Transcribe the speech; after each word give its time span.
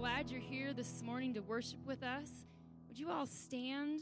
glad 0.00 0.30
you're 0.30 0.40
here 0.40 0.72
this 0.72 1.02
morning 1.02 1.34
to 1.34 1.40
worship 1.40 1.78
with 1.86 2.02
us. 2.02 2.30
Would 2.88 2.98
you 2.98 3.10
all 3.10 3.26
stand 3.26 4.00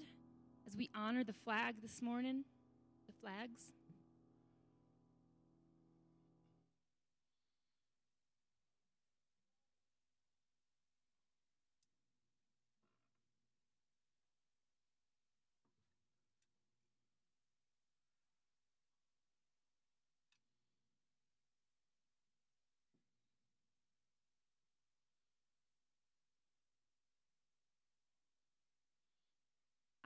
as 0.65 0.77
we 0.77 0.89
honor 0.95 1.25
the 1.25 1.33
flag 1.33 1.75
this 1.83 2.01
morning? 2.01 2.45
The 3.09 3.15
flags. 3.21 3.73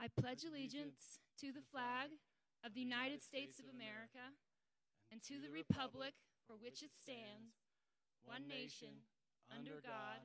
I 0.03 0.11
pledge 0.19 0.43
allegiance 0.43 1.23
to 1.39 1.53
the 1.53 1.63
flag 1.71 2.11
of 2.65 2.73
the 2.73 2.81
United 2.81 3.23
States 3.23 3.57
of 3.57 3.63
America 3.73 4.35
and 5.09 5.23
to 5.23 5.39
the 5.39 5.47
republic 5.47 6.11
for 6.45 6.59
which 6.59 6.83
it 6.83 6.91
stands, 6.91 7.55
one 8.25 8.45
nation, 8.45 9.07
under 9.47 9.79
God, 9.79 10.19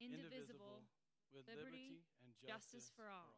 indivisible, 0.00 0.86
with 1.34 1.42
liberty 1.50 1.98
and 2.22 2.30
justice 2.38 2.92
for 2.94 3.10
all. 3.10 3.34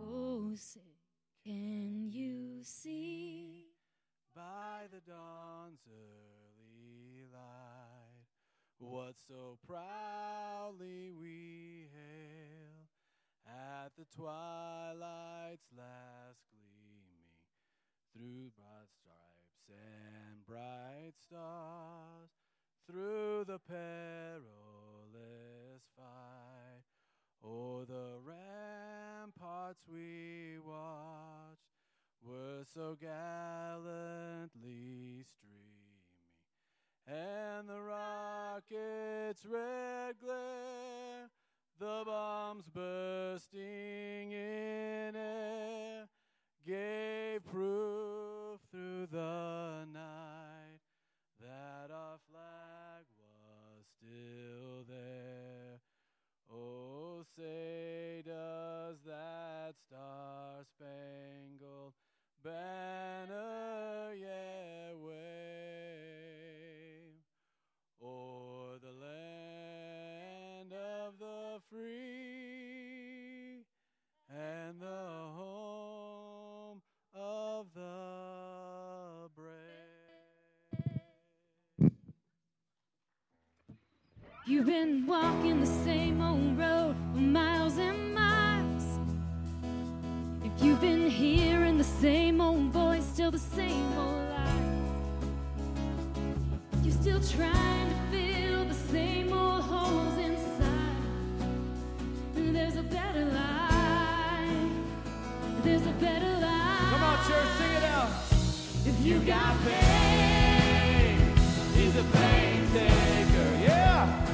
Oh, 0.00 0.54
say, 0.56 0.96
can 1.44 2.08
you 2.08 2.62
see 2.62 3.66
by 4.34 4.88
the 4.90 5.00
dawn's 5.04 5.86
early 5.92 7.26
light 7.30 8.24
what 8.78 9.16
so 9.28 9.58
proudly 9.66 11.10
we 11.10 11.40
hail 11.40 11.48
at 11.50 11.68
the 11.68 11.79
twilight's 14.14 15.70
last 15.76 16.42
gleaming 16.50 17.30
through 18.12 18.50
broad 18.56 18.88
stripes 18.90 19.70
and 19.70 20.44
bright 20.46 21.12
stars 21.26 22.30
through 22.86 23.44
the 23.46 23.58
perilous 23.58 24.42
fight. 25.96 26.84
O'er 27.44 27.84
the 27.86 28.18
ramparts 28.24 29.84
we 29.88 30.58
watched 30.58 31.70
were 32.22 32.64
so 32.74 32.96
gallantly 33.00 34.44
streaming 35.24 35.70
and 37.06 37.68
the 37.68 37.80
rocket's 37.80 39.44
red 39.46 40.18
glare 40.20 41.30
the 41.80 42.02
bombs 42.04 42.68
bursting 42.68 44.32
in 44.32 45.16
air 45.16 46.06
gave 46.66 47.42
proof 47.50 48.60
through 48.70 49.06
the 49.10 49.86
night 49.90 50.80
that 51.40 51.90
our 51.90 52.18
flag 52.30 53.06
was 53.16 53.86
still 53.96 54.84
there. 54.86 55.80
Oh, 56.52 57.22
say, 57.34 58.22
does 58.26 58.98
that 59.06 59.74
star 59.86 60.62
spangled 60.76 61.94
banner 62.44 64.12
yet 64.14 64.98
wave 64.98 65.30
land 68.02 68.49
of 71.10 71.18
the 71.18 71.60
free 71.70 73.64
and 74.28 74.80
the 74.80 74.86
home 75.36 76.80
of 77.14 77.66
the 77.74 79.28
brave? 79.34 79.50
You've 84.46 84.66
been 84.66 85.06
walking 85.06 85.60
the 85.60 85.66
same 85.66 86.20
old 86.20 86.56
road 86.56 86.94
for 87.12 87.18
miles 87.18 87.78
and 87.78 88.14
miles. 88.14 88.84
If 90.44 90.62
you've 90.62 90.80
been 90.80 91.10
hearing 91.10 91.78
the 91.78 91.84
same 91.84 92.40
old 92.40 92.70
voice, 92.72 93.04
still 93.04 93.32
the 93.32 93.38
same 93.38 93.98
old 93.98 94.28
lies. 94.30 94.60
You're 96.84 96.94
still 96.94 97.20
trying 97.20 97.88
to 97.88 97.96
fill 98.12 98.64
the 98.66 98.74
same 98.74 99.32
old 99.32 99.62
holes. 99.62 100.19
There's 102.60 102.76
a 102.76 102.82
better 102.82 103.24
life. 103.24 104.70
There's 105.64 105.86
a 105.86 105.92
better 105.92 106.32
life. 106.40 106.90
Come 106.90 107.02
on, 107.02 107.16
church, 107.26 107.48
sing 107.56 107.72
it 107.72 107.84
out. 107.84 108.10
If 108.84 109.00
you 109.00 109.18
got 109.20 109.56
pain, 109.64 111.18
he's 111.74 111.96
a 111.96 112.04
pain 112.04 112.70
taker. 112.70 113.50
Yeah. 113.64 114.26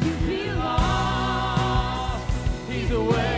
If 0.00 0.06
you 0.06 0.12
feel 0.28 0.56
lost, 0.56 2.30
he's 2.70 2.92
a 2.92 3.02
way 3.02 3.31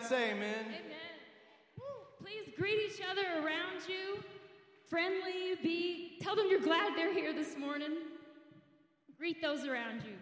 that 0.00 0.08
say 0.08 0.30
amen? 0.30 0.66
Amen. 0.66 1.84
Please 2.22 2.52
greet 2.56 2.78
each 2.88 3.00
other 3.10 3.22
around 3.44 3.88
you. 3.88 4.22
Friendly, 4.88 5.56
be, 5.62 6.18
tell 6.20 6.36
them 6.36 6.46
you're 6.48 6.60
glad 6.60 6.96
they're 6.96 7.12
here 7.12 7.32
this 7.32 7.56
morning. 7.56 7.96
Greet 9.18 9.42
those 9.42 9.66
around 9.66 10.02
you. 10.04 10.14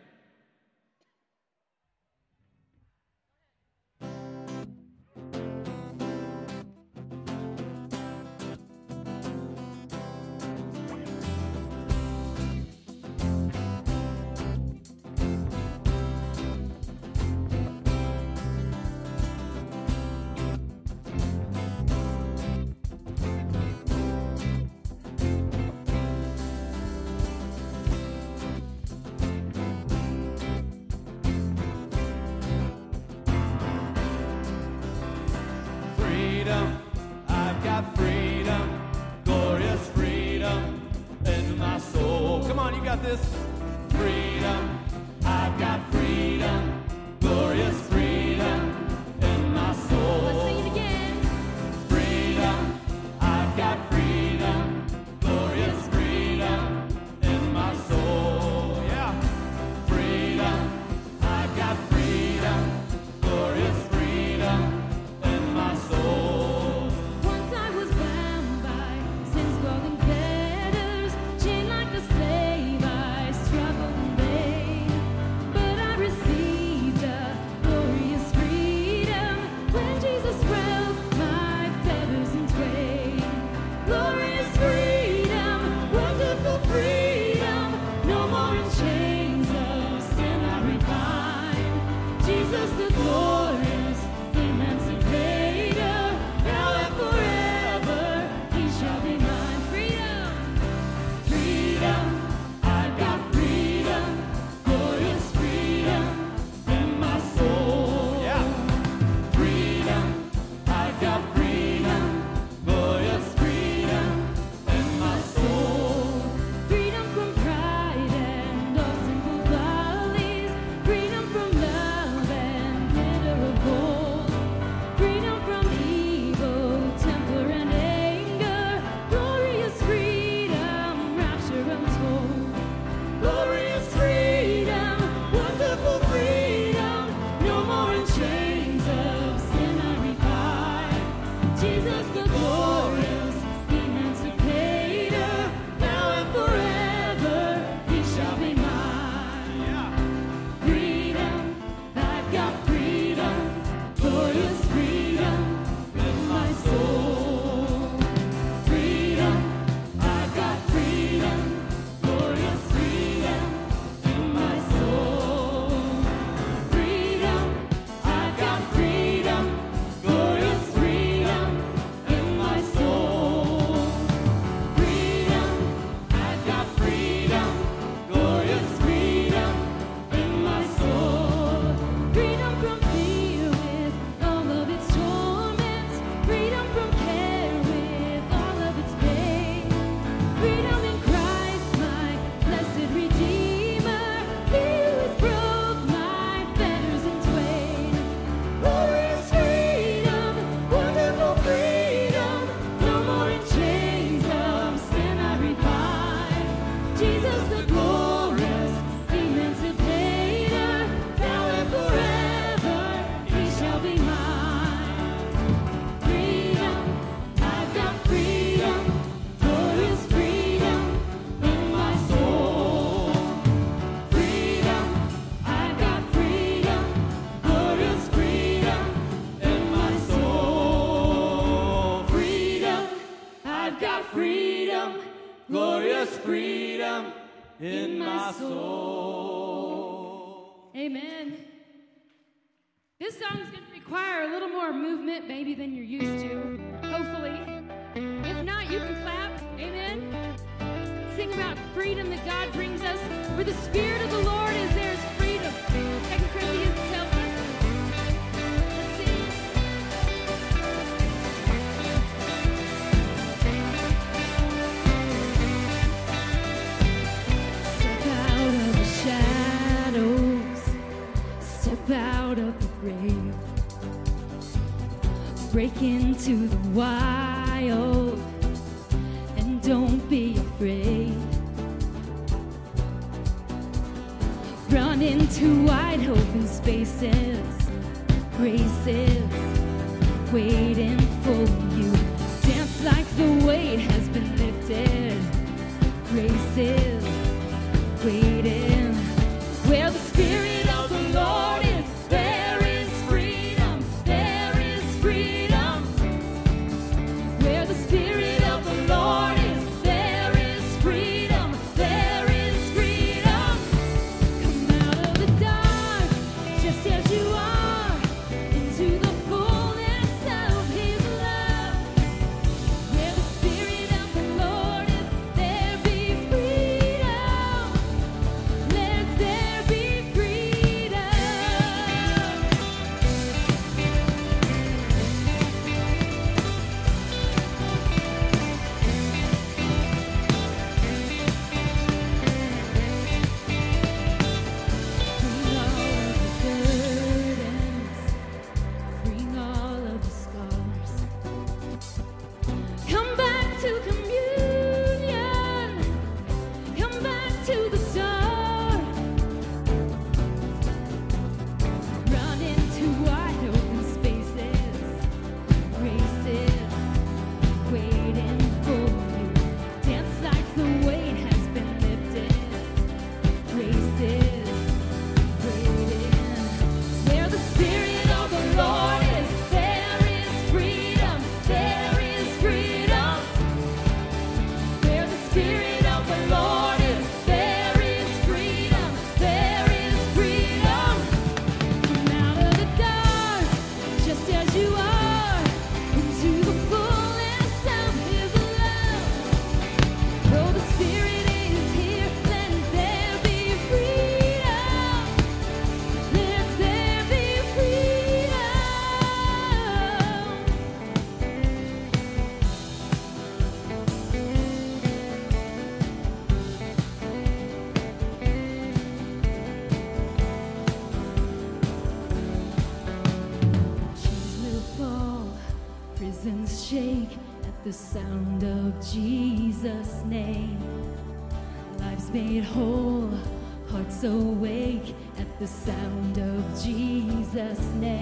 awake 434.04 434.94
at 435.18 435.38
the 435.38 435.46
sound 435.46 436.18
of 436.18 436.62
Jesus' 436.62 437.60
name. 437.74 437.95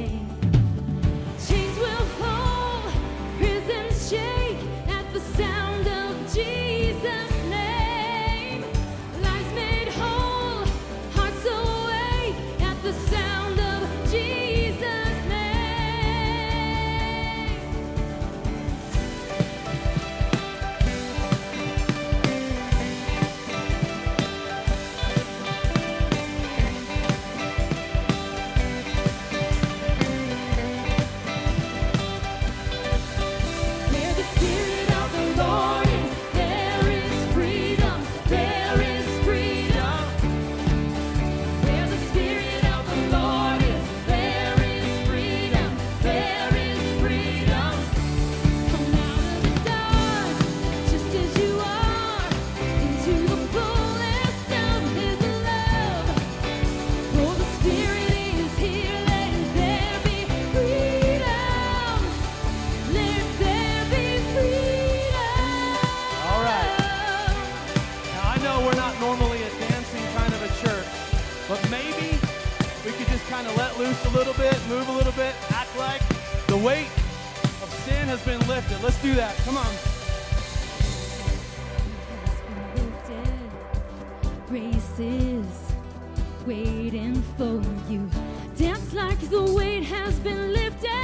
the 89.29 89.43
weight 89.55 89.85
has 89.85 90.19
been 90.21 90.53
lifted. 90.53 91.04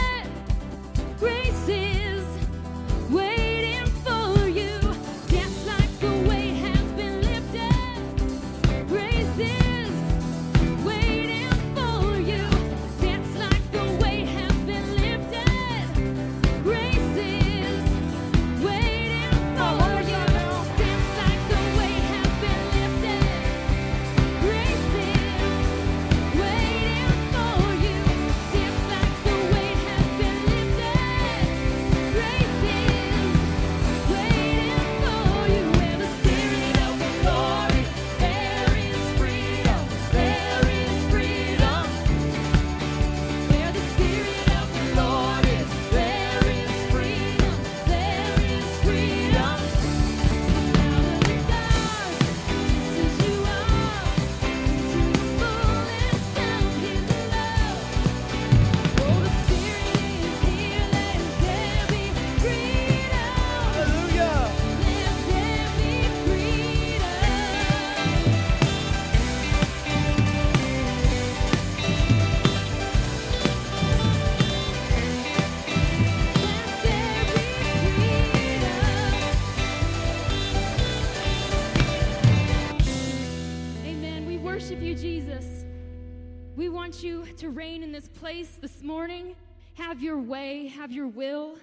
This 88.00 88.08
place 88.08 88.56
this 88.62 88.82
morning. 88.82 89.36
Have 89.74 90.02
your 90.02 90.16
way, 90.16 90.68
have 90.68 90.90
your 90.90 91.06
will. 91.06 91.58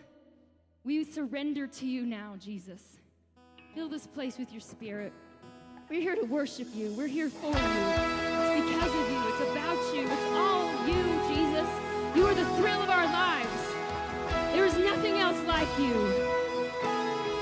We 0.83 1.03
surrender 1.03 1.65
to 1.65 1.87
you 1.87 2.05
now, 2.05 2.35
Jesus. 2.39 2.99
Fill 3.73 3.89
this 3.89 4.05
place 4.05 4.37
with 4.37 4.51
your 4.51 4.61
spirit. 4.61 5.13
We're 5.89 5.99
here 5.99 6.13
to 6.13 6.25
worship 6.25 6.67
you. 6.75 6.91
We're 6.91 7.07
here 7.07 7.29
for 7.29 7.47
you. 7.47 7.53
It's 7.55 8.69
because 8.69 8.93
of 8.93 9.09
you. 9.09 9.21
It's 9.29 9.51
about 9.51 9.95
you. 9.95 10.03
It's 10.03 10.31
all 10.37 10.69
you, 10.85 11.01
Jesus. 11.33 11.67
You 12.15 12.27
are 12.27 12.35
the 12.35 12.45
thrill 12.57 12.83
of 12.83 12.89
our 12.91 13.05
lives. 13.05 13.73
There 14.53 14.65
is 14.67 14.77
nothing 14.77 15.15
else 15.17 15.41
like 15.47 15.69
you. 15.79 15.95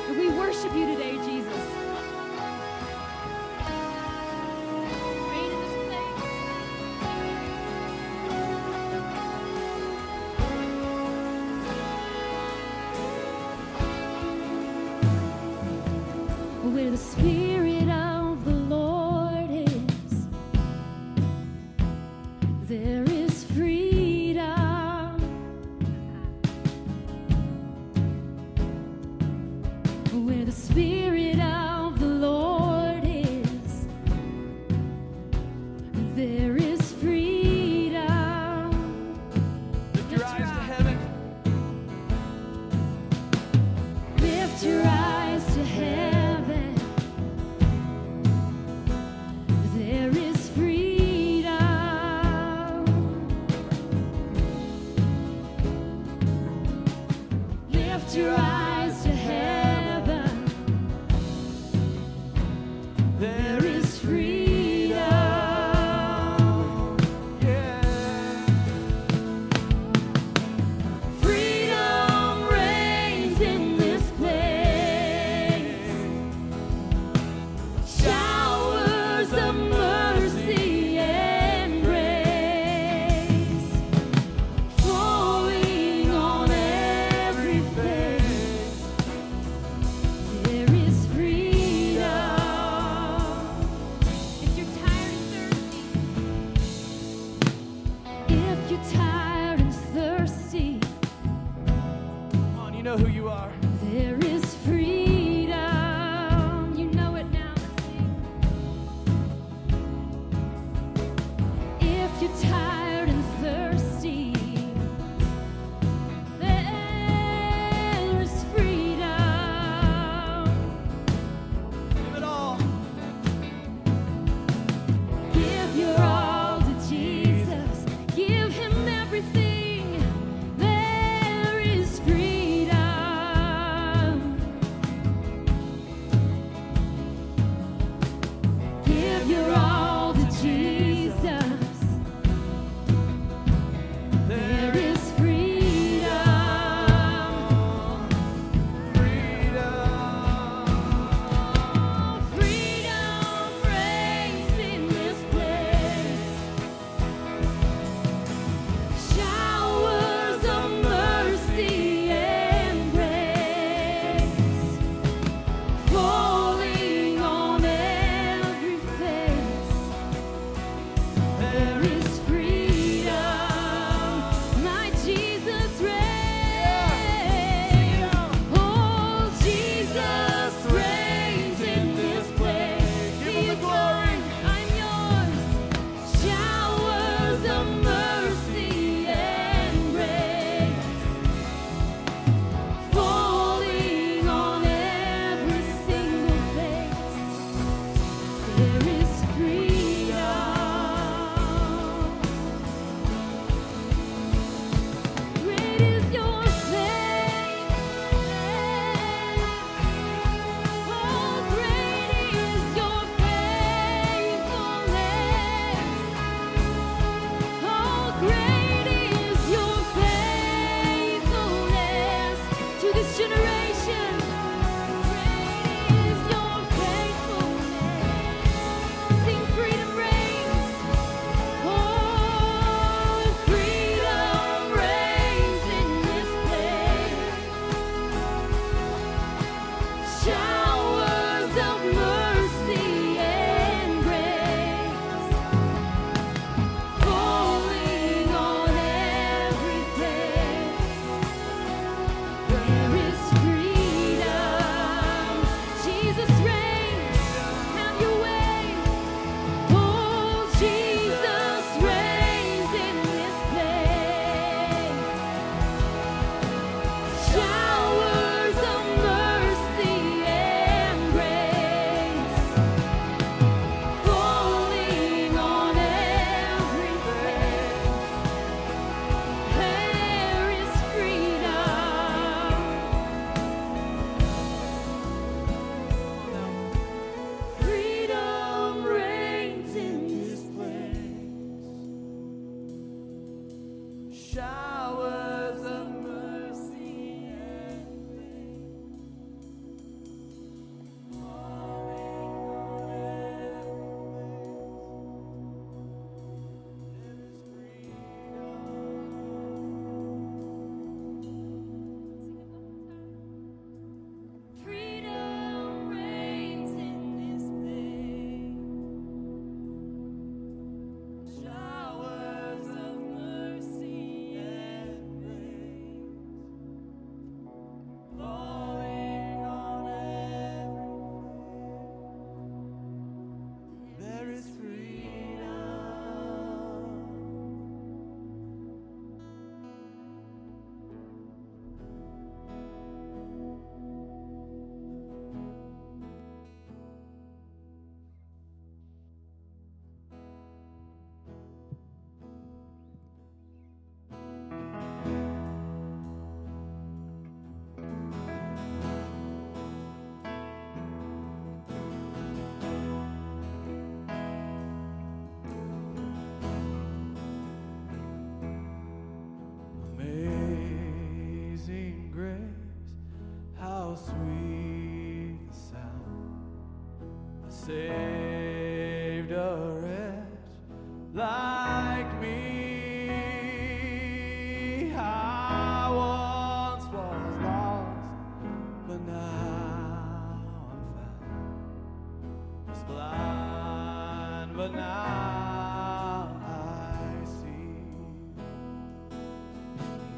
And 0.07 0.17
we 0.17 0.29
worship 0.29 0.73
you 0.73 0.85
today, 0.95 1.17
Jesus. 1.17 1.34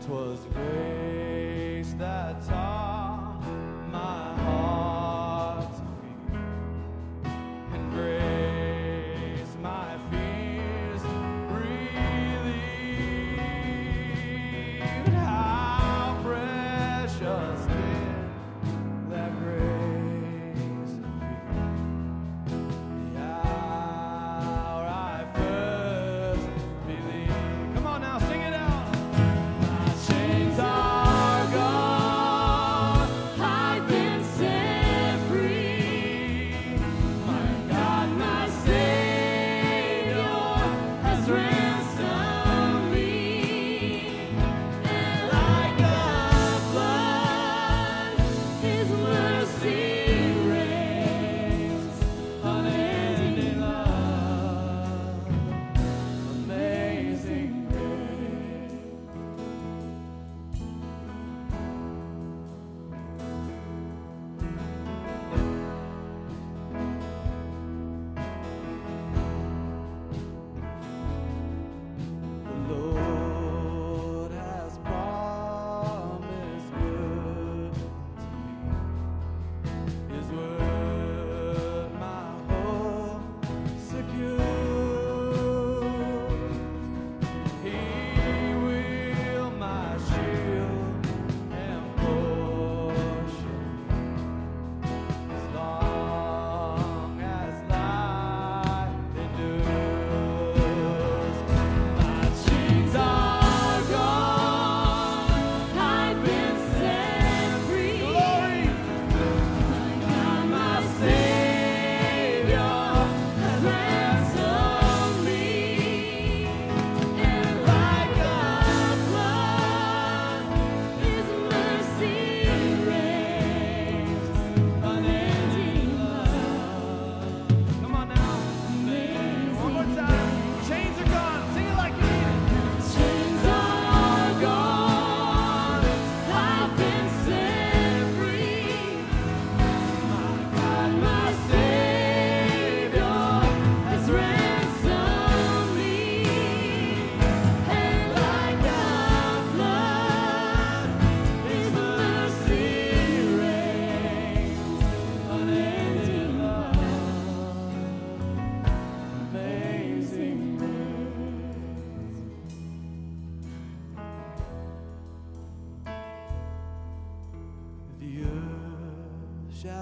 'Twas 0.08 0.40
grace 0.54 1.94
that. 2.00 2.57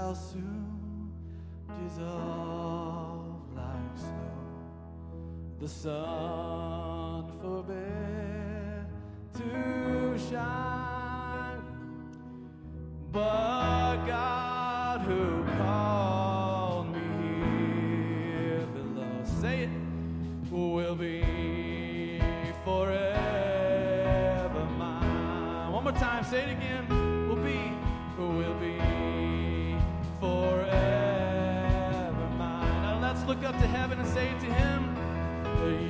shall 0.06 0.14
soon 0.14 1.10
dissolve 1.84 3.42
like 3.56 3.98
snow. 3.98 4.38
The 5.60 5.68
sun 5.68 7.32
forbid 7.42 8.86
to 9.34 10.16
shine, 10.30 11.60
but 13.12 14.06
God 14.06 15.02
who 15.02 15.44
called 15.58 16.94
me 16.94 17.00
here 18.28 18.68
below, 18.76 19.24
say 19.42 19.64
it, 19.64 19.70
will 20.52 20.96
be 20.96 22.20
forever 22.64 24.66
mine. 24.78 25.72
One 25.72 25.84
more 25.84 25.94
time, 25.94 26.24
say 26.24 26.44
it 26.44 26.52
again. 26.52 26.88
Will 27.28 27.38
be, 27.38 27.72
will 28.20 28.54
up 33.46 33.60
to 33.60 33.68
heaven 33.68 34.00
and 34.00 34.08
say 34.08 34.34
to 34.40 34.48
Him. 34.48 34.96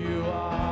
You 0.01 0.25
are 0.25 0.64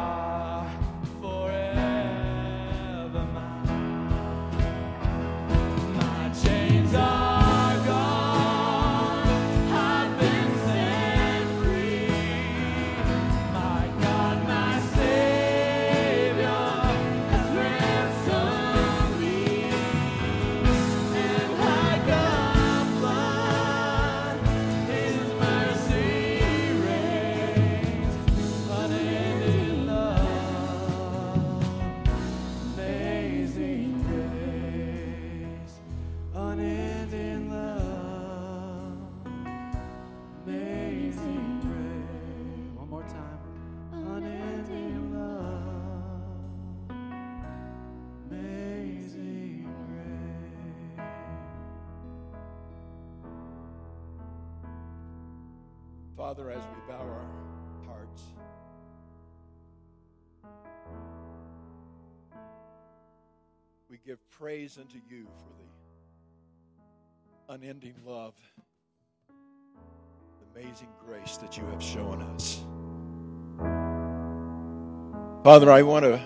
give 64.05 64.19
praise 64.31 64.77
unto 64.77 64.97
you 65.09 65.25
for 65.37 65.49
the 67.47 67.53
unending 67.53 67.95
love, 68.05 68.33
the 69.29 70.59
amazing 70.59 70.89
grace 71.05 71.37
that 71.37 71.55
you 71.57 71.63
have 71.67 71.81
shown 71.81 72.21
us. 72.21 72.65
Father, 75.45 75.71
I 75.71 75.83
want 75.83 76.03
to. 76.03 76.19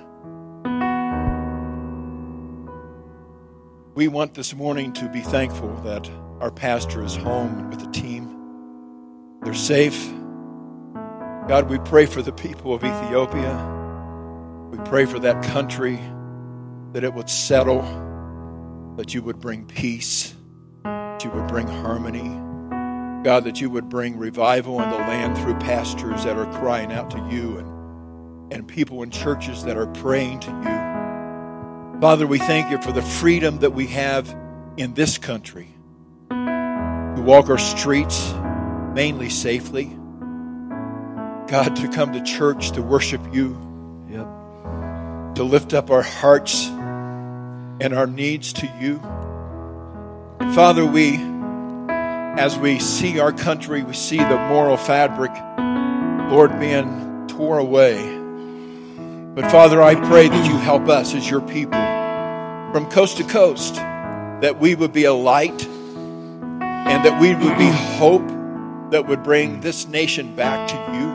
We 3.93 4.07
want 4.07 4.33
this 4.33 4.55
morning 4.55 4.91
to 4.93 5.07
be 5.09 5.21
thankful 5.21 5.75
that 5.83 6.09
our 6.39 6.49
pastor 6.49 7.03
is 7.03 7.15
home 7.15 7.69
with 7.69 7.79
the 7.79 7.91
team. 7.91 9.39
They're 9.43 9.53
safe. 9.53 10.11
God, 11.47 11.69
we 11.69 11.77
pray 11.79 12.07
for 12.07 12.23
the 12.23 12.33
people 12.33 12.73
of 12.73 12.83
Ethiopia. 12.83 13.55
We 14.71 14.79
pray 14.79 15.05
for 15.05 15.19
that 15.19 15.43
country 15.43 15.99
that 16.93 17.04
it 17.04 17.13
would 17.13 17.30
settle, 17.30 17.82
that 18.97 19.13
you 19.13 19.21
would 19.21 19.39
bring 19.39 19.65
peace, 19.65 20.34
that 20.84 21.23
you 21.23 21.30
would 21.32 21.47
bring 21.47 21.67
harmony. 21.67 22.43
God, 23.23 23.43
that 23.45 23.60
you 23.60 23.69
would 23.69 23.89
bring 23.89 24.17
revival 24.17 24.82
in 24.82 24.89
the 24.89 24.97
land 24.97 25.38
through 25.38 25.56
pastors 25.56 26.23
that 26.23 26.38
are 26.38 26.45
crying 26.60 26.91
out 26.91 27.12
to 27.12 27.17
you 27.30 27.58
and, 27.58 28.54
and 28.54 28.67
people 28.67 29.04
in 29.04 29.10
churches 29.10 29.63
that 29.65 29.76
are 29.76 29.88
praying 29.88 30.39
to 30.41 30.52
you. 30.52 32.00
Father, 32.00 32.28
we 32.28 32.38
thank 32.38 32.69
you 32.71 32.82
for 32.82 32.91
the 32.91 33.02
freedom 33.02 33.60
that 33.60 33.73
we 33.73 33.88
have 33.88 34.34
in 34.78 34.93
this 34.93 35.17
country 35.17 35.67
to 36.30 37.23
walk 37.26 37.50
our 37.50 37.58
streets 37.58 38.32
mainly 38.93 39.30
safely. 39.30 39.86
God, 41.47 41.76
to 41.76 41.89
come 41.89 42.13
to 42.13 42.21
church 42.21 42.71
to 42.71 42.82
worship 42.82 43.21
you, 43.34 43.58
Yep. 44.10 45.36
to 45.36 45.43
lift 45.43 45.73
up 45.73 45.89
our 45.89 46.04
hearts 46.04 46.69
and 47.79 47.93
our 47.93 48.07
needs 48.07 48.53
to 48.53 48.67
you. 48.79 48.99
Father, 50.53 50.85
we, 50.85 51.17
as 51.89 52.57
we 52.57 52.79
see 52.79 53.19
our 53.19 53.31
country, 53.31 53.83
we 53.83 53.93
see 53.93 54.17
the 54.17 54.37
moral 54.49 54.77
fabric, 54.77 55.31
Lord, 56.31 56.59
being 56.59 57.25
tore 57.27 57.59
away. 57.59 58.15
But 59.35 59.51
Father, 59.51 59.81
I 59.81 59.95
pray 59.95 60.27
that 60.27 60.45
you 60.47 60.57
help 60.57 60.89
us 60.89 61.13
as 61.13 61.29
your 61.29 61.41
people 61.41 61.79
from 62.71 62.89
coast 62.89 63.17
to 63.17 63.23
coast, 63.23 63.75
that 63.75 64.59
we 64.59 64.75
would 64.75 64.93
be 64.93 65.05
a 65.05 65.13
light 65.13 65.65
and 65.67 67.05
that 67.05 67.19
we 67.21 67.35
would 67.35 67.57
be 67.57 67.69
hope 67.97 68.27
that 68.91 69.07
would 69.07 69.23
bring 69.23 69.59
this 69.61 69.87
nation 69.87 70.35
back 70.35 70.67
to 70.69 70.75
you. 70.93 71.07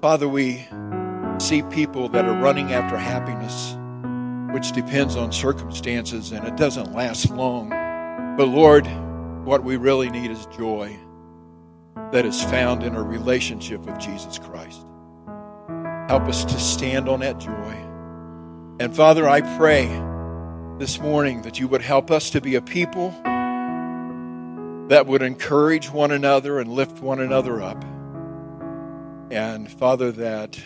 Father, 0.00 0.28
we 0.28 0.66
see 1.42 1.62
people 1.64 2.08
that 2.10 2.24
are 2.24 2.40
running 2.40 2.72
after 2.72 2.96
happiness, 2.96 3.76
which 4.54 4.72
depends 4.72 5.16
on 5.16 5.32
circumstances 5.32 6.30
and 6.30 6.46
it 6.46 6.56
doesn't 6.56 6.92
last 6.92 7.30
long. 7.30 7.68
But 8.36 8.46
Lord, 8.46 8.86
what 9.44 9.64
we 9.64 9.76
really 9.76 10.08
need 10.08 10.30
is 10.30 10.46
joy 10.56 10.96
that 12.12 12.24
is 12.24 12.40
found 12.44 12.84
in 12.84 12.94
a 12.94 13.02
relationship 13.02 13.80
with 13.80 13.98
Jesus 13.98 14.38
Christ. 14.38 14.86
Help 16.08 16.28
us 16.28 16.44
to 16.44 16.60
stand 16.60 17.08
on 17.08 17.20
that 17.20 17.38
joy. 17.40 17.76
And 18.78 18.94
Father, 18.94 19.28
I 19.28 19.40
pray 19.56 19.86
this 20.78 21.00
morning 21.00 21.42
that 21.42 21.58
you 21.58 21.66
would 21.68 21.82
help 21.82 22.10
us 22.10 22.30
to 22.30 22.40
be 22.40 22.54
a 22.54 22.62
people 22.62 23.10
that 24.88 25.06
would 25.06 25.22
encourage 25.22 25.90
one 25.90 26.12
another 26.12 26.60
and 26.60 26.70
lift 26.70 27.00
one 27.00 27.20
another 27.20 27.60
up. 27.60 27.84
And 29.30 29.70
Father, 29.70 30.12
that 30.12 30.60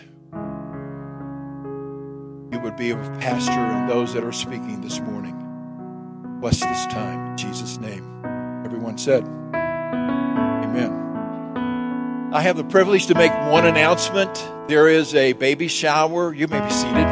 you 2.53 2.61
would 2.61 2.77
be 2.77 2.93
with 2.93 3.21
Pastor 3.21 3.53
and 3.53 3.91
those 3.91 4.15
that 4.15 4.23
are 4.25 4.33
speaking 4.33 4.81
this 4.81 5.01
morning. 5.01 5.35
Bless 6.41 6.61
this 6.61 6.87
time 6.87 7.33
in 7.33 7.37
Jesus' 7.37 7.79
name. 7.79 8.23
Everyone 8.65 8.99
said, 8.99 9.25
Amen. 9.55 10.93
I 12.33 12.41
have 12.41 12.57
the 12.57 12.65
privilege 12.65 13.07
to 13.07 13.15
make 13.15 13.33
one 13.33 13.67
announcement. 13.67 14.35
There 14.69 14.89
is 14.89 15.15
a 15.15 15.33
baby 15.33 15.69
shower. 15.69 16.35
You 16.35 16.49
may 16.49 16.61
be 16.61 16.71
seated. 16.71 17.07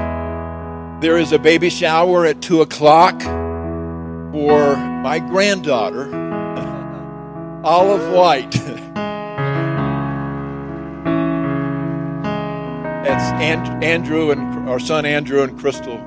There 1.00 1.18
is 1.18 1.32
a 1.32 1.38
baby 1.38 1.70
shower 1.70 2.26
at 2.26 2.40
2 2.40 2.60
o'clock 2.62 3.20
for 3.22 4.76
my 4.76 5.18
granddaughter, 5.20 6.14
Olive 7.64 8.12
White. 8.12 8.54
And- 13.22 13.84
Andrew 13.84 14.30
and 14.30 14.68
our 14.68 14.78
son 14.78 15.04
Andrew 15.06 15.42
and 15.42 15.58
Crystal 15.58 15.98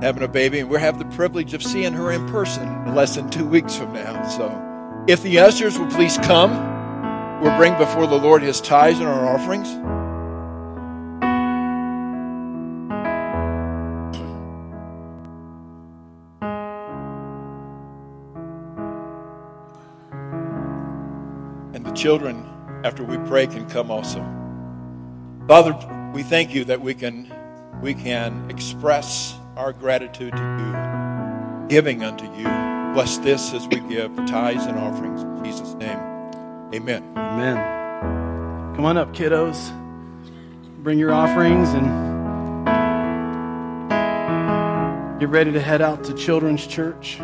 having 0.00 0.22
a 0.22 0.28
baby, 0.28 0.60
and 0.60 0.70
we'll 0.70 0.80
have 0.80 0.98
the 0.98 1.04
privilege 1.04 1.52
of 1.52 1.62
seeing 1.62 1.92
her 1.92 2.10
in 2.10 2.26
person 2.28 2.66
in 2.86 2.94
less 2.94 3.16
than 3.16 3.28
two 3.28 3.46
weeks 3.46 3.74
from 3.74 3.92
now. 3.92 4.26
So, 4.28 5.04
if 5.06 5.22
the 5.22 5.38
ushers 5.38 5.78
will 5.78 5.88
please 5.88 6.16
come, 6.18 6.52
we'll 7.42 7.56
bring 7.56 7.76
before 7.76 8.06
the 8.06 8.18
Lord 8.18 8.42
his 8.42 8.60
tithes 8.60 8.98
and 8.98 9.08
our 9.08 9.28
offerings. 9.28 9.68
And 21.74 21.84
the 21.84 21.92
children, 21.92 22.48
after 22.84 23.04
we 23.04 23.18
pray, 23.28 23.46
can 23.46 23.68
come 23.68 23.90
also. 23.90 24.39
Father, 25.50 25.76
we 26.14 26.22
thank 26.22 26.54
you 26.54 26.62
that 26.66 26.80
we 26.80 26.94
can 26.94 27.28
we 27.82 27.92
can 27.92 28.48
express 28.48 29.34
our 29.56 29.72
gratitude 29.72 30.30
to 30.30 30.38
you, 30.38 31.68
giving 31.68 32.04
unto 32.04 32.24
you. 32.36 32.44
Bless 32.94 33.18
this 33.18 33.52
as 33.52 33.66
we 33.66 33.80
give 33.88 34.14
tithes 34.26 34.66
and 34.66 34.78
offerings 34.78 35.22
in 35.22 35.44
Jesus' 35.44 35.74
name. 35.74 35.98
Amen. 36.72 37.02
Amen. 37.16 37.56
Come 38.76 38.84
on 38.84 38.96
up, 38.96 39.12
kiddos. 39.12 39.76
Bring 40.84 41.00
your 41.00 41.12
offerings 41.12 41.70
and 41.70 41.84
get 45.18 45.30
ready 45.30 45.50
to 45.50 45.60
head 45.60 45.82
out 45.82 46.04
to 46.04 46.14
Children's 46.14 46.64
Church. 46.64 47.18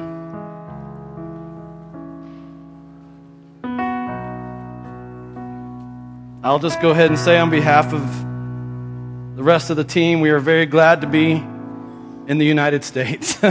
I'll 6.46 6.60
just 6.60 6.80
go 6.80 6.90
ahead 6.90 7.10
and 7.10 7.18
say 7.18 7.38
on 7.38 7.50
behalf 7.50 7.92
of 7.92 9.36
the 9.36 9.42
rest 9.42 9.70
of 9.70 9.76
the 9.76 9.82
team, 9.82 10.20
we 10.20 10.30
are 10.30 10.38
very 10.38 10.64
glad 10.64 11.00
to 11.00 11.08
be 11.08 11.32
in 11.32 12.38
the 12.38 12.44
United 12.44 12.84
States. 12.84 13.42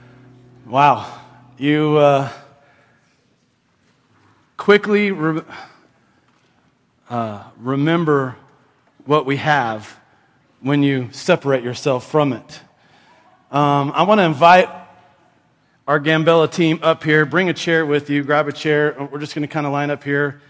wow. 0.66 1.16
You 1.58 1.96
uh, 1.96 2.28
quickly 4.56 5.12
re- 5.12 5.44
uh, 7.08 7.44
remember 7.56 8.34
what 9.04 9.26
we 9.26 9.36
have 9.36 9.96
when 10.60 10.82
you 10.82 11.10
separate 11.12 11.62
yourself 11.62 12.10
from 12.10 12.32
it. 12.32 12.60
Um, 13.52 13.92
I 13.94 14.02
want 14.02 14.18
to 14.18 14.24
invite 14.24 14.68
our 15.86 16.00
Gambella 16.00 16.50
team 16.50 16.80
up 16.82 17.04
here. 17.04 17.26
Bring 17.26 17.48
a 17.48 17.54
chair 17.54 17.86
with 17.86 18.10
you, 18.10 18.24
grab 18.24 18.48
a 18.48 18.52
chair. 18.52 19.08
We're 19.12 19.20
just 19.20 19.36
going 19.36 19.46
to 19.46 19.52
kind 19.52 19.66
of 19.66 19.72
line 19.72 19.90
up 19.92 20.02
here. 20.02 20.40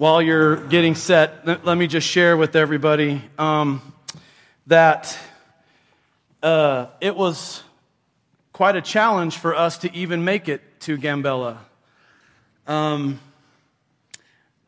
While 0.00 0.22
you're 0.22 0.56
getting 0.56 0.94
set, 0.94 1.46
let, 1.46 1.76
me 1.76 1.86
just 1.86 2.08
share 2.08 2.34
with 2.34 2.56
everybody 2.56 3.22
um, 3.36 3.82
that 4.66 5.14
uh, 6.42 6.86
it 7.02 7.14
was 7.14 7.62
quite 8.54 8.76
a 8.76 8.80
challenge 8.80 9.36
for 9.36 9.54
us 9.54 9.76
to 9.76 9.94
even 9.94 10.24
make 10.24 10.48
it 10.48 10.62
to 10.80 10.96
Gambella. 10.96 11.58
Um, 12.66 13.20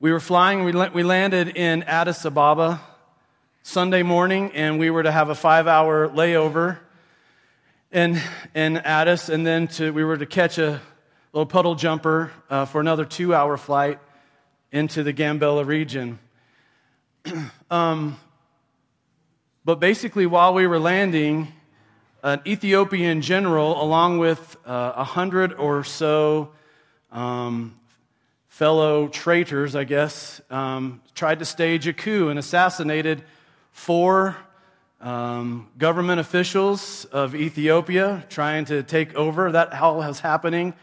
we 0.00 0.12
were 0.12 0.20
flying, 0.20 0.64
we, 0.64 0.72
we 0.90 1.02
landed 1.02 1.56
in 1.56 1.82
Addis 1.84 2.26
Ababa 2.26 2.82
Sunday 3.62 4.02
morning, 4.02 4.52
and 4.52 4.78
we 4.78 4.90
were 4.90 5.02
to 5.02 5.10
have 5.10 5.30
a 5.30 5.34
five 5.34 5.66
hour 5.66 6.10
layover 6.10 6.76
in, 7.90 8.20
in 8.54 8.76
Addis, 8.76 9.30
and 9.30 9.46
then 9.46 9.66
to, 9.68 9.94
we 9.94 10.04
were 10.04 10.18
to 10.18 10.26
catch 10.26 10.58
a 10.58 10.82
little 11.32 11.46
puddle 11.46 11.74
jumper 11.74 12.30
uh, 12.50 12.66
for 12.66 12.82
another 12.82 13.06
two 13.06 13.34
hour 13.34 13.56
flight 13.56 13.98
into 14.72 15.02
the 15.02 15.12
Gambella 15.12 15.64
region. 15.64 16.18
um, 17.70 18.18
but 19.64 19.78
basically, 19.78 20.26
while 20.26 20.54
we 20.54 20.66
were 20.66 20.80
landing, 20.80 21.52
an 22.24 22.40
Ethiopian 22.46 23.20
general, 23.20 23.80
along 23.80 24.18
with 24.18 24.56
uh, 24.66 24.70
a 24.70 25.00
uh, 25.00 25.04
hundred 25.04 25.52
or 25.52 25.84
so 25.84 26.50
um, 27.12 27.78
fellow 28.48 29.08
traitors, 29.08 29.76
I 29.76 29.84
guess, 29.84 30.40
um, 30.50 31.02
tried 31.14 31.40
to 31.40 31.44
stage 31.44 31.86
a 31.86 31.92
coup 31.92 32.28
and 32.28 32.38
assassinated 32.38 33.22
four 33.72 34.36
um, 35.00 35.68
government 35.78 36.20
officials 36.20 37.04
of 37.06 37.34
Ethiopia 37.34 38.24
trying 38.30 38.64
to 38.66 38.82
take 38.82 39.14
over. 39.14 39.52
That 39.52 39.74
all 39.74 39.98
was 39.98 40.20
happening 40.20 40.74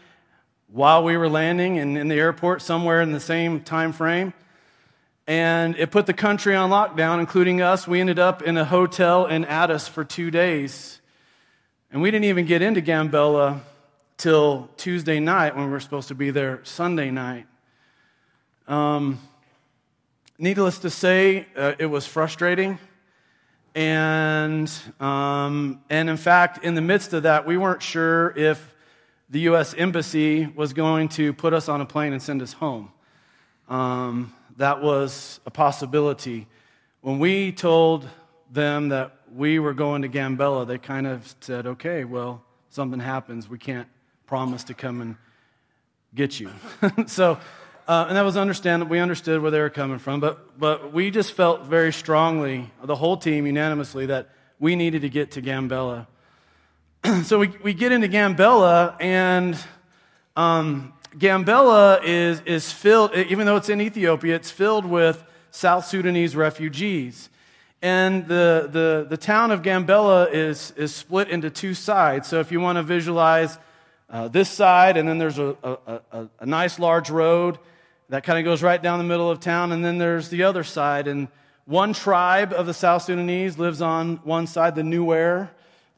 while 0.72 1.02
we 1.02 1.16
were 1.16 1.28
landing 1.28 1.78
and 1.78 1.98
in 1.98 2.08
the 2.08 2.14
airport 2.14 2.62
somewhere 2.62 3.00
in 3.00 3.12
the 3.12 3.20
same 3.20 3.60
time 3.60 3.92
frame. 3.92 4.32
And 5.26 5.76
it 5.76 5.90
put 5.90 6.06
the 6.06 6.12
country 6.12 6.54
on 6.54 6.70
lockdown, 6.70 7.20
including 7.20 7.60
us. 7.60 7.86
We 7.86 8.00
ended 8.00 8.18
up 8.18 8.42
in 8.42 8.56
a 8.56 8.64
hotel 8.64 9.26
in 9.26 9.44
Addis 9.44 9.86
for 9.88 10.04
two 10.04 10.30
days. 10.30 11.00
And 11.92 12.02
we 12.02 12.10
didn't 12.10 12.24
even 12.24 12.46
get 12.46 12.62
into 12.62 12.80
Gambella 12.80 13.60
till 14.16 14.68
Tuesday 14.76 15.18
night 15.18 15.56
when 15.56 15.66
we 15.66 15.70
were 15.70 15.80
supposed 15.80 16.08
to 16.08 16.14
be 16.14 16.30
there 16.30 16.60
Sunday 16.64 17.10
night. 17.10 17.46
Um, 18.68 19.18
needless 20.38 20.78
to 20.80 20.90
say, 20.90 21.46
uh, 21.56 21.72
it 21.78 21.86
was 21.86 22.06
frustrating. 22.06 22.78
And, 23.74 24.70
um, 25.00 25.80
and 25.90 26.10
in 26.10 26.16
fact, 26.16 26.64
in 26.64 26.74
the 26.74 26.80
midst 26.80 27.12
of 27.12 27.24
that, 27.24 27.46
we 27.46 27.56
weren't 27.56 27.82
sure 27.82 28.32
if 28.36 28.69
the 29.30 29.40
U.S. 29.40 29.74
Embassy 29.74 30.46
was 30.46 30.72
going 30.72 31.08
to 31.10 31.32
put 31.32 31.54
us 31.54 31.68
on 31.68 31.80
a 31.80 31.86
plane 31.86 32.12
and 32.12 32.20
send 32.20 32.42
us 32.42 32.52
home. 32.52 32.90
Um, 33.68 34.34
that 34.56 34.82
was 34.82 35.38
a 35.46 35.50
possibility. 35.50 36.48
When 37.00 37.20
we 37.20 37.52
told 37.52 38.08
them 38.50 38.88
that 38.88 39.16
we 39.32 39.60
were 39.60 39.72
going 39.72 40.02
to 40.02 40.08
Gambella, 40.08 40.66
they 40.66 40.78
kind 40.78 41.06
of 41.06 41.32
said, 41.40 41.66
okay, 41.66 42.04
well, 42.04 42.42
something 42.70 42.98
happens. 42.98 43.48
We 43.48 43.58
can't 43.58 43.88
promise 44.26 44.64
to 44.64 44.74
come 44.74 45.00
and 45.00 45.16
get 46.12 46.40
you. 46.40 46.50
so, 47.06 47.38
uh, 47.86 48.06
and 48.08 48.16
that 48.16 48.22
was 48.22 48.36
understandable. 48.36 48.90
We 48.90 48.98
understood 48.98 49.40
where 49.40 49.52
they 49.52 49.60
were 49.60 49.70
coming 49.70 49.98
from, 50.00 50.18
but, 50.18 50.58
but 50.58 50.92
we 50.92 51.12
just 51.12 51.34
felt 51.34 51.66
very 51.66 51.92
strongly, 51.92 52.68
the 52.82 52.96
whole 52.96 53.16
team 53.16 53.46
unanimously, 53.46 54.06
that 54.06 54.30
we 54.58 54.74
needed 54.74 55.02
to 55.02 55.08
get 55.08 55.30
to 55.32 55.42
Gambella. 55.42 56.08
so 57.24 57.38
we, 57.38 57.48
we 57.62 57.72
get 57.72 57.92
into 57.92 58.08
Gambella, 58.08 58.94
and 59.00 59.56
um, 60.36 60.92
Gambella 61.16 62.02
is, 62.04 62.42
is 62.42 62.70
filled, 62.72 63.14
even 63.14 63.46
though 63.46 63.56
it's 63.56 63.70
in 63.70 63.80
Ethiopia, 63.80 64.36
it's 64.36 64.50
filled 64.50 64.84
with 64.84 65.24
South 65.50 65.86
Sudanese 65.86 66.36
refugees. 66.36 67.30
And 67.80 68.28
the, 68.28 68.68
the, 68.70 69.06
the 69.08 69.16
town 69.16 69.50
of 69.50 69.62
Gambella 69.62 70.30
is, 70.30 70.72
is 70.76 70.94
split 70.94 71.30
into 71.30 71.48
two 71.48 71.72
sides. 71.72 72.28
So 72.28 72.38
if 72.38 72.52
you 72.52 72.60
want 72.60 72.76
to 72.76 72.82
visualize 72.82 73.58
uh, 74.10 74.28
this 74.28 74.50
side, 74.50 74.98
and 74.98 75.08
then 75.08 75.16
there's 75.16 75.38
a, 75.38 75.56
a, 75.62 76.00
a, 76.12 76.28
a 76.40 76.46
nice 76.46 76.78
large 76.78 77.08
road 77.08 77.58
that 78.10 78.24
kind 78.24 78.38
of 78.38 78.44
goes 78.44 78.62
right 78.62 78.82
down 78.82 78.98
the 78.98 79.04
middle 79.04 79.30
of 79.30 79.40
town, 79.40 79.72
and 79.72 79.82
then 79.82 79.96
there's 79.96 80.28
the 80.28 80.42
other 80.42 80.64
side. 80.64 81.08
And 81.08 81.28
one 81.64 81.94
tribe 81.94 82.52
of 82.52 82.66
the 82.66 82.74
South 82.74 83.02
Sudanese 83.02 83.58
lives 83.58 83.80
on 83.80 84.16
one 84.16 84.46
side, 84.46 84.74
the 84.74 84.82
Nuer 84.82 85.48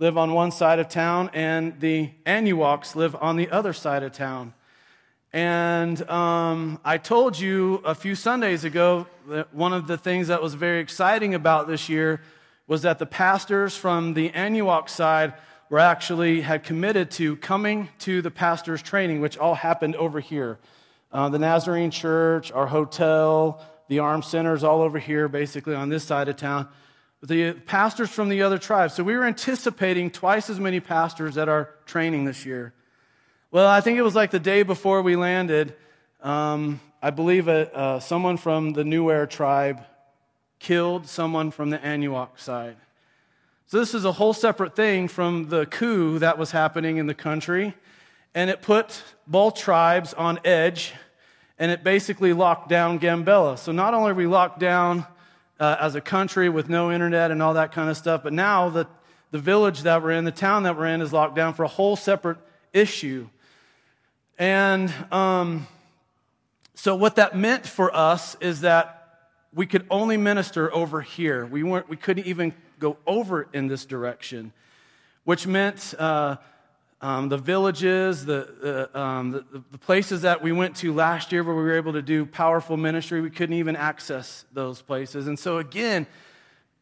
live 0.03 0.19
on 0.19 0.33
one 0.33 0.51
side 0.51 0.81
of 0.81 0.89
town, 0.89 1.31
and 1.33 1.79
the 1.79 2.11
Anuaks 2.27 2.97
live 2.97 3.15
on 3.21 3.37
the 3.37 3.49
other 3.51 3.73
side 3.73 4.03
of 4.03 4.11
town. 4.11 4.53
And 5.33 6.03
um, 6.11 6.81
I 6.85 6.99
told 6.99 7.39
you 7.39 7.81
a 7.85 7.95
few 7.95 8.17
Sundays 8.17 8.65
ago 8.65 9.07
that 9.29 9.55
one 9.55 9.73
of 9.73 9.87
the 9.87 9.97
things 9.97 10.27
that 10.27 10.43
was 10.43 10.55
very 10.55 10.81
exciting 10.81 11.35
about 11.37 11.69
this 11.69 11.89
year 11.89 12.21
was 12.67 12.83
that 12.83 12.99
the 12.99 13.07
pastors 13.07 13.77
from 13.77 14.15
the 14.15 14.31
Anuak 14.31 14.89
side 14.89 15.35
were 15.71 15.79
actually 15.79 16.41
had 16.41 16.65
committed 16.65 17.13
to 17.13 17.37
coming 17.37 17.89
to 18.01 18.21
the 18.23 18.31
pastors' 18.33 18.83
training, 18.83 19.21
which 19.21 19.39
all 19.39 19.55
happened 19.55 19.95
over 19.95 20.19
here. 20.19 20.59
Uh, 21.13 21.29
the 21.29 21.39
Nazarene 21.39 21.93
Church, 21.93 22.51
our 22.51 22.67
hotel, 22.67 23.65
the 23.87 24.01
armed 24.01 24.25
centers 24.25 24.65
all 24.65 24.83
over 24.83 24.99
here, 24.99 25.29
basically 25.29 25.77
on 25.77 25.91
this 25.91 26.03
side 26.03 26.29
of 26.29 26.35
town. 26.35 26.67
The 27.23 27.53
pastors 27.53 28.11
from 28.11 28.29
the 28.29 28.43
other 28.43 28.59
tribes. 28.59 28.95
So 28.95 29.05
we 29.05 29.17
were 29.17 29.25
anticipating 29.25 30.11
twice 30.11 30.51
as 30.51 30.59
many 30.59 30.81
pastors 30.81 31.39
at 31.39 31.49
our 31.49 31.71
training 31.87 32.25
this 32.25 32.45
year. 32.45 32.75
Well, 33.53 33.69
I 33.69 33.81
think 33.81 33.99
it 33.99 34.03
was 34.03 34.15
like 34.17 34.33
the 34.33 34.41
day 34.41 34.65
before 34.65 35.03
we 35.03 35.15
landed. 35.15 35.75
Um, 36.21 36.81
I 37.01 37.11
believe 37.11 37.49
a, 37.49 37.75
uh, 37.75 38.01
someone 38.01 38.39
from 38.39 38.73
the 38.73 38.83
Nuer 38.83 39.29
tribe 39.29 39.85
killed 40.59 41.07
someone 41.07 41.51
from 41.51 41.71
the 41.71 41.79
Anuak 41.79 42.39
side. 42.41 42.77
So, 43.67 43.79
this 43.79 43.95
is 43.95 44.05
a 44.05 44.13
whole 44.13 44.33
separate 44.33 44.77
thing 44.77 45.09
from 45.09 45.49
the 45.49 45.67
coup 45.67 46.19
that 46.19 46.39
was 46.39 46.51
happening 46.51 46.97
in 46.97 47.07
the 47.07 47.15
country. 47.15 47.75
And 48.35 48.49
it 48.49 48.63
put 48.63 49.03
both 49.27 49.57
tribes 49.57 50.15
on 50.15 50.39
edge, 50.45 50.93
and 51.59 51.71
it 51.71 51.85
basically 51.85 52.33
locked 52.33 52.69
down 52.69 52.99
Gambella. 52.99 53.59
So, 53.59 53.73
not 53.73 53.95
only 53.95 54.13
are 54.13 54.15
we 54.15 54.27
locked 54.27 54.59
down 54.61 55.07
uh, 55.63 55.77
as 55.79 55.95
a 55.95 56.01
country 56.01 56.49
with 56.49 56.69
no 56.69 56.91
internet 56.91 57.31
and 57.31 57.41
all 57.41 57.55
that 57.55 57.71
kind 57.71 57.89
of 57.89 57.97
stuff, 57.97 58.25
but 58.25 58.33
now 58.33 58.69
the, 58.69 58.85
the 59.31 59.39
village 59.39 59.83
that 59.83 60.03
we're 60.03 60.11
in, 60.11 60.25
the 60.25 60.33
town 60.33 60.65
that 60.65 60.77
we're 60.77 60.87
in, 60.87 61.01
is 61.01 61.13
locked 61.13 61.37
down 61.37 61.55
for 61.55 61.63
a 61.63 61.69
whole 61.69 61.95
separate 61.95 62.39
issue. 62.73 63.29
And 64.41 64.93
um, 65.13 65.69
so, 66.75 66.97
what 66.97 67.15
that 67.15 67.37
meant 67.37 67.65
for 67.65 67.95
us 67.95 68.37
is 68.41 68.63
that 68.63 69.21
we 69.55 69.67
could 69.67 69.87
only 69.89 70.17
minister 70.17 70.75
over 70.75 71.01
here. 71.01 71.47
We, 71.47 71.63
weren't, 71.63 71.89
we 71.89 71.97
couldn't 71.97 72.27
even 72.27 72.55
go 72.81 72.97
over 73.07 73.47
in 73.53 73.69
this 73.69 73.85
direction, 73.85 74.53
which 75.23 75.47
meant 75.47 75.95
uh, 75.97 76.39
um, 77.03 77.29
the 77.29 77.37
villages, 77.37 78.25
the, 78.25 78.89
um, 78.95 79.33
the, 79.33 79.45
the, 79.73 79.79
places 79.79 80.23
that 80.23 80.41
we 80.41 80.53
went 80.53 80.77
to 80.77 80.95
last 80.95 81.33
year 81.33 81.43
where 81.43 81.57
we 81.57 81.63
were 81.63 81.77
able 81.77 81.95
to 81.95 82.01
do 82.01 82.25
powerful 82.25 82.77
ministry, 82.77 83.21
we 83.21 83.29
couldn't 83.29 83.57
even 83.57 83.75
access 83.75 84.45
those 84.53 84.81
places. 84.81 85.27
And 85.27 85.37
so, 85.37 85.59
again, 85.59 86.07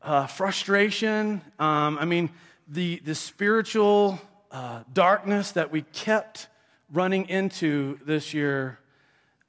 uh, 0.02 0.26
frustration. 0.26 1.40
Um, 1.58 1.96
I 1.98 2.04
mean, 2.04 2.28
the, 2.68 3.00
the 3.02 3.14
spiritual 3.14 4.20
uh, 4.50 4.82
darkness 4.92 5.52
that 5.52 5.72
we 5.72 5.82
kept 5.82 6.48
running 6.92 7.26
into 7.30 7.98
this 8.04 8.34
year 8.34 8.78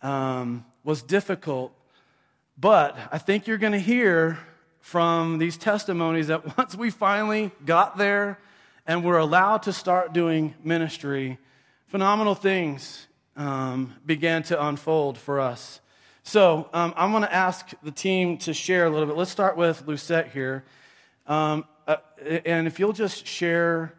um, 0.02 0.64
was 0.86 1.02
difficult. 1.02 1.74
But 2.58 2.98
I 3.12 3.18
think 3.18 3.46
you're 3.46 3.58
going 3.58 3.74
to 3.74 3.80
hear 3.80 4.40
from 4.80 5.38
these 5.38 5.58
testimonies 5.58 6.28
that 6.28 6.58
once 6.58 6.76
we 6.76 6.92
finally 6.92 7.52
got 7.66 7.98
there 7.98 8.40
and 8.92 9.06
we 9.06 9.10
were 9.10 9.20
allowed 9.20 9.64
to 9.64 9.72
start 9.72 10.12
doing 10.12 10.54
ministry, 10.66 11.38
phenomenal 11.88 12.36
things 12.36 13.08
um, 13.38 13.96
began 14.06 14.44
to 14.44 14.66
unfold 14.68 15.18
for 15.18 15.40
us. 15.40 15.80
So 16.24 16.70
um, 16.74 16.94
I'm 16.98 17.12
going 17.12 17.24
to 17.24 17.34
ask 17.34 17.70
the 17.82 17.92
team 17.92 18.38
to 18.40 18.54
share 18.54 18.88
a 18.88 18.90
little 18.90 19.06
bit. 19.06 19.16
Let's 19.16 19.32
start 19.32 19.56
with 19.56 19.88
Lucette 19.88 20.34
here. 20.34 20.66
Um, 21.26 21.64
uh, 21.88 21.98
and 22.44 22.68
if 22.68 22.80
you'll 22.80 22.92
just 22.92 23.26
share 23.26 23.94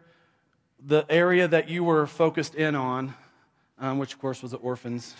the 0.85 1.07
area 1.09 1.47
that 1.47 1.69
you 1.69 1.83
were 1.83 2.05
focused 2.05 2.53
in 2.53 2.75
on 2.75 3.15
um, 3.79 3.97
which, 3.97 4.13
of 4.13 4.19
course, 4.19 4.43
was 4.43 4.51
the 4.51 4.57
orphans. 4.57 5.15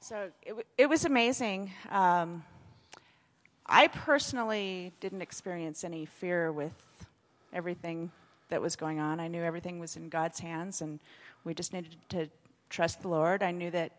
So 0.00 0.28
it, 0.42 0.54
it 0.76 0.90
was 0.90 1.06
amazing. 1.06 1.72
Um, 1.90 2.44
I 3.64 3.88
personally 3.88 4.92
didn't 5.00 5.22
experience 5.22 5.84
any 5.84 6.04
fear 6.04 6.52
with 6.52 6.74
everything 7.56 8.12
that 8.50 8.60
was 8.60 8.76
going 8.76 9.00
on. 9.00 9.18
I 9.18 9.28
knew 9.28 9.42
everything 9.42 9.80
was 9.80 9.96
in 9.96 10.10
God's 10.10 10.38
hands, 10.38 10.82
and 10.82 11.00
we 11.42 11.54
just 11.54 11.72
needed 11.72 11.96
to 12.10 12.28
trust 12.68 13.00
the 13.00 13.08
Lord. 13.08 13.42
I 13.42 13.50
knew 13.50 13.70
that 13.70 13.92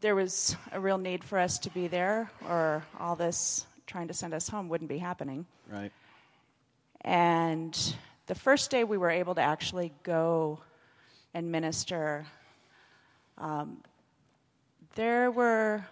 there 0.00 0.16
was 0.16 0.56
a 0.72 0.80
real 0.80 0.98
need 0.98 1.22
for 1.22 1.38
us 1.38 1.58
to 1.60 1.70
be 1.70 1.86
there, 1.86 2.30
or 2.48 2.84
all 2.98 3.14
this 3.14 3.64
trying 3.86 4.08
to 4.08 4.14
send 4.14 4.34
us 4.34 4.48
home 4.48 4.68
wouldn't 4.68 4.90
be 4.90 4.98
happening. 4.98 5.46
Right. 5.70 5.92
And 7.02 7.96
the 8.26 8.34
first 8.34 8.70
day 8.70 8.82
we 8.82 8.98
were 8.98 9.10
able 9.10 9.36
to 9.36 9.40
actually 9.40 9.92
go 10.02 10.58
and 11.32 11.52
minister, 11.52 12.26
um, 13.38 13.78
there 14.96 15.30
were 15.30 15.86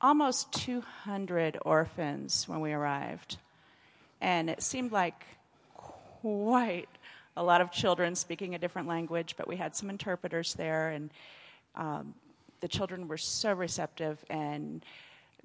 almost 0.00 0.52
200 0.52 1.58
orphans 1.62 2.46
when 2.46 2.60
we 2.60 2.72
arrived. 2.72 3.38
And 4.24 4.48
it 4.48 4.62
seemed 4.62 4.90
like 4.90 5.22
quite 6.22 6.88
a 7.36 7.42
lot 7.42 7.60
of 7.60 7.70
children 7.70 8.14
speaking 8.14 8.54
a 8.54 8.58
different 8.58 8.88
language, 8.88 9.34
but 9.36 9.46
we 9.46 9.56
had 9.56 9.76
some 9.76 9.90
interpreters 9.90 10.54
there, 10.54 10.88
and 10.88 11.10
um, 11.76 12.14
the 12.60 12.68
children 12.68 13.06
were 13.06 13.18
so 13.18 13.52
receptive. 13.52 14.24
And 14.30 14.82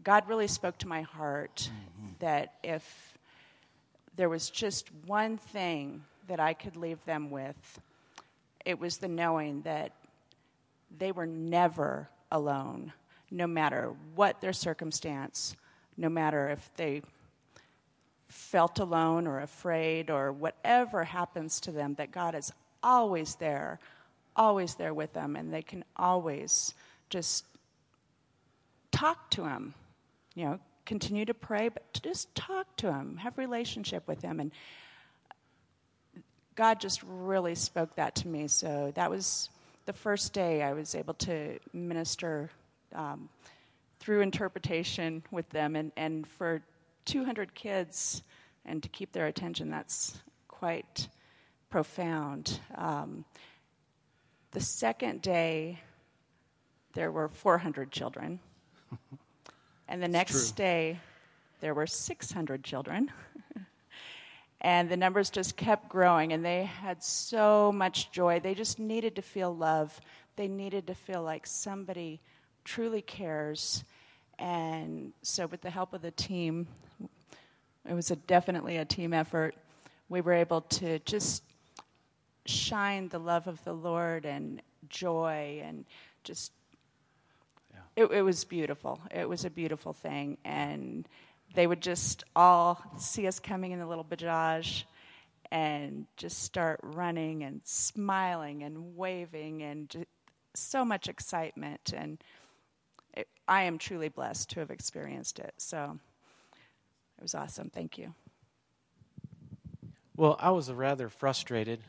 God 0.01 0.29
really 0.29 0.47
spoke 0.47 0.77
to 0.77 0.87
my 0.87 1.01
heart 1.01 1.69
mm-hmm. 1.69 2.13
that 2.19 2.53
if 2.63 3.17
there 4.15 4.29
was 4.29 4.49
just 4.49 4.89
one 5.05 5.37
thing 5.37 6.05
that 6.29 6.39
I 6.39 6.53
could 6.53 6.77
leave 6.77 7.03
them 7.03 7.31
with, 7.31 7.81
it 8.63 8.79
was 8.79 8.99
the 8.99 9.09
knowing 9.09 9.63
that 9.63 9.91
they 10.97 11.11
were 11.11 11.27
never 11.27 12.07
alone, 12.31 12.93
no 13.29 13.45
matter 13.45 13.91
what 14.15 14.39
their 14.39 14.53
circumstance, 14.53 15.57
no 15.97 16.07
matter 16.07 16.47
if 16.47 16.71
they 16.77 17.01
felt 18.29 18.79
alone 18.79 19.27
or 19.27 19.39
afraid 19.39 20.09
or 20.09 20.31
whatever 20.31 21.03
happens 21.03 21.59
to 21.61 21.71
them, 21.71 21.95
that 21.95 22.11
God 22.11 22.35
is 22.35 22.51
always 22.81 23.35
there, 23.35 23.79
always 24.35 24.75
there 24.75 24.93
with 24.93 25.13
them, 25.13 25.35
and 25.35 25.53
they 25.53 25.63
can 25.63 25.83
always 25.97 26.73
just 27.09 27.43
talk 28.91 29.29
to 29.31 29.43
Him. 29.45 29.73
You 30.35 30.45
know, 30.45 30.59
continue 30.85 31.25
to 31.25 31.33
pray, 31.33 31.69
but 31.69 31.91
to 31.95 32.01
just 32.01 32.33
talk 32.35 32.67
to 32.77 32.93
Him, 32.93 33.17
have 33.17 33.37
relationship 33.37 34.07
with 34.07 34.21
Him, 34.21 34.39
and 34.39 34.51
God 36.55 36.79
just 36.79 37.01
really 37.03 37.55
spoke 37.55 37.95
that 37.95 38.15
to 38.15 38.27
me. 38.27 38.47
So 38.47 38.91
that 38.95 39.09
was 39.09 39.49
the 39.85 39.93
first 39.93 40.33
day 40.33 40.61
I 40.61 40.73
was 40.73 40.93
able 40.93 41.13
to 41.15 41.57
minister 41.73 42.51
um, 42.93 43.29
through 43.99 44.21
interpretation 44.21 45.23
with 45.31 45.49
them, 45.49 45.75
and 45.75 45.91
and 45.97 46.27
for 46.27 46.61
200 47.09 47.55
kids 47.55 48.21
and 48.65 48.83
to 48.83 48.89
keep 48.89 49.11
their 49.11 49.25
attention, 49.25 49.71
that's 49.71 50.19
quite 50.47 51.07
profound. 51.71 52.59
Um, 52.75 53.25
the 54.51 54.61
second 54.61 55.23
day, 55.23 55.79
there 56.93 57.11
were 57.11 57.27
400 57.27 57.91
children. 57.91 58.39
and 59.87 60.03
the 60.03 60.07
next 60.07 60.51
day, 60.51 60.99
there 61.61 61.73
were 61.73 61.87
600 61.87 62.63
children. 62.63 63.11
and 64.61 64.87
the 64.87 64.97
numbers 64.97 65.31
just 65.31 65.57
kept 65.57 65.89
growing, 65.89 66.31
and 66.31 66.45
they 66.45 66.65
had 66.65 67.03
so 67.03 67.71
much 67.71 68.11
joy. 68.11 68.39
They 68.39 68.53
just 68.53 68.77
needed 68.77 69.15
to 69.15 69.23
feel 69.23 69.55
love. 69.55 69.99
They 70.35 70.47
needed 70.47 70.85
to 70.87 70.93
feel 70.93 71.23
like 71.23 71.47
somebody 71.47 72.21
truly 72.65 73.01
cares. 73.01 73.83
And 74.39 75.11
so, 75.21 75.47
with 75.47 75.61
the 75.61 75.69
help 75.69 75.93
of 75.93 76.01
the 76.01 76.11
team, 76.11 76.67
it 77.87 77.93
was 77.93 78.09
a, 78.09 78.15
definitely 78.15 78.77
a 78.77 78.85
team 78.85 79.13
effort. 79.13 79.55
We 80.07 80.21
were 80.21 80.33
able 80.33 80.61
to 80.61 80.99
just 80.99 81.43
shine 82.45 83.09
the 83.09 83.19
love 83.19 83.47
of 83.47 83.63
the 83.63 83.73
Lord 83.73 84.25
and 84.25 84.61
joy 84.87 85.61
and 85.63 85.85
just 86.23 86.51
yeah. 87.71 88.03
it, 88.03 88.11
it 88.11 88.21
was 88.21 88.43
beautiful. 88.45 88.99
It 89.11 89.27
was 89.27 89.45
a 89.45 89.49
beautiful 89.49 89.93
thing, 89.93 90.37
and 90.45 91.07
they 91.53 91.67
would 91.67 91.81
just 91.81 92.23
all 92.35 92.81
see 92.97 93.27
us 93.27 93.39
coming 93.39 93.71
in 93.71 93.79
the 93.79 93.85
little 93.85 94.05
bajaj 94.05 94.83
and 95.51 96.05
just 96.15 96.43
start 96.43 96.79
running 96.83 97.43
and 97.43 97.61
smiling 97.63 98.63
and 98.63 98.95
waving 98.95 99.63
and 99.63 100.05
so 100.53 100.85
much 100.85 101.07
excitement 101.07 101.93
and 101.95 102.19
I 103.49 103.63
am 103.63 103.79
truly 103.79 104.09
blessed 104.09 104.51
to 104.51 104.59
have 104.59 104.69
experienced 104.69 105.39
it. 105.39 105.55
So 105.57 105.97
it 107.17 107.21
was 107.21 107.33
awesome. 107.33 107.71
Thank 107.71 107.97
you. 107.97 108.13
Well, 110.15 110.37
I 110.39 110.51
was 110.51 110.71
rather 110.71 111.09
frustrated 111.09 111.79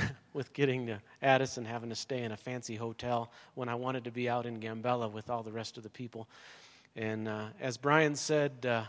with 0.32 0.52
getting 0.52 0.88
to 0.88 1.00
Addis 1.22 1.58
and 1.58 1.66
having 1.66 1.90
to 1.90 1.94
stay 1.94 2.24
in 2.24 2.32
a 2.32 2.36
fancy 2.36 2.74
hotel 2.74 3.30
when 3.54 3.68
I 3.68 3.76
wanted 3.76 4.04
to 4.04 4.10
be 4.10 4.28
out 4.28 4.46
in 4.46 4.58
Gambella 4.58 5.10
with 5.10 5.30
all 5.30 5.44
the 5.44 5.52
rest 5.52 5.76
of 5.76 5.84
the 5.84 5.90
people. 5.90 6.26
And 6.96 7.28
uh, 7.28 7.46
as 7.60 7.76
Brian 7.76 8.16
said, 8.16 8.66
uh, 8.66 8.82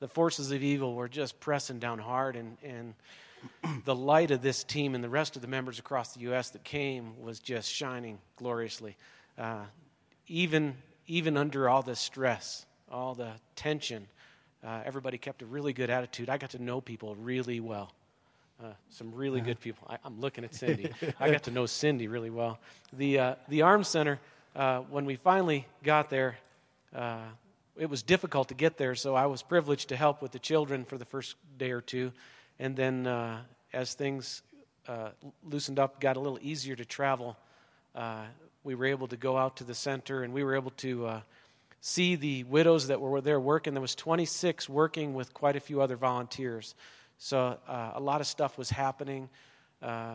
the 0.00 0.08
forces 0.08 0.50
of 0.50 0.62
evil 0.62 0.94
were 0.94 1.08
just 1.08 1.40
pressing 1.40 1.78
down 1.78 1.98
hard, 1.98 2.36
and, 2.36 2.58
and 2.62 2.94
the 3.86 3.94
light 3.94 4.30
of 4.30 4.42
this 4.42 4.64
team 4.64 4.94
and 4.94 5.02
the 5.02 5.08
rest 5.08 5.34
of 5.34 5.40
the 5.40 5.48
members 5.48 5.78
across 5.78 6.12
the 6.12 6.20
U.S. 6.20 6.50
that 6.50 6.62
came 6.62 7.22
was 7.22 7.38
just 7.38 7.72
shining 7.72 8.18
gloriously. 8.36 8.96
Uh, 9.38 9.64
even, 10.26 10.76
even 11.06 11.36
under 11.36 11.68
all 11.68 11.82
the 11.82 11.96
stress, 11.96 12.66
all 12.90 13.14
the 13.14 13.32
tension, 13.56 14.06
uh, 14.64 14.80
everybody 14.84 15.18
kept 15.18 15.42
a 15.42 15.46
really 15.46 15.72
good 15.72 15.90
attitude. 15.90 16.30
I 16.30 16.38
got 16.38 16.50
to 16.50 16.62
know 16.62 16.80
people 16.80 17.14
really 17.16 17.60
well. 17.60 17.92
Uh, 18.62 18.68
some 18.88 19.12
really 19.12 19.40
good 19.40 19.60
people. 19.60 19.86
I, 19.90 19.98
am 20.06 20.20
looking 20.20 20.44
at 20.44 20.54
Cindy. 20.54 20.90
I 21.20 21.30
got 21.30 21.42
to 21.44 21.50
know 21.50 21.66
Cindy 21.66 22.08
really 22.08 22.30
well. 22.30 22.58
The, 22.92 23.18
uh, 23.18 23.34
the 23.48 23.62
Arms 23.62 23.88
Center, 23.88 24.20
uh, 24.56 24.80
when 24.80 25.04
we 25.04 25.16
finally 25.16 25.66
got 25.82 26.08
there, 26.08 26.38
uh, 26.94 27.18
it 27.76 27.90
was 27.90 28.02
difficult 28.02 28.48
to 28.48 28.54
get 28.54 28.78
there, 28.78 28.94
so 28.94 29.14
I 29.16 29.26
was 29.26 29.42
privileged 29.42 29.88
to 29.88 29.96
help 29.96 30.22
with 30.22 30.30
the 30.30 30.38
children 30.38 30.84
for 30.84 30.96
the 30.96 31.04
first 31.04 31.34
day 31.58 31.72
or 31.72 31.80
two. 31.80 32.12
And 32.60 32.76
then 32.76 33.06
uh, 33.06 33.40
as 33.72 33.94
things 33.94 34.42
loosened 35.42 35.80
up, 35.80 36.00
got 36.00 36.16
a 36.16 36.20
little 36.20 36.38
easier 36.40 36.76
to 36.76 36.84
travel, 36.84 37.36
we 38.64 38.74
were 38.74 38.86
able 38.86 39.06
to 39.08 39.16
go 39.16 39.36
out 39.36 39.58
to 39.58 39.64
the 39.64 39.74
center 39.74 40.24
and 40.24 40.32
we 40.34 40.42
were 40.42 40.56
able 40.56 40.72
to 40.72 41.22
see 41.80 42.16
the 42.16 42.44
widows 42.44 42.86
that 42.86 42.98
were 42.98 43.20
there 43.20 43.38
working. 43.38 43.74
There 43.74 43.80
was 43.80 43.94
26 43.94 44.68
working 44.70 45.12
with 45.12 45.34
quite 45.34 45.54
a 45.54 45.60
few 45.60 45.82
other 45.82 45.96
volunteers. 45.96 46.74
So 47.18 47.58
uh, 47.68 47.92
a 47.94 48.00
lot 48.00 48.22
of 48.22 48.26
stuff 48.26 48.56
was 48.56 48.70
happening. 48.70 49.28
Uh, 49.82 50.14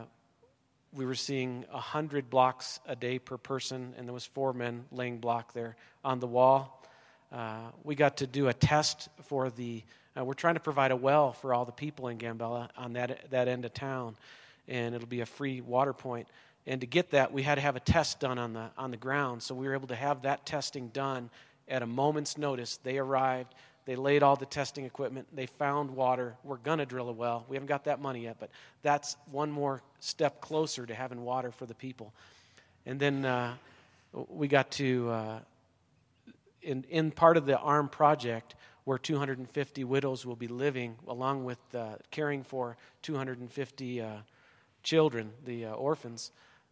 we 0.93 1.05
were 1.05 1.15
seeing 1.15 1.65
100 1.69 2.29
blocks 2.29 2.79
a 2.87 2.95
day 2.95 3.19
per 3.19 3.37
person, 3.37 3.93
and 3.97 4.07
there 4.07 4.13
was 4.13 4.25
four 4.25 4.53
men 4.53 4.85
laying 4.91 5.19
block 5.19 5.53
there 5.53 5.75
on 6.03 6.19
the 6.19 6.27
wall. 6.27 6.83
Uh, 7.31 7.69
we 7.83 7.93
got 7.93 8.17
to 8.17 8.27
do 8.27 8.47
a 8.47 8.53
test 8.53 9.09
for 9.23 9.51
the. 9.51 9.83
Uh, 10.17 10.25
we're 10.25 10.33
trying 10.33 10.55
to 10.55 10.59
provide 10.59 10.89
a 10.89 10.95
well 10.95 11.33
for 11.33 11.53
all 11.53 11.65
the 11.65 11.71
people 11.71 12.07
in 12.07 12.17
Gambella 12.17 12.69
on 12.75 12.93
that 12.93 13.29
that 13.29 13.47
end 13.47 13.65
of 13.65 13.73
town, 13.73 14.15
and 14.67 14.95
it'll 14.95 15.07
be 15.07 15.21
a 15.21 15.27
free 15.27 15.61
water 15.61 15.93
point. 15.93 16.27
And 16.69 16.81
to 16.81 16.87
get 16.87 17.09
that, 17.11 17.33
we 17.33 17.41
had 17.41 17.55
to 17.55 17.61
have 17.61 17.75
a 17.75 17.79
test 17.79 18.19
done 18.19 18.37
on 18.37 18.53
the 18.53 18.69
on 18.77 18.91
the 18.91 18.97
ground. 18.97 19.41
So 19.41 19.55
we 19.55 19.67
were 19.67 19.73
able 19.73 19.87
to 19.87 19.95
have 19.95 20.21
that 20.21 20.45
testing 20.45 20.89
done 20.89 21.31
at 21.67 21.81
a 21.81 21.87
moment's 21.87 22.37
notice. 22.37 22.77
They 22.83 22.99
arrived, 22.99 23.55
they 23.85 23.95
laid 23.95 24.21
all 24.21 24.35
the 24.35 24.45
testing 24.45 24.85
equipment, 24.85 25.27
they 25.33 25.47
found 25.47 25.89
water. 25.89 26.35
We're 26.43 26.57
going 26.57 26.77
to 26.77 26.85
drill 26.85 27.09
a 27.09 27.11
well. 27.11 27.43
We 27.49 27.55
haven't 27.55 27.69
got 27.69 27.85
that 27.85 27.99
money 27.99 28.21
yet, 28.21 28.37
but 28.39 28.51
that's 28.83 29.17
one 29.31 29.49
more 29.49 29.81
step 29.99 30.41
closer 30.41 30.85
to 30.85 30.93
having 30.93 31.23
water 31.25 31.51
for 31.51 31.65
the 31.65 31.73
people. 31.73 32.13
And 32.85 32.99
then 32.99 33.25
uh, 33.25 33.55
we 34.13 34.47
got 34.47 34.69
to, 34.73 35.09
uh, 35.09 35.39
in, 36.61 36.85
in 36.91 37.09
part 37.09 37.35
of 37.35 37.47
the 37.47 37.57
ARM 37.57 37.89
project, 37.89 38.53
where 38.83 38.99
250 38.99 39.83
widows 39.85 40.23
will 40.23 40.35
be 40.35 40.47
living, 40.47 40.97
along 41.07 41.45
with 41.45 41.59
uh, 41.73 41.95
caring 42.11 42.43
for 42.43 42.77
250 43.01 44.01
uh, 44.01 44.07
children, 44.83 45.31
the 45.45 45.65
uh, 45.65 45.71
orphans 45.71 46.31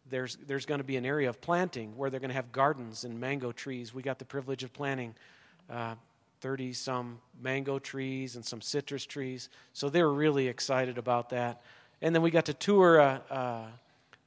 there's, 0.09 0.37
there's 0.47 0.65
going 0.65 0.79
to 0.79 0.83
be 0.83 0.97
an 0.97 1.05
area 1.05 1.29
of 1.29 1.41
planting 1.41 1.95
where 1.97 2.09
they're 2.09 2.19
going 2.19 2.29
to 2.29 2.35
have 2.35 2.51
gardens 2.51 3.03
and 3.03 3.19
mango 3.19 3.51
trees. 3.51 3.93
We 3.93 4.01
got 4.01 4.19
the 4.19 4.25
privilege 4.25 4.63
of 4.63 4.73
planting 4.73 5.15
30 6.41 6.69
uh, 6.69 6.73
some 6.73 7.19
mango 7.41 7.79
trees 7.79 8.35
and 8.35 8.45
some 8.45 8.61
citrus 8.61 9.05
trees. 9.05 9.49
So 9.73 9.89
they 9.89 10.03
were 10.03 10.13
really 10.13 10.47
excited 10.47 10.97
about 10.97 11.29
that. 11.29 11.61
And 12.01 12.13
then 12.13 12.21
we 12.21 12.31
got 12.31 12.45
to 12.45 12.53
tour 12.53 12.97
a, 12.97 13.21
uh, 13.29 13.65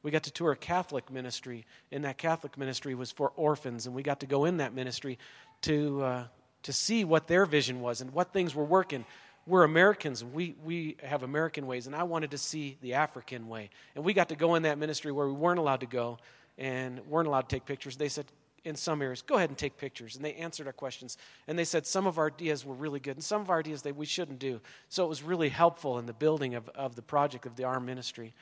we 0.02 0.10
got 0.10 0.24
to 0.24 0.30
tour 0.30 0.52
a 0.52 0.56
Catholic 0.56 1.10
ministry, 1.10 1.66
and 1.92 2.04
that 2.04 2.16
Catholic 2.16 2.56
ministry 2.56 2.94
was 2.94 3.10
for 3.10 3.32
orphans, 3.36 3.86
and 3.86 3.94
we 3.94 4.02
got 4.02 4.20
to 4.20 4.26
go 4.26 4.46
in 4.46 4.56
that 4.56 4.74
ministry 4.74 5.18
to, 5.62 6.02
uh, 6.02 6.24
to 6.62 6.72
see 6.72 7.04
what 7.04 7.26
their 7.26 7.44
vision 7.44 7.80
was 7.80 8.00
and 8.00 8.12
what 8.12 8.32
things 8.32 8.54
were 8.54 8.64
working 8.64 9.04
we're 9.50 9.64
Americans 9.64 10.24
we, 10.24 10.54
we 10.64 10.96
have 11.02 11.22
American 11.24 11.66
ways, 11.66 11.86
and 11.86 11.96
I 11.96 12.04
wanted 12.04 12.30
to 12.30 12.38
see 12.38 12.78
the 12.80 12.94
African 12.94 13.48
way. 13.48 13.70
And 13.94 14.04
we 14.04 14.14
got 14.14 14.28
to 14.28 14.36
go 14.36 14.54
in 14.54 14.62
that 14.62 14.78
ministry 14.78 15.10
where 15.10 15.26
we 15.26 15.32
weren't 15.32 15.58
allowed 15.58 15.80
to 15.80 15.86
go 15.86 16.18
and 16.56 17.00
weren't 17.08 17.26
allowed 17.26 17.48
to 17.48 17.56
take 17.56 17.66
pictures. 17.66 17.96
They 17.96 18.08
said, 18.08 18.26
in 18.64 18.76
some 18.76 19.02
areas, 19.02 19.22
go 19.22 19.36
ahead 19.36 19.48
and 19.48 19.58
take 19.58 19.76
pictures. 19.76 20.16
And 20.16 20.24
they 20.24 20.34
answered 20.34 20.66
our 20.66 20.72
questions. 20.72 21.16
And 21.48 21.58
they 21.58 21.64
said 21.64 21.86
some 21.86 22.06
of 22.06 22.18
our 22.18 22.26
ideas 22.26 22.64
were 22.64 22.74
really 22.74 23.00
good, 23.00 23.16
and 23.16 23.24
some 23.24 23.40
of 23.40 23.50
our 23.50 23.58
ideas 23.58 23.82
that 23.82 23.96
we 23.96 24.06
shouldn't 24.06 24.38
do. 24.38 24.60
So 24.88 25.04
it 25.04 25.08
was 25.08 25.22
really 25.22 25.48
helpful 25.48 25.98
in 25.98 26.06
the 26.06 26.12
building 26.12 26.54
of, 26.54 26.68
of 26.70 26.94
the 26.94 27.02
project 27.02 27.44
of 27.46 27.56
the 27.56 27.64
ARM 27.64 27.86
ministry. 27.86 28.34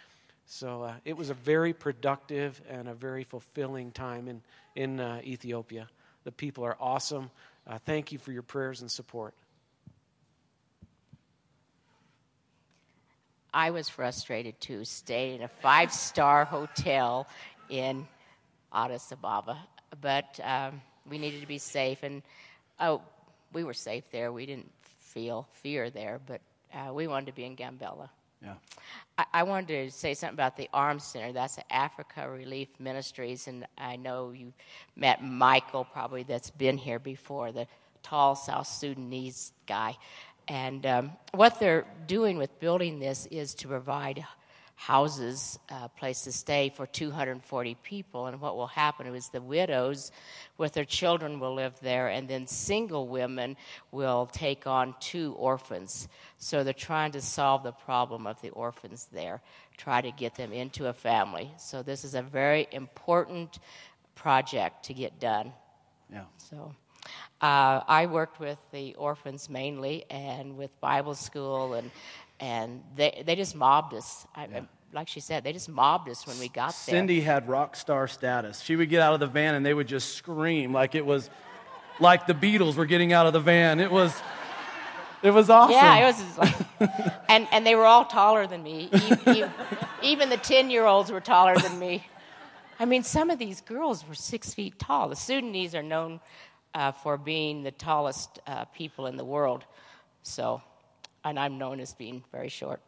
So 0.47 0.83
uh, 0.83 0.95
it 1.05 1.17
was 1.17 1.31
a 1.31 1.35
very 1.35 1.73
productive 1.73 2.61
and 2.69 2.89
a 2.89 2.95
very 2.95 3.25
fulfilling 3.25 3.93
time 3.93 4.29
in, 4.29 4.43
in 4.75 5.01
uh, 5.01 5.21
Ethiopia. 5.25 5.89
The 6.25 6.33
people 6.33 6.65
are 6.65 6.77
awesome. 6.81 7.31
Uh, 7.67 7.79
thank 7.87 8.13
you 8.13 8.19
for 8.19 8.33
your 8.33 8.43
prayers 8.43 8.81
and 8.81 8.91
support. 8.91 9.35
I 13.53 13.71
was 13.71 13.89
frustrated 13.89 14.61
too, 14.61 14.85
staying 14.85 15.37
in 15.37 15.43
a 15.43 15.49
five 15.49 15.93
star 15.93 16.45
hotel 16.45 17.27
in 17.69 18.07
Addis 18.73 19.11
Ababa. 19.13 19.59
But 20.01 20.39
um, 20.43 20.81
we 21.09 21.19
needed 21.19 21.41
to 21.41 21.47
be 21.47 21.59
safe, 21.59 22.03
and 22.03 22.23
oh, 22.79 23.01
we 23.53 23.65
were 23.65 23.75
safe 23.75 24.05
there. 24.13 24.33
We 24.33 24.47
didn't 24.47 24.71
feel 25.01 25.49
fear 25.63 25.91
there, 25.91 26.21
but 26.27 26.41
uh, 26.75 26.93
we 26.93 27.07
wanted 27.07 27.27
to 27.27 27.33
be 27.33 27.45
in 27.45 27.57
Gambella. 27.57 28.11
Yeah. 28.43 28.55
I, 29.17 29.25
I 29.33 29.43
wanted 29.43 29.69
to 29.69 29.91
say 29.91 30.15
something 30.15 30.35
about 30.35 30.57
the 30.57 30.69
Arms 30.73 31.05
Center. 31.05 31.33
That's 31.33 31.59
Africa 31.71 32.29
Relief 32.29 32.69
Ministries, 32.79 33.49
and 33.49 33.67
I 33.79 33.97
know 33.97 34.31
you 34.31 34.53
met 34.95 35.25
Michael, 35.25 35.85
probably 35.85 36.23
that's 36.23 36.51
been 36.51 36.77
here 36.77 36.99
before, 36.99 37.51
the 37.51 37.67
tall 38.03 38.35
South 38.35 38.67
Sudanese 38.67 39.53
guy. 39.67 39.97
And 40.49 40.87
um, 40.87 41.13
what 41.33 41.61
they're 41.61 41.87
doing 42.07 42.39
with 42.39 42.59
building 42.59 42.99
this 42.99 43.27
is 43.27 43.55
to 43.57 43.69
provide 43.69 44.25
houses, 44.79 45.59
uh, 45.71 45.89
place 45.89 46.23
to 46.23 46.31
stay 46.31 46.73
for 46.75 46.87
240 46.87 47.77
people. 47.83 48.27
And 48.27 48.41
what 48.41 48.57
will 48.57 48.69
happen 48.69 49.13
is 49.13 49.29
the 49.29 49.43
widows 49.43 50.13
with 50.57 50.73
their 50.73 50.85
children 50.85 51.41
will 51.41 51.55
live 51.55 51.75
there, 51.81 52.09
and 52.09 52.29
then 52.29 52.47
single 52.47 53.09
women 53.09 53.57
will 53.91 54.27
take 54.27 54.69
on 54.69 54.95
two 55.01 55.35
orphans. 55.37 56.09
So 56.39 56.63
they're 56.63 56.73
trying 56.73 57.11
to 57.13 57.21
solve 57.21 57.65
the 57.65 57.73
problem 57.73 58.27
of 58.27 58.41
the 58.41 58.51
orphans 58.51 59.09
there, 59.13 59.43
try 59.77 60.01
to 60.01 60.13
get 60.13 60.37
them 60.37 60.53
into 60.53 60.87
a 60.87 60.93
family. 60.93 61.51
So 61.59 61.83
this 61.83 62.05
is 62.05 62.15
a 62.15 62.23
very 62.23 62.69
important 62.71 63.59
project 64.15 64.85
to 64.85 64.95
get 64.95 65.19
done. 65.19 65.53
Yeah. 66.11 66.25
So. 66.37 66.73
Uh, 67.41 67.81
I 67.87 68.07
worked 68.07 68.41
with 68.41 68.59
the 68.73 68.95
orphans 68.97 69.49
mainly 69.49 70.05
and 70.11 70.57
with 70.57 70.71
Bible 70.81 71.15
school, 71.15 71.75
and 71.75 71.91
and 72.41 72.83
they 72.97 73.23
they 73.27 73.37
just 73.37 73.55
mobbed 73.55 73.95
us. 73.95 74.27
I, 74.35 74.47
Yeah. 74.47 74.61
like 74.93 75.09
she 75.09 75.21
said, 75.21 75.45
they 75.45 75.53
just 75.53 75.69
mobbed 75.69 76.09
us 76.09 76.27
when 76.27 76.39
we 76.39 76.49
got 76.49 76.69
there. 76.87 76.95
Cindy 76.95 77.21
had 77.21 77.49
rock 77.49 77.77
star 77.77 78.09
status. 78.09 78.61
She 78.61 78.75
would 78.77 78.89
get 78.89 79.03
out 79.03 79.15
of 79.15 79.21
the 79.21 79.27
van 79.27 79.55
and 79.55 79.65
they 79.65 79.75
would 79.75 79.87
just 79.89 80.15
scream 80.15 80.73
like 80.73 80.95
it 80.95 81.05
was 81.07 81.31
like 82.01 82.27
the 82.27 82.35
Beatles 82.35 82.75
were 82.77 82.87
getting 82.87 83.13
out 83.13 83.27
of 83.27 83.33
the 83.33 83.41
van. 83.41 83.79
It 83.81 83.91
was 83.91 84.13
it 85.23 85.31
was 85.33 85.51
awesome. 85.51 85.73
Yeah, 85.73 85.97
it 85.97 86.05
was 86.07 86.39
like, 86.39 87.21
and 87.29 87.47
and 87.53 87.67
they 87.67 87.75
were 87.75 87.85
all 87.87 88.05
taller 88.05 88.47
than 88.47 88.63
me. 88.63 88.89
E- 88.93 89.31
e- 89.43 89.45
Even 90.03 90.29
the 90.29 90.37
ten 90.37 90.71
year 90.71 90.87
olds 90.87 91.11
were 91.11 91.21
taller 91.21 91.57
than 91.57 91.79
me. 91.79 92.07
I 92.81 92.85
mean, 92.85 93.03
some 93.03 93.29
of 93.31 93.41
these 93.41 93.61
girls 93.61 94.07
were 94.07 94.15
six 94.15 94.55
feet 94.55 94.79
tall. 94.79 95.09
The 95.09 95.17
Sudanese 95.17 95.75
are 95.75 95.83
known 95.83 96.21
uh, 96.75 96.93
for 96.93 97.16
being 97.16 97.62
the 97.62 97.71
tallest 97.71 98.39
uh, 98.47 98.64
people 98.66 99.07
in 99.07 99.16
the 99.16 99.25
world. 99.25 99.64
So, 100.23 100.62
and 101.25 101.39
I'm 101.39 101.59
known 101.59 101.81
as 101.81 101.95
being 101.95 102.23
very 102.33 102.49
short. 102.49 102.81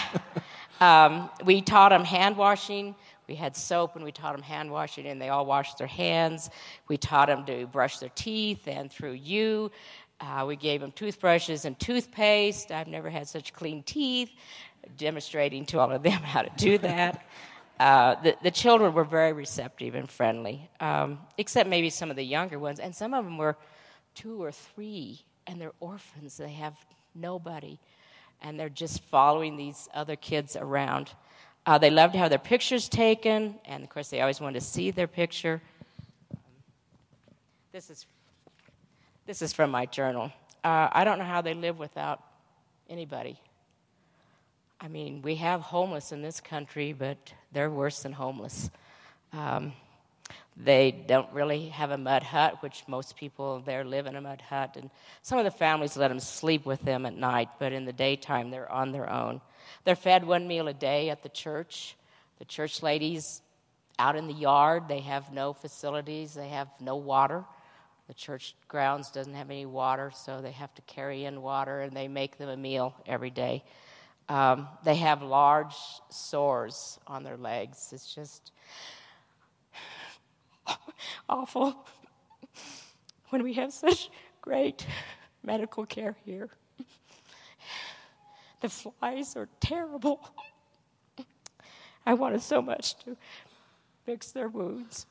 um, 0.80 1.30
we 1.44 1.60
taught 1.62 1.90
them 1.90 2.04
hand 2.04 2.36
washing. 2.36 2.94
We 3.28 3.34
had 3.34 3.56
soap 3.56 3.96
and 3.96 4.04
we 4.04 4.12
taught 4.12 4.34
them 4.34 4.42
hand 4.42 4.70
washing, 4.70 5.06
and 5.06 5.20
they 5.20 5.28
all 5.28 5.46
washed 5.46 5.78
their 5.78 5.86
hands. 5.86 6.48
We 6.88 6.96
taught 6.96 7.28
them 7.28 7.44
to 7.46 7.66
brush 7.66 7.98
their 7.98 8.12
teeth 8.14 8.68
and 8.68 8.90
through 8.90 9.12
you. 9.12 9.70
Uh, 10.20 10.44
we 10.46 10.56
gave 10.56 10.80
them 10.80 10.92
toothbrushes 10.92 11.64
and 11.64 11.78
toothpaste. 11.78 12.70
I've 12.70 12.86
never 12.86 13.10
had 13.10 13.28
such 13.28 13.52
clean 13.52 13.82
teeth, 13.82 14.30
demonstrating 14.96 15.66
to 15.66 15.80
all 15.80 15.92
of 15.92 16.02
them 16.02 16.12
how 16.22 16.42
to 16.42 16.50
do 16.56 16.78
that. 16.78 17.26
Uh, 17.78 18.14
the, 18.22 18.36
the 18.42 18.50
children 18.50 18.94
were 18.94 19.04
very 19.04 19.32
receptive 19.32 19.94
and 19.94 20.10
friendly, 20.10 20.68
um, 20.80 21.18
except 21.36 21.68
maybe 21.68 21.90
some 21.90 22.10
of 22.10 22.16
the 22.16 22.24
younger 22.24 22.58
ones. 22.58 22.80
And 22.80 22.94
some 22.94 23.12
of 23.12 23.24
them 23.24 23.36
were 23.36 23.56
two 24.14 24.42
or 24.42 24.50
three, 24.50 25.20
and 25.46 25.60
they're 25.60 25.72
orphans. 25.80 26.38
They 26.38 26.52
have 26.52 26.74
nobody, 27.14 27.78
and 28.40 28.58
they're 28.58 28.70
just 28.70 29.02
following 29.04 29.56
these 29.56 29.88
other 29.92 30.16
kids 30.16 30.56
around. 30.56 31.12
Uh, 31.66 31.76
they 31.76 31.90
love 31.90 32.12
to 32.12 32.18
have 32.18 32.30
their 32.30 32.38
pictures 32.38 32.88
taken, 32.88 33.56
and 33.66 33.82
of 33.82 33.90
course, 33.90 34.08
they 34.08 34.20
always 34.20 34.40
want 34.40 34.54
to 34.54 34.60
see 34.60 34.90
their 34.90 35.08
picture. 35.08 35.60
This 37.72 37.90
is 37.90 38.06
this 39.26 39.42
is 39.42 39.52
from 39.52 39.70
my 39.70 39.86
journal. 39.86 40.32
Uh, 40.62 40.88
I 40.92 41.04
don't 41.04 41.18
know 41.18 41.24
how 41.24 41.42
they 41.42 41.52
live 41.52 41.78
without 41.78 42.22
anybody. 42.88 43.40
I 44.80 44.88
mean, 44.88 45.20
we 45.22 45.34
have 45.36 45.62
homeless 45.62 46.12
in 46.12 46.22
this 46.22 46.40
country, 46.40 46.92
but 46.92 47.32
they're 47.56 47.70
worse 47.70 48.02
than 48.02 48.12
homeless. 48.12 48.68
Um, 49.32 49.72
they 50.58 50.90
don't 50.90 51.32
really 51.32 51.70
have 51.70 51.90
a 51.90 51.96
mud 51.96 52.22
hut, 52.22 52.62
which 52.62 52.84
most 52.86 53.16
people 53.16 53.60
there 53.60 53.82
live 53.82 54.04
in 54.04 54.14
a 54.14 54.20
mud 54.20 54.42
hut. 54.42 54.76
And 54.78 54.90
some 55.22 55.38
of 55.38 55.46
the 55.46 55.50
families 55.50 55.96
let 55.96 56.08
them 56.08 56.20
sleep 56.20 56.66
with 56.66 56.82
them 56.82 57.06
at 57.06 57.16
night, 57.16 57.48
but 57.58 57.72
in 57.72 57.86
the 57.86 57.94
daytime, 57.94 58.50
they're 58.50 58.70
on 58.70 58.92
their 58.92 59.08
own. 59.08 59.40
They're 59.84 59.96
fed 59.96 60.26
one 60.26 60.46
meal 60.46 60.68
a 60.68 60.74
day 60.74 61.08
at 61.08 61.22
the 61.22 61.30
church. 61.30 61.96
The 62.40 62.44
church 62.44 62.82
ladies 62.82 63.40
out 63.98 64.16
in 64.16 64.26
the 64.26 64.34
yard, 64.34 64.82
they 64.86 65.00
have 65.00 65.32
no 65.32 65.54
facilities, 65.54 66.34
they 66.34 66.48
have 66.48 66.68
no 66.78 66.96
water. 66.96 67.42
The 68.06 68.14
church 68.14 68.54
grounds 68.68 69.10
doesn't 69.10 69.32
have 69.32 69.50
any 69.50 69.64
water, 69.64 70.12
so 70.14 70.42
they 70.42 70.52
have 70.52 70.74
to 70.74 70.82
carry 70.82 71.24
in 71.24 71.40
water, 71.40 71.80
and 71.80 71.96
they 71.96 72.06
make 72.06 72.36
them 72.36 72.50
a 72.50 72.56
meal 72.56 72.94
every 73.06 73.30
day. 73.30 73.64
Um, 74.28 74.68
they 74.84 74.96
have 74.96 75.22
large 75.22 75.74
sores 76.10 76.98
on 77.06 77.22
their 77.22 77.36
legs. 77.36 77.90
It's 77.92 78.12
just 78.12 78.50
awful 81.28 81.86
when 83.30 83.42
we 83.42 83.52
have 83.54 83.72
such 83.72 84.10
great 84.40 84.86
medical 85.42 85.86
care 85.86 86.16
here. 86.24 86.50
The 88.60 88.68
flies 88.68 89.36
are 89.36 89.48
terrible. 89.60 90.28
I 92.04 92.14
wanted 92.14 92.40
so 92.40 92.62
much 92.62 92.98
to 93.04 93.16
fix 94.04 94.32
their 94.32 94.48
wounds. 94.48 95.06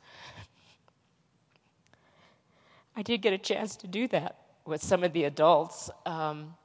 I 2.95 3.01
did 3.01 3.21
get 3.21 3.33
a 3.33 3.37
chance 3.37 3.75
to 3.77 3.87
do 3.87 4.07
that 4.09 4.39
with 4.65 4.81
some 4.81 5.03
of 5.03 5.13
the 5.13 5.25
adults 5.25 5.89
um, 6.05 6.55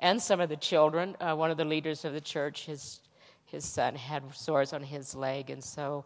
and 0.00 0.20
some 0.20 0.40
of 0.40 0.48
the 0.48 0.56
children. 0.56 1.16
Uh, 1.20 1.34
one 1.34 1.50
of 1.50 1.56
the 1.56 1.64
leaders 1.64 2.04
of 2.04 2.12
the 2.12 2.20
church, 2.20 2.66
his, 2.66 3.00
his 3.44 3.64
son 3.64 3.94
had 3.94 4.22
sores 4.34 4.72
on 4.72 4.82
his 4.82 5.14
leg, 5.14 5.50
and 5.50 5.62
so 5.62 6.04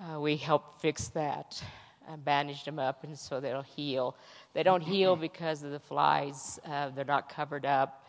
uh, 0.00 0.20
we 0.20 0.36
helped 0.36 0.80
fix 0.80 1.08
that. 1.08 1.62
and 2.08 2.24
bandaged 2.24 2.66
them 2.66 2.78
up, 2.78 3.04
and 3.04 3.18
so 3.18 3.40
they'll 3.40 3.62
heal. 3.62 4.16
They 4.54 4.62
don't 4.62 4.82
heal 4.82 5.16
because 5.16 5.62
of 5.62 5.70
the 5.70 5.80
flies, 5.80 6.58
uh, 6.64 6.90
they're 6.90 7.04
not 7.04 7.28
covered 7.28 7.66
up. 7.66 8.06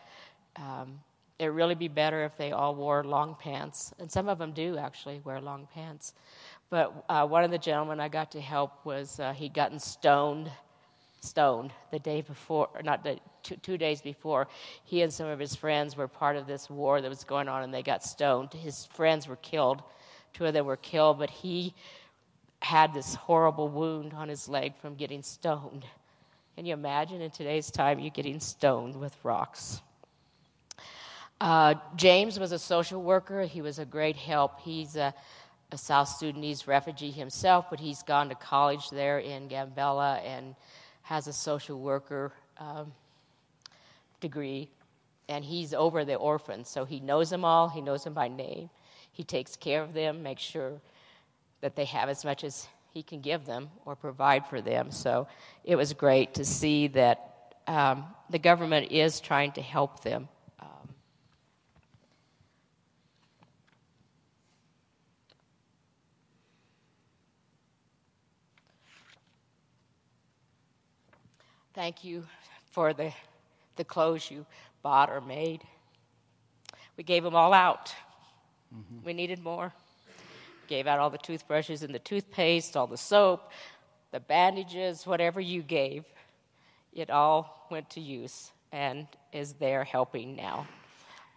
Um, 0.56 1.00
it'd 1.38 1.54
really 1.54 1.74
be 1.74 1.88
better 1.88 2.24
if 2.24 2.36
they 2.36 2.52
all 2.52 2.74
wore 2.74 3.04
long 3.04 3.36
pants, 3.38 3.92
and 3.98 4.10
some 4.10 4.28
of 4.28 4.38
them 4.38 4.52
do 4.52 4.76
actually 4.78 5.20
wear 5.24 5.40
long 5.40 5.68
pants. 5.72 6.14
But 6.70 7.04
uh, 7.08 7.26
one 7.26 7.44
of 7.44 7.50
the 7.50 7.58
gentlemen 7.58 8.00
I 8.00 8.08
got 8.08 8.32
to 8.32 8.40
help 8.40 8.84
was 8.84 9.18
uh, 9.20 9.32
he'd 9.32 9.54
gotten 9.54 9.78
stoned 9.78 10.50
stoned 11.20 11.72
the 11.90 11.98
day 11.98 12.22
before, 12.22 12.68
or 12.74 12.82
not 12.82 13.02
the, 13.02 13.18
two, 13.42 13.56
two 13.56 13.78
days 13.78 14.00
before. 14.00 14.48
He 14.84 15.02
and 15.02 15.12
some 15.12 15.26
of 15.26 15.38
his 15.38 15.54
friends 15.54 15.96
were 15.96 16.08
part 16.08 16.36
of 16.36 16.46
this 16.46 16.68
war 16.68 17.00
that 17.00 17.08
was 17.08 17.24
going 17.24 17.48
on, 17.48 17.62
and 17.62 17.72
they 17.72 17.82
got 17.82 18.04
stoned. 18.04 18.52
His 18.52 18.86
friends 18.86 19.26
were 19.26 19.36
killed. 19.36 19.82
Two 20.34 20.46
of 20.46 20.54
them 20.54 20.66
were 20.66 20.76
killed, 20.76 21.18
but 21.18 21.30
he 21.30 21.74
had 22.60 22.92
this 22.92 23.14
horrible 23.14 23.68
wound 23.68 24.12
on 24.12 24.28
his 24.28 24.48
leg 24.48 24.76
from 24.76 24.94
getting 24.94 25.22
stoned. 25.22 25.84
Can 26.56 26.66
you 26.66 26.72
imagine 26.72 27.20
in 27.20 27.30
today's 27.30 27.70
time 27.70 28.00
you 28.00 28.10
getting 28.10 28.40
stoned 28.40 28.96
with 28.96 29.16
rocks? 29.22 29.80
Uh, 31.40 31.74
James 31.94 32.38
was 32.38 32.50
a 32.50 32.58
social 32.58 33.00
worker. 33.00 33.44
He 33.44 33.62
was 33.62 33.78
a 33.78 33.84
great 33.84 34.16
help. 34.16 34.60
He's 34.60 34.96
a, 34.96 35.14
a 35.70 35.78
South 35.78 36.08
Sudanese 36.08 36.66
refugee 36.66 37.12
himself, 37.12 37.66
but 37.70 37.78
he's 37.78 38.02
gone 38.02 38.28
to 38.30 38.34
college 38.34 38.90
there 38.90 39.20
in 39.20 39.48
Gambella 39.48 40.20
and 40.24 40.56
has 41.08 41.26
a 41.26 41.32
social 41.32 41.80
worker 41.80 42.30
um, 42.58 42.92
degree, 44.20 44.68
and 45.26 45.42
he's 45.42 45.72
over 45.72 46.04
the 46.04 46.14
orphans. 46.14 46.68
So 46.68 46.84
he 46.84 47.00
knows 47.00 47.30
them 47.30 47.46
all, 47.46 47.70
he 47.70 47.80
knows 47.80 48.04
them 48.04 48.12
by 48.12 48.28
name. 48.28 48.68
He 49.10 49.24
takes 49.24 49.56
care 49.56 49.82
of 49.82 49.94
them, 49.94 50.22
makes 50.22 50.42
sure 50.42 50.72
that 51.62 51.76
they 51.76 51.86
have 51.86 52.10
as 52.10 52.26
much 52.26 52.44
as 52.44 52.68
he 52.92 53.02
can 53.02 53.22
give 53.22 53.46
them 53.46 53.70
or 53.86 53.96
provide 53.96 54.46
for 54.48 54.60
them. 54.60 54.90
So 54.90 55.28
it 55.64 55.76
was 55.76 55.94
great 55.94 56.34
to 56.34 56.44
see 56.44 56.88
that 56.88 57.54
um, 57.66 58.04
the 58.28 58.38
government 58.38 58.92
is 58.92 59.18
trying 59.18 59.52
to 59.52 59.62
help 59.62 60.02
them. 60.02 60.28
Um, 60.60 60.88
Thank 71.78 72.02
you 72.02 72.24
for 72.72 72.92
the, 72.92 73.12
the 73.76 73.84
clothes 73.84 74.32
you 74.32 74.44
bought 74.82 75.10
or 75.10 75.20
made. 75.20 75.62
We 76.96 77.04
gave 77.04 77.22
them 77.22 77.36
all 77.36 77.52
out. 77.52 77.94
We 79.04 79.12
needed 79.12 79.38
more. 79.38 79.72
Gave 80.66 80.88
out 80.88 80.98
all 80.98 81.08
the 81.08 81.18
toothbrushes 81.18 81.84
and 81.84 81.94
the 81.94 82.00
toothpaste, 82.00 82.76
all 82.76 82.88
the 82.88 82.96
soap, 82.96 83.52
the 84.10 84.18
bandages, 84.18 85.06
whatever 85.06 85.40
you 85.40 85.62
gave. 85.62 86.04
It 86.92 87.10
all 87.10 87.68
went 87.70 87.88
to 87.90 88.00
use 88.00 88.50
and 88.72 89.06
is 89.32 89.52
there 89.52 89.84
helping 89.84 90.34
now. 90.34 90.66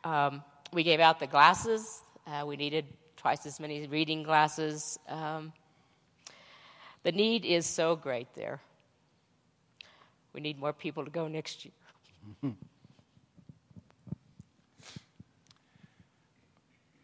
Um, 0.03 0.43
we 0.73 0.81
gave 0.81 0.99
out 0.99 1.19
the 1.19 1.27
glasses. 1.27 2.01
Uh, 2.25 2.45
we 2.47 2.55
needed 2.57 2.85
twice 3.15 3.45
as 3.45 3.59
many 3.59 3.85
reading 3.85 4.23
glasses. 4.23 4.97
Um, 5.07 5.53
the 7.03 7.11
need 7.11 7.45
is 7.45 7.67
so 7.67 7.95
great 7.95 8.33
there. 8.33 8.59
We 10.33 10.41
need 10.41 10.59
more 10.59 10.73
people 10.73 11.03
to 11.05 11.11
go 11.11 11.27
next 11.27 11.65
year. 11.65 11.73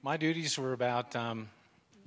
My 0.03 0.15
duties 0.15 0.57
were 0.57 0.73
about 0.73 1.15
um, 1.15 1.49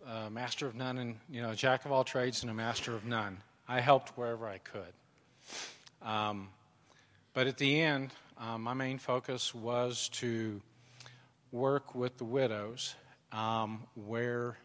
a 0.07 0.31
master 0.31 0.67
of 0.67 0.75
none 0.75 0.97
and, 0.99 1.17
you 1.29 1.43
know, 1.43 1.55
jack 1.55 1.85
of 1.85 1.93
all 1.93 2.05
trades 2.05 2.43
and 2.43 2.51
a 2.51 2.55
master 2.55 2.95
of 2.95 3.05
none. 3.05 3.39
I 3.69 3.81
helped 3.81 4.17
wherever 4.17 4.47
I 4.49 4.59
could. 4.59 4.93
Um, 6.03 6.49
but 7.35 7.47
at 7.47 7.59
the 7.59 7.81
end, 7.81 8.11
um, 8.39 8.63
my 8.63 8.73
main 8.73 8.99
focus 8.99 9.55
was 9.55 10.09
to 10.15 10.63
work 11.53 11.95
with 11.95 12.17
the 12.17 12.25
widows 12.25 12.95
um, 13.33 13.83
where 13.95 14.57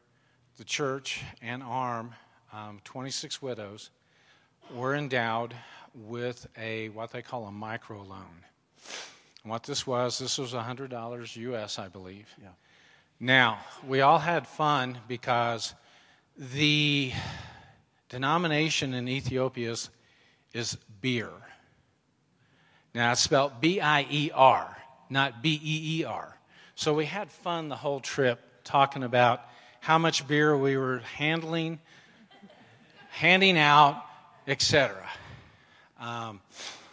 the 0.58 0.64
church 0.64 1.22
and 1.42 1.62
ARM, 1.62 2.16
um, 2.54 2.80
26 2.86 3.42
widows, 3.42 3.90
were 4.74 4.96
endowed 4.96 5.54
with 5.96 6.48
a 6.58 6.90
what 6.90 7.12
they 7.12 7.22
call 7.22 7.46
a 7.46 7.52
micro 7.52 8.02
loan. 8.02 8.44
And 9.44 9.52
what 9.52 9.64
this 9.64 9.88
was, 9.88 10.20
this 10.20 10.38
was 10.38 10.54
$100 10.54 11.36
US, 11.36 11.80
I 11.80 11.88
believe. 11.88 12.28
Yeah. 12.42 12.50
Now, 13.20 13.60
we 13.88 14.02
all 14.02 14.20
had 14.20 14.46
fun 14.46 14.98
because 15.08 15.74
the 16.38 17.14
denomination 18.10 18.94
in 18.94 19.08
Ethiopia 19.08 19.72
is, 19.72 19.90
is 20.54 20.78
beer. 21.02 21.32
Now, 22.94 23.12
it's 23.12 23.22
spelled 23.22 23.62
B 23.62 23.80
I 23.80 24.06
E 24.10 24.32
R, 24.34 24.78
not 25.10 25.42
B 25.42 25.60
E 25.64 26.00
E 26.00 26.04
R. 26.06 26.38
So 26.76 26.94
we 26.94 27.06
had 27.06 27.32
fun 27.32 27.70
the 27.70 27.76
whole 27.76 28.02
trip 28.02 28.42
talking 28.64 29.04
about 29.04 29.42
how 29.80 29.98
much 29.98 30.28
beer 30.28 30.58
we 30.58 30.76
were 30.76 31.00
handling, 31.00 31.80
handing 33.12 33.58
out, 33.58 34.04
etc. 34.48 35.05
Um, 36.00 36.42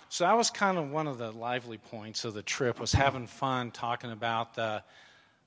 so 0.09 0.25
that 0.25 0.37
was 0.37 0.51
kind 0.51 0.79
of 0.79 0.91
one 0.91 1.07
of 1.07 1.19
the 1.19 1.31
lively 1.33 1.79
points 1.79 2.25
of 2.25 2.35
the 2.35 2.43
trip 2.43 2.79
was 2.79 2.93
having 2.93 3.27
fun 3.27 3.71
talking 3.71 4.13
about 4.13 4.55
the, 4.55 4.83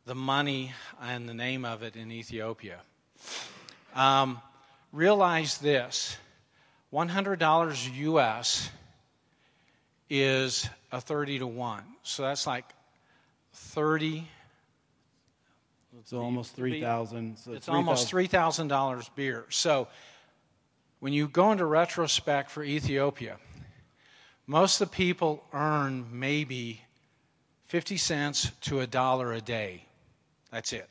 the 0.06 0.16
money 0.16 0.74
and 1.01 1.30
the 1.30 1.34
name 1.34 1.66
of 1.66 1.84
it 1.84 1.95
in 1.95 2.12
Ethiopia. 2.12 2.80
Um, 3.93 4.41
realize 4.91 5.60
this 5.60 6.18
$100 6.91 7.95
US 7.95 8.70
is 10.10 10.70
a 10.91 10.99
30 10.99 11.39
to 11.39 11.47
1. 11.47 11.84
So 12.03 12.24
that's 12.24 12.47
like 12.47 12.66
30. 13.53 14.28
So 16.06 16.22
almost 16.22 16.56
3000 16.56 17.38
so 17.38 17.53
It's 17.53 17.70
almost 17.70 18.12
$3,000 18.12 19.10
beer. 19.16 19.45
So 19.49 19.88
when 20.99 21.14
you 21.14 21.28
go 21.28 21.51
into 21.51 21.66
retrospect 21.66 22.49
for 22.51 22.64
Ethiopia, 22.64 23.38
most 24.47 24.79
of 24.79 24.89
the 24.89 24.95
people 24.95 25.43
earn 25.53 26.05
maybe 26.11 26.81
50 27.67 27.97
cents 27.97 28.51
to 28.61 28.79
a 28.79 28.87
dollar 28.87 29.33
a 29.33 29.41
day. 29.41 29.85
That's 30.51 30.73
it. 30.73 30.87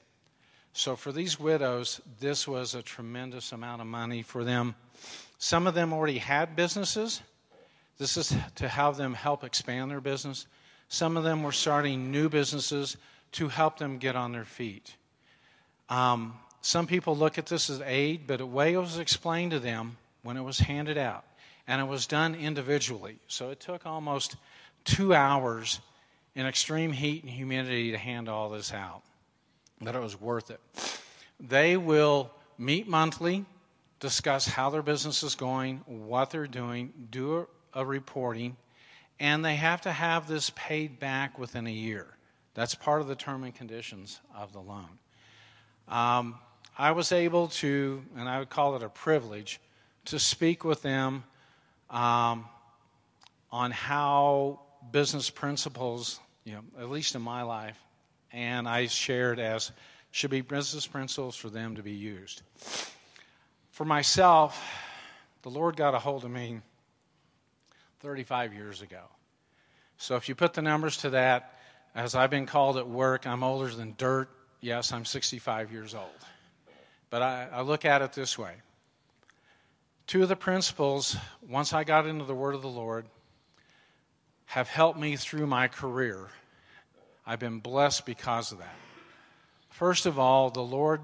So 0.73 0.97
for 0.97 1.13
these 1.13 1.39
widows, 1.39 2.01
this 2.19 2.49
was 2.49 2.75
a 2.75 2.83
tremendous 2.83 3.53
amount 3.53 3.81
of 3.81 3.87
money 3.87 4.23
for 4.23 4.43
them. 4.43 4.75
Some 5.39 5.67
of 5.67 5.75
them 5.75 5.93
already 5.93 6.19
had 6.19 6.57
businesses. 6.57 7.23
This 7.99 8.17
is 8.17 8.35
to 8.57 8.69
have 8.69 8.97
them 8.97 9.15
help 9.15 9.45
expand 9.45 9.91
their 9.91 10.01
business. 10.01 10.47
Some 10.89 11.17
of 11.17 11.23
them 11.23 11.43
were 11.43 11.53
starting 11.53 12.11
new 12.11 12.29
businesses 12.29 12.97
to 13.33 13.49
help 13.49 13.79
them 13.79 13.99
get 13.99 14.17
on 14.17 14.33
their 14.33 14.45
feet. 14.45 14.97
Um, 15.89 16.35
some 16.61 16.87
people 16.87 17.17
look 17.17 17.39
at 17.39 17.47
this 17.47 17.71
as 17.71 17.81
aid, 17.83 18.27
but 18.27 18.41
way 18.43 18.75
it 18.75 18.79
was 18.79 18.99
explained 18.99 19.53
to 19.53 19.61
them 19.61 19.97
when 20.23 20.37
it 20.37 20.43
was 20.43 20.59
handed 20.59 20.99
out, 20.99 21.25
and 21.67 21.81
it 21.81 21.85
was 21.85 22.07
done 22.07 22.35
individually. 22.35 23.19
So 23.27 23.51
it 23.51 23.61
took 23.61 23.87
almost 23.87 24.37
two 24.85 25.15
hours 25.15 25.81
in 26.35 26.47
extreme 26.47 26.93
heat 26.93 27.23
and 27.23 27.31
humidity 27.31 27.93
to 27.93 27.99
hand 27.99 28.29
all 28.29 28.51
this 28.51 28.73
out, 28.73 29.03
but 29.81 29.95
it 29.95 30.03
was 30.03 30.21
worth 30.21 30.51
it. 30.51 30.61
They 31.41 31.77
will 31.77 32.31
meet 32.59 32.89
monthly, 32.89 33.45
discuss 34.01 34.47
how 34.47 34.71
their 34.71 34.83
business 34.83 35.23
is 35.23 35.35
going, 35.35 35.79
what 35.87 36.31
they're 36.31 36.47
doing, 36.47 36.93
do 37.11 37.47
a, 37.73 37.85
reporting, 37.85 38.57
and 39.19 39.45
they 39.45 39.57
have 39.57 39.81
to 39.83 39.93
have 39.93 40.29
this 40.29 40.51
paid 40.55 40.99
back 40.99 41.39
within 41.39 41.67
a 41.67 41.73
year. 41.73 42.07
That's 42.55 42.75
part 42.75 43.01
of 43.01 43.09
the 43.09 43.17
term 43.17 43.43
and 43.45 43.55
conditions 43.55 44.21
of 44.37 44.53
the 44.53 44.61
loan. 44.61 44.99
Um, 45.89 46.37
I 46.77 46.93
was 46.93 47.13
able 47.13 47.49
to, 47.49 48.05
and 48.17 48.29
I 48.29 48.39
would 48.39 48.51
call 48.51 48.77
it 48.77 48.83
a 48.83 48.89
privilege, 48.89 49.61
to 50.07 50.19
speak 50.19 50.65
with 50.65 50.83
them 50.83 51.25
um, 51.95 52.47
on 53.53 53.71
how 53.71 54.61
business 54.91 55.31
principles, 55.31 56.19
you 56.45 56.55
know, 56.55 56.63
at 56.81 56.91
least 56.91 57.15
in 57.15 57.23
my 57.23 57.43
life, 57.43 57.79
and 58.33 58.69
I 58.69 58.87
shared 58.89 59.39
as 59.39 59.71
should 60.11 60.31
be 60.31 60.41
business 60.41 60.87
principles 60.87 61.37
for 61.37 61.49
them 61.49 61.77
to 61.77 61.83
be 61.83 61.93
used. 61.93 62.43
For 63.71 63.85
myself, 63.85 64.61
the 65.43 65.51
Lord 65.51 65.77
got 65.77 65.95
a 65.95 65.99
hold 66.01 66.25
of 66.25 66.31
me 66.31 66.61
35 68.01 68.53
years 68.53 68.83
ago. 68.83 69.03
So 69.97 70.17
if 70.17 70.29
you 70.29 70.35
put 70.35 70.53
the 70.53 70.63
numbers 70.63 70.97
to 70.99 71.11
that, 71.11 71.59
as 71.95 72.17
I've 72.17 72.31
been 72.31 72.47
called 72.47 72.77
at 72.77 72.89
work, 72.89 73.25
I'm 73.25 73.45
older 73.45 73.69
than 73.69 73.95
dirt. 73.97 74.29
Yes, 74.61 74.93
I'm 74.93 75.05
65 75.05 75.71
years 75.71 75.95
old. 75.95 76.09
But 77.09 77.23
I, 77.23 77.49
I 77.53 77.61
look 77.63 77.85
at 77.85 78.03
it 78.03 78.13
this 78.13 78.37
way 78.37 78.55
two 80.07 80.23
of 80.23 80.29
the 80.29 80.37
principles, 80.37 81.17
once 81.49 81.73
I 81.73 81.85
got 81.85 82.07
into 82.07 82.25
the 82.25 82.35
Word 82.35 82.55
of 82.55 82.63
the 82.63 82.69
Lord, 82.69 83.07
have 84.47 84.69
helped 84.69 84.99
me 84.99 85.17
through 85.17 85.47
my 85.47 85.69
career. 85.69 86.29
I've 87.27 87.39
been 87.39 87.61
blessed 87.61 88.07
because 88.07 88.53
of 88.53 88.59
that. 88.59 88.77
First 89.71 90.07
of 90.07 90.19
all, 90.19 90.51
the 90.51 90.63
Lord 90.63 91.01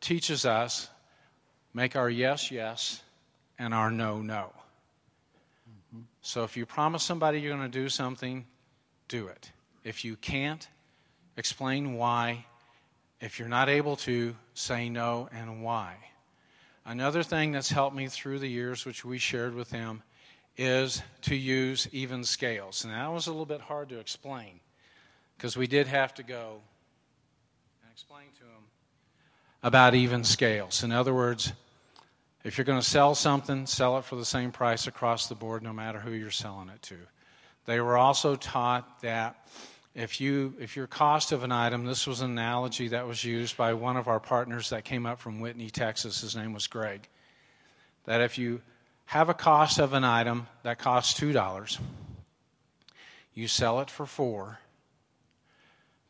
teaches 0.00 0.44
us 0.44 0.88
make 1.74 1.94
our 1.94 2.10
yes, 2.10 2.50
yes, 2.50 3.02
and 3.58 3.72
our 3.72 3.90
no, 3.90 4.20
no. 4.20 4.52
So 6.22 6.44
if 6.44 6.56
you 6.56 6.66
promise 6.66 7.02
somebody 7.02 7.40
you're 7.40 7.56
going 7.56 7.70
to 7.70 7.78
do 7.78 7.88
something, 7.88 8.46
do 9.08 9.28
it. 9.28 9.52
If 9.84 10.04
you 10.04 10.16
can't, 10.16 10.66
explain 11.36 11.94
why. 11.94 12.44
If 13.20 13.38
you're 13.38 13.48
not 13.48 13.68
able 13.68 13.96
to, 13.96 14.34
say 14.54 14.88
no 14.88 15.28
and 15.32 15.62
why. 15.62 15.96
Another 16.88 17.22
thing 17.22 17.52
that's 17.52 17.70
helped 17.70 17.94
me 17.94 18.08
through 18.08 18.38
the 18.38 18.48
years, 18.48 18.86
which 18.86 19.04
we 19.04 19.18
shared 19.18 19.54
with 19.54 19.68
them, 19.68 20.02
is 20.56 21.02
to 21.20 21.34
use 21.34 21.86
even 21.92 22.24
scales. 22.24 22.82
And 22.82 22.94
that 22.94 23.12
was 23.12 23.26
a 23.26 23.30
little 23.30 23.44
bit 23.44 23.60
hard 23.60 23.90
to 23.90 23.98
explain 23.98 24.60
because 25.36 25.54
we 25.54 25.66
did 25.66 25.86
have 25.86 26.14
to 26.14 26.22
go 26.22 26.62
and 27.82 27.92
explain 27.92 28.28
to 28.38 28.44
them 28.44 28.64
about 29.62 29.94
even 29.94 30.24
scales. 30.24 30.82
In 30.82 30.90
other 30.90 31.12
words, 31.12 31.52
if 32.42 32.56
you're 32.56 32.64
going 32.64 32.80
to 32.80 32.86
sell 32.86 33.14
something, 33.14 33.66
sell 33.66 33.98
it 33.98 34.06
for 34.06 34.16
the 34.16 34.24
same 34.24 34.50
price 34.50 34.86
across 34.86 35.26
the 35.26 35.34
board, 35.34 35.62
no 35.62 35.74
matter 35.74 35.98
who 35.98 36.12
you're 36.12 36.30
selling 36.30 36.70
it 36.70 36.80
to. 36.84 36.96
They 37.66 37.82
were 37.82 37.98
also 37.98 38.34
taught 38.34 39.02
that 39.02 39.46
if 39.94 40.20
you 40.20 40.54
if 40.60 40.76
your 40.76 40.86
cost 40.86 41.32
of 41.32 41.42
an 41.42 41.52
item, 41.52 41.84
this 41.84 42.06
was 42.06 42.20
an 42.20 42.30
analogy 42.30 42.88
that 42.88 43.06
was 43.06 43.24
used 43.24 43.56
by 43.56 43.74
one 43.74 43.96
of 43.96 44.08
our 44.08 44.20
partners 44.20 44.70
that 44.70 44.84
came 44.84 45.06
up 45.06 45.18
from 45.18 45.40
Whitney, 45.40 45.70
Texas. 45.70 46.20
His 46.20 46.36
name 46.36 46.52
was 46.52 46.66
Greg. 46.66 47.08
That 48.04 48.20
if 48.20 48.38
you 48.38 48.60
have 49.06 49.28
a 49.28 49.34
cost 49.34 49.78
of 49.78 49.92
an 49.92 50.04
item 50.04 50.46
that 50.62 50.78
costs 50.78 51.14
two 51.14 51.32
dollars, 51.32 51.78
you 53.34 53.48
sell 53.48 53.80
it 53.80 53.90
for 53.90 54.06
four. 54.06 54.58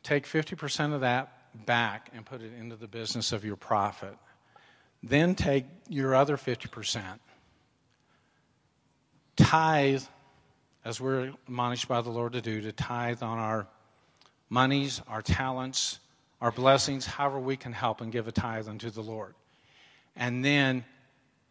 Take 0.03 0.25
fifty 0.25 0.55
percent 0.55 0.93
of 0.93 1.01
that 1.01 1.39
back 1.65 2.09
and 2.13 2.25
put 2.25 2.41
it 2.41 2.51
into 2.59 2.75
the 2.75 2.87
business 2.87 3.31
of 3.31 3.43
your 3.43 3.55
profit. 3.55 4.15
Then 5.01 5.35
take 5.35 5.65
your 5.87 6.13
other 6.13 6.35
50%, 6.37 7.01
tithe, 9.37 10.03
as 10.89 10.99
we're 10.99 11.31
admonished 11.45 11.87
by 11.87 12.01
the 12.01 12.09
Lord 12.09 12.33
to 12.33 12.41
do, 12.41 12.61
to 12.61 12.71
tithe 12.71 13.21
on 13.21 13.37
our 13.37 13.67
monies, 14.49 15.03
our 15.07 15.21
talents, 15.21 15.99
our 16.41 16.51
blessings, 16.51 17.05
however 17.05 17.39
we 17.39 17.55
can 17.55 17.73
help 17.73 18.01
and 18.01 18.11
give 18.11 18.27
a 18.27 18.31
tithe 18.31 18.67
unto 18.67 18.89
the 18.89 19.03
Lord. 19.03 19.35
And 20.15 20.43
then 20.43 20.83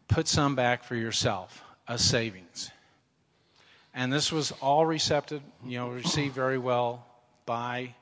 put 0.09 0.27
some 0.27 0.55
back 0.55 0.83
for 0.83 0.95
yourself, 0.95 1.63
a 1.87 1.97
savings. 1.97 2.69
And 3.93 4.11
this 4.11 4.29
was 4.29 4.51
all 4.61 4.85
receptive, 4.85 5.41
you 5.65 5.77
know, 5.77 5.87
received 5.87 6.35
very 6.35 6.57
well 6.57 7.05
by 7.45 7.95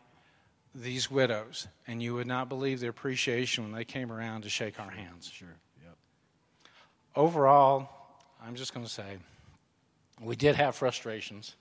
these 0.73 1.09
widows, 1.11 1.67
and 1.85 2.01
you 2.01 2.15
would 2.15 2.27
not 2.27 2.49
believe 2.49 2.79
the 2.79 2.87
appreciation 2.87 3.63
when 3.63 3.73
they 3.73 3.85
came 3.85 4.11
around 4.11 4.41
to 4.41 4.49
shake 4.49 4.79
our 4.79 4.89
hands. 4.89 5.29
Sure. 5.31 5.47
Yep. 5.83 5.95
Overall, 7.15 7.89
I'm 8.43 8.55
just 8.55 8.73
going 8.73 8.85
to 8.85 8.91
say 8.91 9.17
we 10.21 10.35
did 10.35 10.55
have 10.55 10.75
frustrations. 10.75 11.55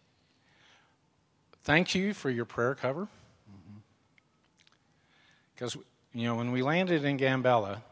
Thank 1.64 1.94
you 1.94 2.14
for 2.14 2.30
your 2.30 2.44
prayer 2.44 2.74
cover. 2.74 3.02
Mm-hmm. 3.02 3.78
Because, 5.54 5.76
you 6.14 6.26
know, 6.26 6.36
when 6.36 6.52
we 6.52 6.62
landed 6.62 7.04
in 7.04 7.18
Gambella, 7.18 7.82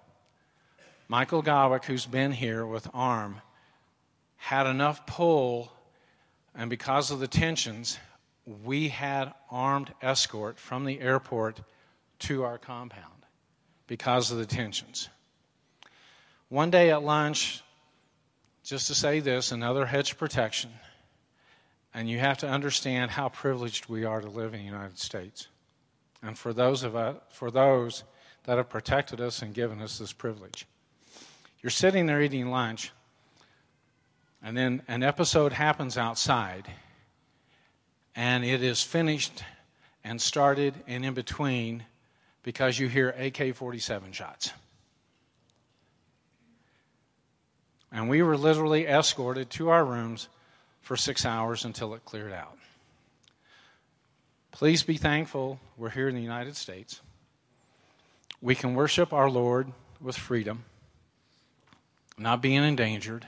Michael 1.08 1.42
Godwick, 1.42 1.84
who's 1.84 2.06
been 2.06 2.32
here 2.32 2.64
with 2.64 2.88
ARM, 2.94 3.40
had 4.36 4.66
enough 4.66 5.06
pull, 5.06 5.72
and 6.54 6.70
because 6.70 7.10
of 7.10 7.20
the 7.20 7.28
tensions, 7.28 7.98
we 8.64 8.88
had 8.88 9.32
armed 9.50 9.92
escort 10.02 10.58
from 10.58 10.84
the 10.84 11.00
airport 11.00 11.60
to 12.20 12.44
our 12.44 12.58
compound 12.58 13.26
because 13.86 14.30
of 14.30 14.38
the 14.38 14.46
tensions. 14.46 15.08
One 16.48 16.70
day 16.70 16.90
at 16.90 17.02
lunch, 17.02 17.62
just 18.64 18.86
to 18.88 18.94
say 18.94 19.20
this, 19.20 19.52
another 19.52 19.86
hedge 19.86 20.16
protection, 20.16 20.70
and 21.92 22.08
you 22.08 22.18
have 22.18 22.38
to 22.38 22.48
understand 22.48 23.10
how 23.12 23.28
privileged 23.28 23.88
we 23.88 24.04
are 24.04 24.20
to 24.20 24.28
live 24.28 24.54
in 24.54 24.60
the 24.60 24.66
United 24.66 24.98
States. 24.98 25.48
And 26.22 26.36
for 26.36 26.52
those 26.52 26.82
of 26.82 26.96
us, 26.96 27.16
for 27.28 27.50
those 27.50 28.04
that 28.44 28.56
have 28.56 28.68
protected 28.68 29.20
us 29.20 29.42
and 29.42 29.54
given 29.54 29.80
us 29.80 29.98
this 29.98 30.12
privilege. 30.12 30.66
You're 31.62 31.70
sitting 31.70 32.06
there 32.06 32.20
eating 32.20 32.50
lunch, 32.50 32.92
and 34.42 34.56
then 34.56 34.82
an 34.86 35.02
episode 35.02 35.52
happens 35.52 35.96
outside, 35.96 36.70
and 38.14 38.44
it 38.44 38.62
is 38.62 38.82
finished 38.82 39.42
and 40.04 40.20
started 40.20 40.74
and 40.86 41.04
in 41.04 41.14
between 41.14 41.84
because 42.42 42.78
you 42.78 42.88
hear 42.88 43.08
AK 43.10 43.54
47 43.54 44.12
shots. 44.12 44.52
And 47.94 48.08
we 48.08 48.22
were 48.22 48.36
literally 48.36 48.86
escorted 48.86 49.50
to 49.50 49.68
our 49.68 49.84
rooms 49.84 50.28
for 50.80 50.96
six 50.96 51.24
hours 51.24 51.64
until 51.64 51.94
it 51.94 52.04
cleared 52.04 52.32
out. 52.32 52.58
Please 54.50 54.82
be 54.82 54.96
thankful 54.96 55.60
we're 55.76 55.90
here 55.90 56.08
in 56.08 56.16
the 56.16 56.20
United 56.20 56.56
States. 56.56 57.00
We 58.42 58.56
can 58.56 58.74
worship 58.74 59.12
our 59.12 59.30
Lord 59.30 59.72
with 60.00 60.16
freedom, 60.16 60.64
not 62.18 62.42
being 62.42 62.64
endangered. 62.64 63.26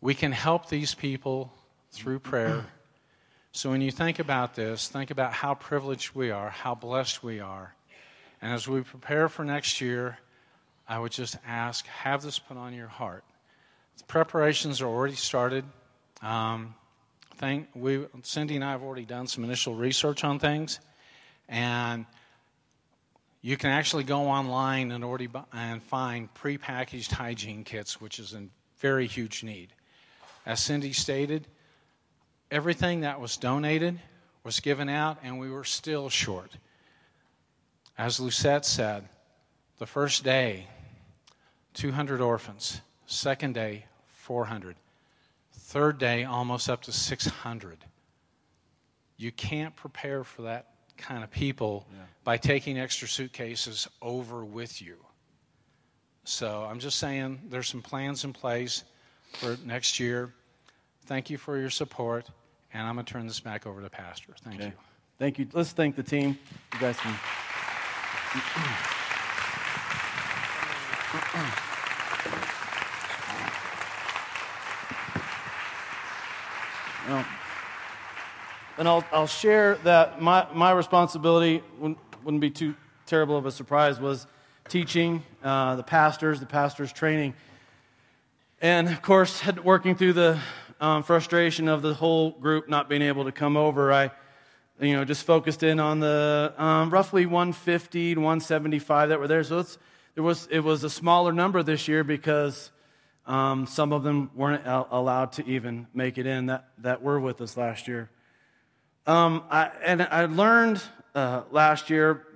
We 0.00 0.14
can 0.14 0.32
help 0.32 0.68
these 0.68 0.94
people 0.94 1.52
through 1.92 2.18
prayer. 2.18 2.66
So 3.52 3.70
when 3.70 3.80
you 3.80 3.92
think 3.92 4.18
about 4.18 4.56
this, 4.56 4.88
think 4.88 5.12
about 5.12 5.32
how 5.32 5.54
privileged 5.54 6.12
we 6.12 6.32
are, 6.32 6.50
how 6.50 6.74
blessed 6.74 7.22
we 7.22 7.38
are. 7.38 7.76
And 8.42 8.52
as 8.52 8.66
we 8.66 8.80
prepare 8.80 9.28
for 9.28 9.44
next 9.44 9.80
year, 9.80 10.18
I 10.88 10.98
would 10.98 11.12
just 11.12 11.38
ask 11.46 11.86
have 11.86 12.22
this 12.22 12.40
put 12.40 12.56
on 12.56 12.74
your 12.74 12.88
heart. 12.88 13.22
The 13.98 14.04
preparations 14.04 14.80
are 14.80 14.86
already 14.86 15.14
started. 15.14 15.64
Um, 16.22 16.74
think 17.44 17.68
we, 17.74 18.06
Cindy 18.22 18.54
and 18.56 18.64
I 18.64 18.70
have 18.70 18.82
already 18.82 19.04
done 19.04 19.26
some 19.26 19.44
initial 19.44 19.74
research 19.74 20.24
on 20.24 20.38
things, 20.38 20.80
and 21.48 22.06
you 23.42 23.56
can 23.56 23.70
actually 23.70 24.04
go 24.04 24.22
online 24.28 24.92
and 24.92 25.04
already 25.04 25.26
buy, 25.26 25.44
and 25.52 25.82
find 25.82 26.32
prepackaged 26.34 27.12
hygiene 27.12 27.64
kits, 27.64 28.00
which 28.00 28.18
is 28.18 28.32
in 28.32 28.50
very 28.78 29.06
huge 29.06 29.42
need. 29.42 29.72
As 30.46 30.60
Cindy 30.60 30.92
stated, 30.92 31.46
everything 32.50 33.00
that 33.00 33.20
was 33.20 33.36
donated 33.36 34.00
was 34.42 34.60
given 34.60 34.88
out, 34.88 35.18
and 35.22 35.38
we 35.38 35.50
were 35.50 35.64
still 35.64 36.08
short. 36.08 36.52
As 37.98 38.18
Lucette 38.18 38.64
said, 38.64 39.08
the 39.78 39.86
first 39.86 40.24
day, 40.24 40.66
200 41.74 42.20
orphans. 42.20 42.80
Second 43.06 43.54
day, 43.54 43.84
400. 44.08 44.76
Third 45.52 45.98
day, 45.98 46.24
almost 46.24 46.68
up 46.68 46.82
to 46.82 46.92
600. 46.92 47.78
You 49.16 49.32
can't 49.32 49.74
prepare 49.76 50.24
for 50.24 50.42
that 50.42 50.68
kind 50.96 51.22
of 51.22 51.30
people 51.30 51.86
yeah. 51.92 52.00
by 52.24 52.36
taking 52.36 52.78
extra 52.78 53.08
suitcases 53.08 53.88
over 54.00 54.44
with 54.44 54.80
you. 54.82 54.96
So 56.24 56.66
I'm 56.68 56.78
just 56.78 56.98
saying 56.98 57.40
there's 57.48 57.68
some 57.68 57.82
plans 57.82 58.24
in 58.24 58.32
place 58.32 58.84
for 59.34 59.56
next 59.64 60.00
year. 60.00 60.32
Thank 61.06 61.28
you 61.28 61.36
for 61.36 61.58
your 61.58 61.70
support, 61.70 62.26
and 62.72 62.86
I'm 62.86 62.94
going 62.94 63.04
to 63.04 63.12
turn 63.12 63.26
this 63.26 63.40
back 63.40 63.66
over 63.66 63.82
to 63.82 63.90
Pastor. 63.90 64.34
Thank 64.42 64.60
okay. 64.60 64.66
you. 64.68 64.72
Thank 65.18 65.38
you. 65.38 65.46
Let's 65.52 65.72
thank 65.72 65.96
the 65.96 66.02
team. 66.02 66.38
You 66.72 66.80
guys 66.80 66.96
can. 66.98 67.14
And 77.08 78.88
I'll, 78.88 79.04
I'll 79.12 79.26
share 79.26 79.76
that 79.84 80.20
my, 80.20 80.46
my 80.52 80.72
responsibility 80.72 81.62
wouldn't, 81.78 81.98
wouldn't 82.24 82.40
be 82.40 82.50
too 82.50 82.74
terrible 83.06 83.36
of 83.36 83.46
a 83.46 83.52
surprise 83.52 84.00
was 84.00 84.26
teaching 84.68 85.22
uh, 85.42 85.76
the 85.76 85.82
pastors, 85.82 86.40
the 86.40 86.46
pastors 86.46 86.92
training. 86.92 87.34
And 88.60 88.88
of 88.88 89.02
course, 89.02 89.42
working 89.64 89.94
through 89.94 90.14
the 90.14 90.40
um, 90.80 91.02
frustration 91.02 91.68
of 91.68 91.82
the 91.82 91.94
whole 91.94 92.30
group 92.30 92.68
not 92.68 92.88
being 92.88 93.02
able 93.02 93.24
to 93.24 93.32
come 93.32 93.56
over, 93.56 93.92
I 93.92 94.10
you 94.80 94.94
know, 94.94 95.04
just 95.04 95.24
focused 95.24 95.62
in 95.62 95.78
on 95.78 96.00
the 96.00 96.52
um, 96.58 96.90
roughly 96.90 97.26
150 97.26 98.14
to 98.14 98.20
175 98.20 99.10
that 99.10 99.20
were 99.20 99.28
there. 99.28 99.44
So 99.44 99.60
it's, 99.60 99.78
there 100.14 100.24
was, 100.24 100.48
it 100.50 100.60
was 100.60 100.82
a 100.84 100.90
smaller 100.90 101.32
number 101.32 101.62
this 101.62 101.86
year 101.86 102.02
because 102.02 102.70
um, 103.26 103.66
some 103.66 103.92
of 103.92 104.02
them 104.02 104.30
weren't 104.34 104.66
allowed 104.66 105.32
to 105.32 105.46
even 105.46 105.86
make 105.94 106.18
it 106.18 106.26
in 106.26 106.46
that, 106.46 106.68
that 106.78 107.02
were 107.02 107.18
with 107.18 107.40
us 107.40 107.56
last 107.56 107.88
year. 107.88 108.10
Um, 109.06 109.44
I, 109.50 109.70
and 109.84 110.02
I 110.02 110.26
learned 110.26 110.82
uh, 111.14 111.42
last 111.50 111.90
year 111.90 112.26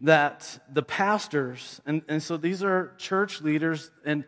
that 0.00 0.58
the 0.72 0.82
pastors, 0.82 1.80
and, 1.86 2.02
and 2.08 2.22
so 2.22 2.36
these 2.36 2.62
are 2.62 2.92
church 2.98 3.40
leaders, 3.40 3.90
and, 4.04 4.24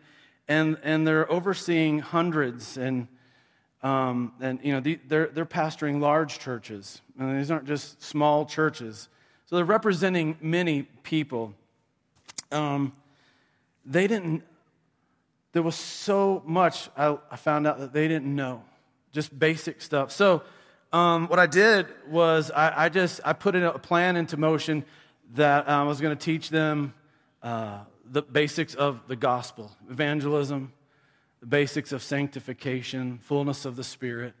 and, 0.47 0.77
and 0.83 1.05
they're 1.05 1.29
overseeing 1.31 1.99
hundreds 1.99 2.77
and 2.77 3.07
um, 3.85 4.33
and 4.41 4.59
you 4.63 4.73
know 4.73 4.79
the, 4.79 4.99
they're, 5.07 5.27
they're 5.27 5.45
pastoring 5.45 5.99
large 6.01 6.39
churches. 6.39 7.01
And 7.19 7.39
these 7.39 7.51
aren't 7.51 7.65
just 7.65 8.01
small 8.01 8.45
churches. 8.45 9.09
So 9.45 9.55
they're 9.55 9.63
representing 9.63 10.37
many 10.41 10.83
people. 11.03 11.53
Um, 12.51 12.93
they 13.85 14.07
didn't 14.07 14.43
there 15.55 15.63
was 15.63 15.75
so 15.75 16.43
much 16.45 16.89
I, 16.97 17.17
I, 17.31 17.37
found 17.37 17.65
out 17.65 17.79
that 17.79 17.93
they 17.93 18.09
didn't 18.09 18.35
know. 18.35 18.61
Just 19.13 19.39
basic 19.39 19.81
stuff. 19.81 20.11
So 20.11 20.43
um, 20.91 21.29
what 21.29 21.39
i 21.39 21.47
did 21.47 21.87
was 22.09 22.51
I, 22.51 22.85
I, 22.85 22.89
just 22.89 23.21
i 23.23 23.31
put 23.31 23.55
a 23.55 23.79
plan 23.79 24.17
into 24.17 24.35
motion 24.35 24.83
that 25.33 25.69
i 25.69 25.81
was 25.83 26.01
going 26.01 26.15
to 26.15 26.21
teach 26.21 26.49
them 26.49 26.93
uh, 27.41 27.79
the 28.05 28.21
basics 28.21 28.75
of 28.75 29.07
the 29.07 29.15
gospel. 29.15 29.71
Evangelism 29.89 30.73
the 31.39 31.45
basics 31.45 31.93
of 31.93 32.03
sanctification, 32.03 33.19
fullness 33.19 33.63
of 33.63 33.77
the 33.77 33.83
Spirit, 33.83 34.33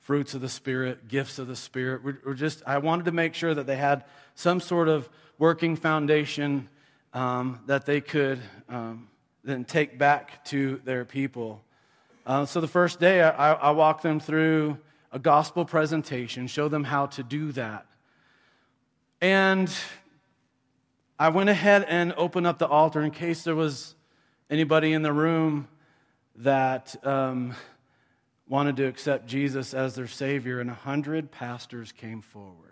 fruits 0.00 0.34
of 0.34 0.42
the 0.42 0.48
Spirit, 0.50 1.08
gifts 1.08 1.38
of 1.38 1.46
the 1.46 1.56
Spirit. 1.56 2.04
We're, 2.04 2.18
we're 2.26 2.34
just, 2.34 2.62
I 2.66 2.76
wanted 2.78 3.06
to 3.06 3.12
make 3.12 3.32
sure 3.32 3.54
that 3.54 3.66
they 3.66 3.76
had 3.76 4.04
some 4.34 4.60
sort 4.60 4.88
of 4.88 5.08
working 5.38 5.76
foundation 5.76 6.68
um, 7.14 7.60
that 7.66 7.86
they 7.86 8.02
could 8.02 8.40
um, 8.68 9.08
then 9.48 9.64
take 9.64 9.98
back 9.98 10.44
to 10.46 10.80
their 10.84 11.04
people. 11.04 11.62
Uh, 12.26 12.44
so 12.44 12.60
the 12.60 12.68
first 12.68 13.00
day, 13.00 13.22
I, 13.22 13.54
I 13.54 13.70
walked 13.70 14.02
them 14.02 14.20
through 14.20 14.78
a 15.10 15.18
gospel 15.18 15.64
presentation, 15.64 16.46
show 16.46 16.68
them 16.68 16.84
how 16.84 17.06
to 17.06 17.22
do 17.22 17.52
that. 17.52 17.86
And 19.20 19.72
I 21.18 21.30
went 21.30 21.48
ahead 21.48 21.86
and 21.88 22.12
opened 22.16 22.46
up 22.46 22.58
the 22.58 22.68
altar 22.68 23.02
in 23.02 23.10
case 23.10 23.42
there 23.42 23.56
was 23.56 23.94
anybody 24.50 24.92
in 24.92 25.02
the 25.02 25.12
room 25.12 25.68
that 26.36 26.94
um, 27.04 27.54
wanted 28.48 28.76
to 28.76 28.84
accept 28.84 29.26
Jesus 29.26 29.74
as 29.74 29.94
their 29.94 30.06
Savior, 30.06 30.60
and 30.60 30.70
a 30.70 30.74
hundred 30.74 31.30
pastors 31.30 31.90
came 31.90 32.20
forward. 32.20 32.67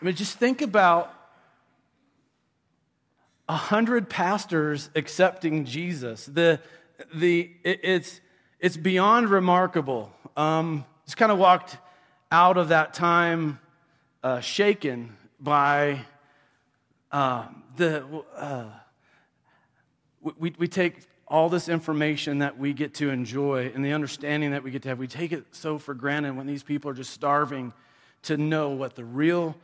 I 0.00 0.04
mean, 0.04 0.14
just 0.14 0.38
think 0.38 0.62
about 0.62 1.12
a 3.48 3.56
hundred 3.56 4.08
pastors 4.08 4.90
accepting 4.94 5.64
Jesus. 5.64 6.26
The, 6.26 6.60
the, 7.12 7.50
it, 7.64 7.80
it's, 7.82 8.20
it's 8.60 8.76
beyond 8.76 9.28
remarkable. 9.28 10.12
Um, 10.36 10.84
just 11.04 11.16
kind 11.16 11.32
of 11.32 11.38
walked 11.38 11.78
out 12.30 12.58
of 12.58 12.68
that 12.68 12.94
time 12.94 13.58
uh, 14.22 14.38
shaken 14.38 15.16
by 15.40 16.00
uh, 17.10 17.46
the, 17.76 18.04
uh, 18.36 18.66
we, 20.38 20.54
we 20.58 20.68
take 20.68 20.94
all 21.26 21.48
this 21.48 21.68
information 21.68 22.38
that 22.38 22.56
we 22.56 22.72
get 22.72 22.94
to 22.94 23.10
enjoy 23.10 23.72
and 23.74 23.84
the 23.84 23.92
understanding 23.92 24.52
that 24.52 24.62
we 24.62 24.70
get 24.70 24.82
to 24.82 24.90
have, 24.90 24.98
we 24.98 25.08
take 25.08 25.32
it 25.32 25.44
so 25.52 25.76
for 25.76 25.94
granted 25.94 26.36
when 26.36 26.46
these 26.46 26.62
people 26.62 26.90
are 26.90 26.94
just 26.94 27.10
starving 27.10 27.72
to 28.22 28.36
know 28.36 28.70
what 28.70 28.94
the 28.94 29.04
real 29.04 29.56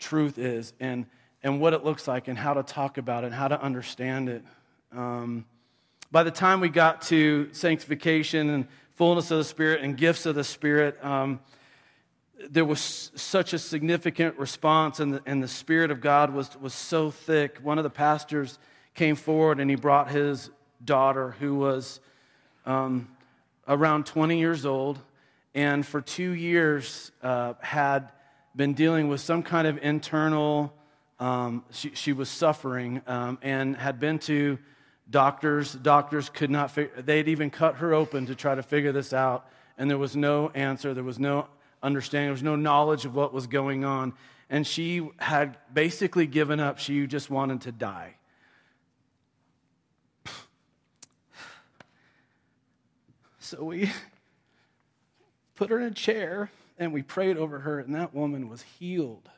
truth 0.00 0.38
is 0.38 0.72
and, 0.80 1.06
and 1.42 1.60
what 1.60 1.72
it 1.72 1.84
looks 1.84 2.08
like 2.08 2.26
and 2.26 2.36
how 2.36 2.54
to 2.54 2.62
talk 2.62 2.98
about 2.98 3.22
it 3.22 3.28
and 3.28 3.34
how 3.34 3.48
to 3.48 3.62
understand 3.62 4.28
it. 4.28 4.42
Um, 4.90 5.44
By 6.10 6.24
the 6.24 6.32
time 6.32 6.60
we 6.60 6.68
got 6.68 7.02
to 7.02 7.48
sanctification 7.52 8.50
and 8.50 8.66
fullness 8.96 9.30
of 9.30 9.38
the 9.38 9.44
Spirit 9.44 9.82
and 9.82 9.96
gifts 9.96 10.26
of 10.26 10.34
the 10.34 10.42
Spirit, 10.42 11.02
um, 11.04 11.40
there 12.48 12.64
was 12.64 13.12
such 13.14 13.52
a 13.52 13.58
significant 13.58 14.38
response, 14.38 14.98
and 14.98 15.14
the, 15.14 15.22
and 15.26 15.42
the 15.42 15.48
Spirit 15.48 15.90
of 15.90 16.00
God 16.00 16.32
was, 16.32 16.56
was 16.58 16.74
so 16.74 17.10
thick. 17.10 17.58
One 17.62 17.78
of 17.78 17.84
the 17.84 17.90
pastors 17.90 18.58
came 18.94 19.14
forward 19.14 19.60
and 19.60 19.70
he 19.70 19.76
brought 19.76 20.10
his 20.10 20.50
daughter, 20.84 21.32
who 21.38 21.54
was 21.56 22.00
um, 22.66 23.08
around 23.68 24.06
20 24.06 24.38
years 24.38 24.64
old, 24.64 24.98
and 25.54 25.84
for 25.86 26.00
two 26.00 26.30
years 26.30 27.12
uh, 27.22 27.54
had 27.60 28.10
been 28.54 28.74
dealing 28.74 29.08
with 29.08 29.20
some 29.20 29.42
kind 29.42 29.66
of 29.66 29.78
internal, 29.78 30.72
um, 31.18 31.64
she, 31.70 31.90
she, 31.94 32.12
was 32.12 32.28
suffering, 32.28 33.02
um, 33.06 33.38
and 33.42 33.76
had 33.76 34.00
been 34.00 34.18
to 34.20 34.58
doctors. 35.08 35.72
Doctors 35.72 36.28
could 36.28 36.50
not, 36.50 36.70
figure, 36.70 37.02
they'd 37.02 37.28
even 37.28 37.50
cut 37.50 37.76
her 37.76 37.94
open 37.94 38.26
to 38.26 38.34
try 38.34 38.54
to 38.54 38.62
figure 38.62 38.92
this 38.92 39.12
out, 39.12 39.48
and 39.78 39.88
there 39.88 39.98
was 39.98 40.16
no 40.16 40.50
answer. 40.54 40.94
There 40.94 41.04
was 41.04 41.18
no 41.18 41.46
understanding. 41.82 42.26
There 42.26 42.32
was 42.32 42.42
no 42.42 42.56
knowledge 42.56 43.04
of 43.04 43.14
what 43.14 43.32
was 43.32 43.46
going 43.46 43.84
on. 43.84 44.12
And 44.48 44.66
she 44.66 45.08
had 45.18 45.56
basically 45.72 46.26
given 46.26 46.58
up. 46.58 46.78
She 46.78 47.06
just 47.06 47.30
wanted 47.30 47.62
to 47.62 47.72
die. 47.72 48.16
So 53.38 53.64
we 53.64 53.90
put 55.56 55.70
her 55.70 55.80
in 55.80 55.86
a 55.86 55.90
chair 55.90 56.50
and 56.80 56.92
we 56.92 57.02
prayed 57.02 57.36
over 57.36 57.60
her, 57.60 57.78
and 57.78 57.94
that 57.94 58.12
woman 58.12 58.48
was 58.48 58.62
healed. 58.62 59.28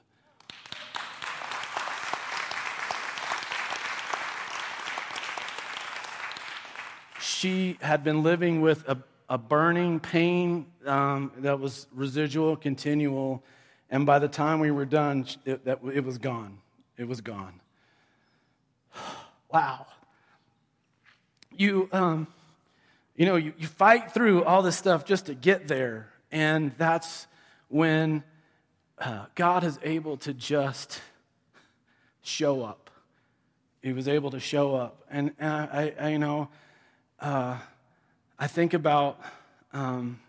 She 7.20 7.76
had 7.82 8.02
been 8.02 8.22
living 8.22 8.62
with 8.62 8.88
a 8.88 8.96
a 9.32 9.38
burning 9.38 9.98
pain 9.98 10.66
um, 10.84 11.32
that 11.38 11.58
was 11.58 11.86
residual, 11.94 12.54
continual. 12.54 13.42
And 13.88 14.04
by 14.04 14.18
the 14.18 14.28
time 14.28 14.60
we 14.60 14.70
were 14.70 14.84
done, 14.84 15.26
it, 15.46 15.64
that, 15.64 15.80
it 15.90 16.04
was 16.04 16.18
gone. 16.18 16.58
It 16.98 17.08
was 17.08 17.22
gone. 17.22 17.58
wow. 19.50 19.86
You, 21.56 21.88
um, 21.92 22.26
you 23.16 23.24
know, 23.24 23.36
you, 23.36 23.54
you 23.56 23.68
fight 23.68 24.12
through 24.12 24.44
all 24.44 24.60
this 24.60 24.76
stuff 24.76 25.06
just 25.06 25.24
to 25.26 25.34
get 25.34 25.66
there. 25.66 26.10
And 26.30 26.72
that's 26.76 27.26
when 27.72 28.22
uh, 28.98 29.24
God 29.34 29.64
is 29.64 29.78
able 29.82 30.18
to 30.18 30.34
just 30.34 31.00
show 32.20 32.62
up. 32.62 32.90
He 33.82 33.94
was 33.94 34.06
able 34.08 34.30
to 34.32 34.40
show 34.40 34.74
up. 34.74 35.02
And 35.10 35.30
uh, 35.40 35.66
I, 35.72 35.94
I, 35.98 36.08
you 36.10 36.18
know, 36.18 36.48
uh, 37.18 37.56
I 38.38 38.46
think 38.46 38.74
about 38.74 39.20
um, 39.72 40.20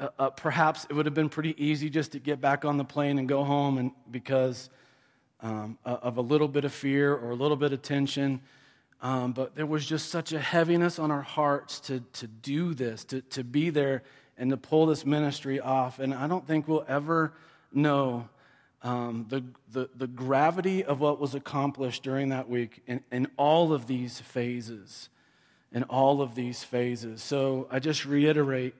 uh, 0.00 0.08
uh, 0.18 0.30
perhaps 0.30 0.86
it 0.88 0.94
would 0.94 1.04
have 1.04 1.14
been 1.14 1.28
pretty 1.28 1.54
easy 1.62 1.90
just 1.90 2.12
to 2.12 2.18
get 2.18 2.40
back 2.40 2.64
on 2.64 2.78
the 2.78 2.84
plane 2.84 3.18
and 3.18 3.28
go 3.28 3.44
home, 3.44 3.76
and 3.76 3.90
because 4.10 4.70
um, 5.42 5.76
of 5.84 6.16
a 6.16 6.22
little 6.22 6.48
bit 6.48 6.64
of 6.64 6.72
fear 6.72 7.14
or 7.14 7.30
a 7.30 7.34
little 7.34 7.56
bit 7.56 7.72
of 7.72 7.82
tension. 7.82 8.40
Um, 9.02 9.32
but 9.32 9.54
there 9.54 9.66
was 9.66 9.84
just 9.86 10.08
such 10.08 10.32
a 10.32 10.40
heaviness 10.40 10.98
on 10.98 11.10
our 11.10 11.22
hearts 11.22 11.80
to, 11.80 12.00
to 12.14 12.26
do 12.26 12.74
this, 12.74 13.04
to, 13.04 13.20
to 13.20 13.44
be 13.44 13.70
there, 13.70 14.02
and 14.38 14.50
to 14.50 14.56
pull 14.56 14.86
this 14.86 15.04
ministry 15.04 15.60
off. 15.60 15.98
And 15.98 16.14
I 16.14 16.26
don't 16.26 16.46
think 16.46 16.68
we'll 16.68 16.86
ever 16.88 17.32
know 17.72 18.28
um, 18.82 19.26
the, 19.28 19.42
the, 19.72 19.90
the 19.96 20.06
gravity 20.06 20.84
of 20.84 21.00
what 21.00 21.18
was 21.18 21.34
accomplished 21.34 22.02
during 22.02 22.28
that 22.28 22.48
week 22.48 22.82
in, 22.86 23.02
in 23.10 23.28
all 23.36 23.72
of 23.72 23.86
these 23.86 24.20
phases 24.20 25.08
in 25.72 25.82
all 25.84 26.22
of 26.22 26.34
these 26.34 26.64
phases. 26.64 27.22
So 27.22 27.66
I 27.70 27.78
just 27.78 28.04
reiterate 28.04 28.74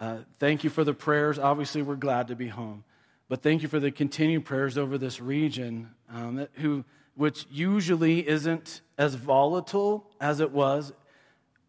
uh, 0.00 0.18
thank 0.38 0.62
you 0.62 0.70
for 0.70 0.84
the 0.84 0.94
prayers. 0.94 1.38
Obviously, 1.40 1.82
we're 1.82 1.96
glad 1.96 2.28
to 2.28 2.36
be 2.36 2.46
home. 2.46 2.84
But 3.28 3.42
thank 3.42 3.62
you 3.62 3.68
for 3.68 3.80
the 3.80 3.90
continued 3.90 4.44
prayers 4.44 4.78
over 4.78 4.96
this 4.96 5.20
region, 5.20 5.90
um, 6.08 6.46
who, 6.54 6.84
which 7.16 7.46
usually 7.50 8.26
isn't 8.26 8.80
as 8.96 9.16
volatile 9.16 10.06
as 10.20 10.38
it 10.38 10.52
was. 10.52 10.92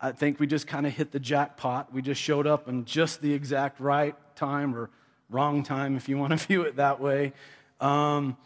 I 0.01 0.13
think 0.13 0.39
we 0.39 0.47
just 0.47 0.65
kind 0.65 0.87
of 0.87 0.93
hit 0.93 1.11
the 1.11 1.19
jackpot. 1.19 1.93
We 1.93 2.01
just 2.01 2.21
showed 2.21 2.47
up 2.47 2.69
in 2.69 2.85
just 2.85 3.21
the 3.21 3.33
exact 3.33 3.79
right 3.79 4.15
time 4.35 4.73
or 4.73 4.89
wrong 5.29 5.63
time, 5.63 5.97
if 5.97 6.07
you 6.07 6.17
want 6.17 6.31
to 6.31 6.37
view 6.47 6.61
it 6.61 6.77
that 6.77 7.01
way. 7.01 7.33
Um, 7.81 8.37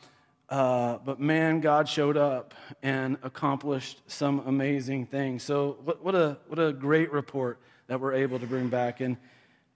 uh, 0.49 0.97
but 1.05 1.19
man, 1.19 1.61
God 1.61 1.87
showed 1.87 2.17
up 2.17 2.53
and 2.81 3.17
accomplished 3.23 4.01
some 4.07 4.43
amazing 4.45 5.05
things. 5.05 5.43
So, 5.43 5.77
what, 5.83 6.03
what, 6.03 6.15
a, 6.15 6.37
what 6.47 6.59
a 6.59 6.73
great 6.73 7.11
report 7.11 7.59
that 7.87 7.99
we're 7.99 8.13
able 8.13 8.39
to 8.39 8.45
bring 8.45 8.67
back 8.67 8.99
and, 8.99 9.17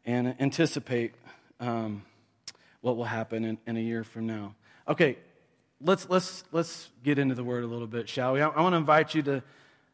and 0.06 0.36
anticipate 0.40 1.14
um, 1.60 2.04
what 2.82 2.98
will 2.98 3.06
happen 3.06 3.44
in, 3.44 3.58
in, 3.66 3.78
a 3.78 3.80
year 3.80 4.04
from 4.04 4.28
now. 4.28 4.56
Okay, 4.88 5.18
let's, 5.82 6.10
let's, 6.10 6.44
let's 6.52 6.90
get 7.04 7.18
into 7.18 7.36
the 7.36 7.44
word 7.44 7.64
a 7.64 7.68
little 7.68 7.88
bit, 7.88 8.08
shall 8.08 8.34
we? 8.34 8.42
I, 8.42 8.48
I 8.50 8.62
want 8.62 8.74
to 8.74 8.78
invite 8.78 9.16
you 9.16 9.24
to, 9.24 9.44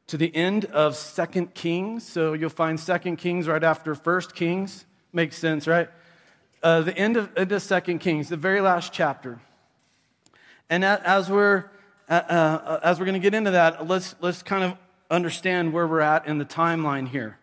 to 0.08 0.18
the 0.18 0.36
end 0.36 0.66
of 0.66 0.96
Second 0.96 1.54
Kings. 1.54 2.08
So, 2.08 2.34
you'll 2.34 2.50
find 2.50 2.80
Second 2.80 3.18
Kings 3.18 3.48
right 3.48 3.64
after 3.64 3.96
First 3.96 4.36
Kings. 4.36 4.86
Makes 5.12 5.38
sense, 5.38 5.68
right? 5.68 5.90
Uh, 6.64 6.82
the 6.82 6.98
end 6.98 7.18
of, 7.18 7.30
end 7.38 7.52
of 7.52 7.62
Second 7.62 8.00
Kings, 8.00 8.30
the 8.30 8.38
very 8.38 8.62
last 8.62 8.94
chapter. 8.94 9.40
And 10.70 10.86
as 10.86 11.30
we're, 11.30 11.66
uh, 12.10 12.14
uh, 12.14 12.80
as 12.82 13.00
we're 13.00 13.06
going 13.06 13.14
to 13.14 13.20
get 13.20 13.34
into 13.34 13.52
that, 13.52 13.88
let's, 13.88 14.16
let's 14.22 14.42
kind 14.42 14.64
of 14.64 14.78
understand 15.12 15.74
where 15.74 15.86
we're 15.86 16.00
at 16.00 16.26
in 16.26 16.38
the 16.38 16.46
timeline 16.46 17.08
here. 17.08 17.38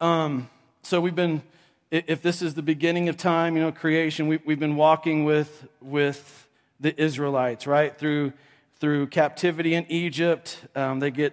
Um, 0.00 0.48
so 0.82 1.00
we've 1.00 1.14
been, 1.14 1.42
if 1.90 2.22
this 2.22 2.42
is 2.42 2.54
the 2.54 2.62
beginning 2.62 3.08
of 3.08 3.16
time, 3.16 3.56
you 3.56 3.62
know, 3.62 3.72
creation, 3.72 4.28
we, 4.28 4.38
we've 4.44 4.60
been 4.60 4.76
walking 4.76 5.24
with, 5.24 5.66
with 5.80 6.46
the 6.78 7.00
Israelites, 7.00 7.66
right? 7.66 7.96
Through, 7.96 8.34
through 8.78 9.06
captivity 9.06 9.74
in 9.74 9.86
Egypt. 9.88 10.60
Um, 10.76 11.00
they 11.00 11.10
get 11.10 11.32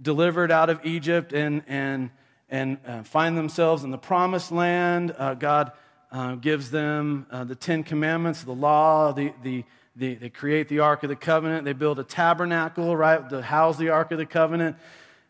delivered 0.00 0.50
out 0.50 0.70
of 0.70 0.80
Egypt 0.84 1.32
and, 1.32 1.62
and, 1.66 2.10
and 2.48 2.78
uh, 2.86 3.02
find 3.02 3.36
themselves 3.36 3.84
in 3.84 3.90
the 3.90 3.98
promised 3.98 4.50
land. 4.52 5.14
Uh, 5.16 5.34
God 5.34 5.72
uh, 6.12 6.34
gives 6.36 6.70
them 6.70 7.26
uh, 7.30 7.44
the 7.44 7.54
Ten 7.54 7.82
Commandments, 7.82 8.42
the 8.42 8.52
law, 8.52 9.12
the, 9.12 9.32
the, 9.42 9.64
they, 9.94 10.14
they 10.14 10.30
create 10.30 10.68
the 10.68 10.80
Ark 10.80 11.02
of 11.02 11.08
the 11.08 11.16
Covenant. 11.16 11.64
They 11.64 11.72
build 11.72 11.98
a 11.98 12.04
tabernacle, 12.04 12.96
right, 12.96 13.28
to 13.30 13.42
house 13.42 13.76
the 13.76 13.90
Ark 13.90 14.12
of 14.12 14.18
the 14.18 14.26
Covenant. 14.26 14.76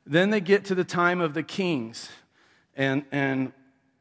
Then 0.06 0.30
they 0.30 0.40
get 0.40 0.66
to 0.66 0.74
the 0.74 0.84
time 0.84 1.20
of 1.20 1.34
the 1.34 1.42
kings. 1.42 2.08
And, 2.76 3.04
and 3.12 3.52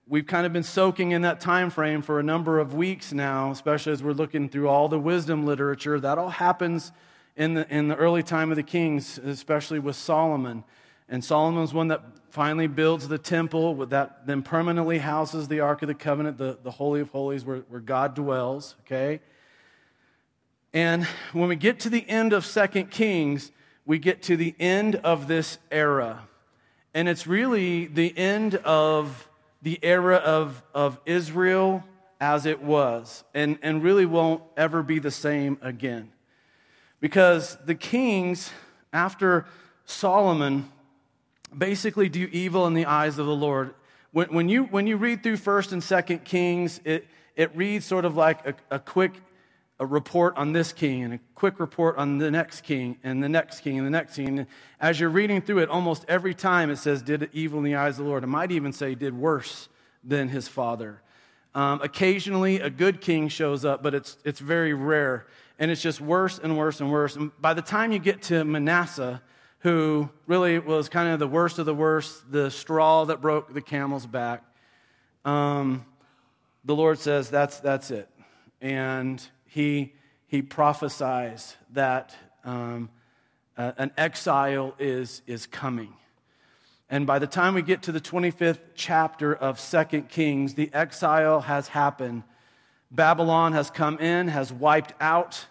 we've 0.07 0.25
kind 0.25 0.45
of 0.45 0.53
been 0.53 0.63
soaking 0.63 1.11
in 1.11 1.23
that 1.23 1.39
time 1.39 1.69
frame 1.69 2.01
for 2.01 2.19
a 2.19 2.23
number 2.23 2.59
of 2.59 2.73
weeks 2.73 3.11
now, 3.11 3.51
especially 3.51 3.91
as 3.93 4.01
we're 4.01 4.13
looking 4.13 4.49
through 4.49 4.69
all 4.69 4.87
the 4.87 4.99
wisdom 4.99 5.45
literature. 5.45 5.99
That 5.99 6.17
all 6.17 6.29
happens 6.29 6.91
in 7.39 7.53
the, 7.53 7.73
in 7.73 7.87
the 7.87 7.95
early 7.95 8.21
time 8.21 8.51
of 8.51 8.57
the 8.57 8.63
kings, 8.63 9.17
especially 9.17 9.79
with 9.79 9.95
Solomon. 9.95 10.65
And 11.07 11.23
Solomon's 11.23 11.73
one 11.73 11.87
that 11.87 12.03
finally 12.31 12.67
builds 12.67 13.07
the 13.07 13.17
temple 13.17 13.85
that 13.87 14.27
then 14.27 14.43
permanently 14.43 14.99
houses 14.99 15.47
the 15.47 15.61
Ark 15.61 15.81
of 15.81 15.87
the 15.87 15.95
Covenant, 15.95 16.37
the, 16.37 16.59
the 16.61 16.69
Holy 16.69 16.99
of 16.99 17.09
Holies, 17.09 17.45
where, 17.45 17.59
where 17.69 17.79
God 17.79 18.13
dwells, 18.13 18.75
okay? 18.81 19.21
And 20.73 21.05
when 21.31 21.47
we 21.47 21.55
get 21.55 21.79
to 21.79 21.89
the 21.89 22.07
end 22.09 22.33
of 22.33 22.45
Second 22.45 22.91
Kings, 22.91 23.51
we 23.85 23.97
get 23.99 24.21
to 24.23 24.35
the 24.35 24.53
end 24.59 24.97
of 24.97 25.27
this 25.27 25.59
era. 25.71 26.27
And 26.93 27.07
it's 27.07 27.25
really 27.25 27.87
the 27.87 28.15
end 28.17 28.55
of 28.55 29.29
the 29.61 29.79
era 29.81 30.17
of, 30.17 30.61
of 30.75 30.99
Israel 31.05 31.85
as 32.19 32.45
it 32.45 32.61
was, 32.61 33.23
and, 33.33 33.57
and 33.61 33.81
really 33.81 34.05
won't 34.05 34.43
ever 34.57 34.83
be 34.83 34.99
the 34.99 35.09
same 35.09 35.57
again. 35.61 36.11
Because 36.99 37.57
the 37.65 37.75
kings, 37.75 38.51
after 38.91 39.45
Solomon, 39.85 40.69
basically 41.57 42.09
do 42.09 42.27
evil 42.31 42.67
in 42.67 42.73
the 42.73 42.85
eyes 42.85 43.17
of 43.19 43.25
the 43.25 43.35
Lord. 43.35 43.73
When, 44.11 44.27
when, 44.33 44.49
you, 44.49 44.65
when 44.65 44.87
you 44.87 44.97
read 44.97 45.23
through 45.23 45.37
1st 45.37 45.71
and 45.73 45.81
2nd 45.81 46.23
Kings, 46.23 46.81
it, 46.83 47.07
it 47.35 47.55
reads 47.55 47.85
sort 47.85 48.05
of 48.05 48.15
like 48.15 48.45
a, 48.45 48.55
a 48.71 48.79
quick 48.79 49.13
a 49.79 49.85
report 49.85 50.35
on 50.35 50.51
this 50.51 50.73
king 50.73 51.03
and 51.03 51.13
a 51.13 51.19
quick 51.35 51.59
report 51.59 51.97
on 51.97 52.17
the 52.17 52.29
next 52.29 52.61
king 52.61 52.97
and 53.01 53.23
the 53.23 53.29
next 53.29 53.61
king 53.61 53.77
and 53.77 53.87
the 53.87 53.91
next 53.91 54.15
king. 54.15 54.39
And 54.39 54.47
as 54.79 54.99
you're 54.99 55.09
reading 55.09 55.41
through 55.41 55.59
it, 55.59 55.69
almost 55.69 56.03
every 56.09 56.33
time 56.33 56.69
it 56.69 56.75
says, 56.75 57.01
did 57.01 57.29
evil 57.31 57.59
in 57.59 57.65
the 57.65 57.75
eyes 57.75 57.97
of 57.97 58.03
the 58.03 58.09
Lord. 58.09 58.23
It 58.25 58.27
might 58.27 58.51
even 58.51 58.73
say, 58.73 58.93
did 58.93 59.17
worse 59.17 59.69
than 60.03 60.27
his 60.27 60.49
father. 60.49 61.01
Um, 61.55 61.81
occasionally, 61.81 62.59
a 62.59 62.69
good 62.69 62.99
king 62.99 63.29
shows 63.29 63.63
up, 63.63 63.81
but 63.81 63.95
it's, 63.95 64.17
it's 64.25 64.41
very 64.41 64.73
rare. 64.73 65.27
And 65.59 65.69
it's 65.69 65.81
just 65.81 66.01
worse 66.01 66.39
and 66.39 66.57
worse 66.57 66.79
and 66.79 66.91
worse. 66.91 67.15
And 67.15 67.31
by 67.39 67.53
the 67.53 67.61
time 67.61 67.91
you 67.91 67.99
get 67.99 68.23
to 68.23 68.43
Manasseh, 68.43 69.21
who 69.59 70.09
really 70.25 70.57
was 70.57 70.87
kind 70.89 71.09
of 71.09 71.19
the 71.19 71.27
worst 71.27 71.59
of 71.59 71.65
the 71.65 71.75
worst, 71.75 72.31
the 72.31 72.49
straw 72.49 73.05
that 73.05 73.21
broke 73.21 73.53
the 73.53 73.61
camel's 73.61 74.07
back, 74.07 74.43
um, 75.25 75.85
the 76.63 76.75
Lord 76.75 76.97
says, 76.97 77.29
that's, 77.29 77.59
that's 77.59 77.91
it. 77.91 78.09
And 78.61 79.21
he, 79.45 79.93
he 80.27 80.41
prophesies 80.41 81.57
that 81.73 82.15
um, 82.45 82.89
uh, 83.57 83.73
an 83.77 83.91
exile 83.97 84.75
is, 84.79 85.21
is 85.27 85.45
coming. 85.45 85.93
And 86.89 87.05
by 87.05 87.19
the 87.19 87.27
time 87.27 87.53
we 87.53 87.61
get 87.61 87.83
to 87.83 87.91
the 87.91 88.01
25th 88.01 88.59
chapter 88.75 89.35
of 89.35 89.59
Second 89.59 90.09
Kings, 90.09 90.53
the 90.55 90.73
exile 90.73 91.41
has 91.41 91.67
happened. 91.67 92.23
Babylon 92.89 93.53
has 93.53 93.69
come 93.69 93.99
in, 93.99 94.29
has 94.29 94.51
wiped 94.51 94.93
out 94.99 95.45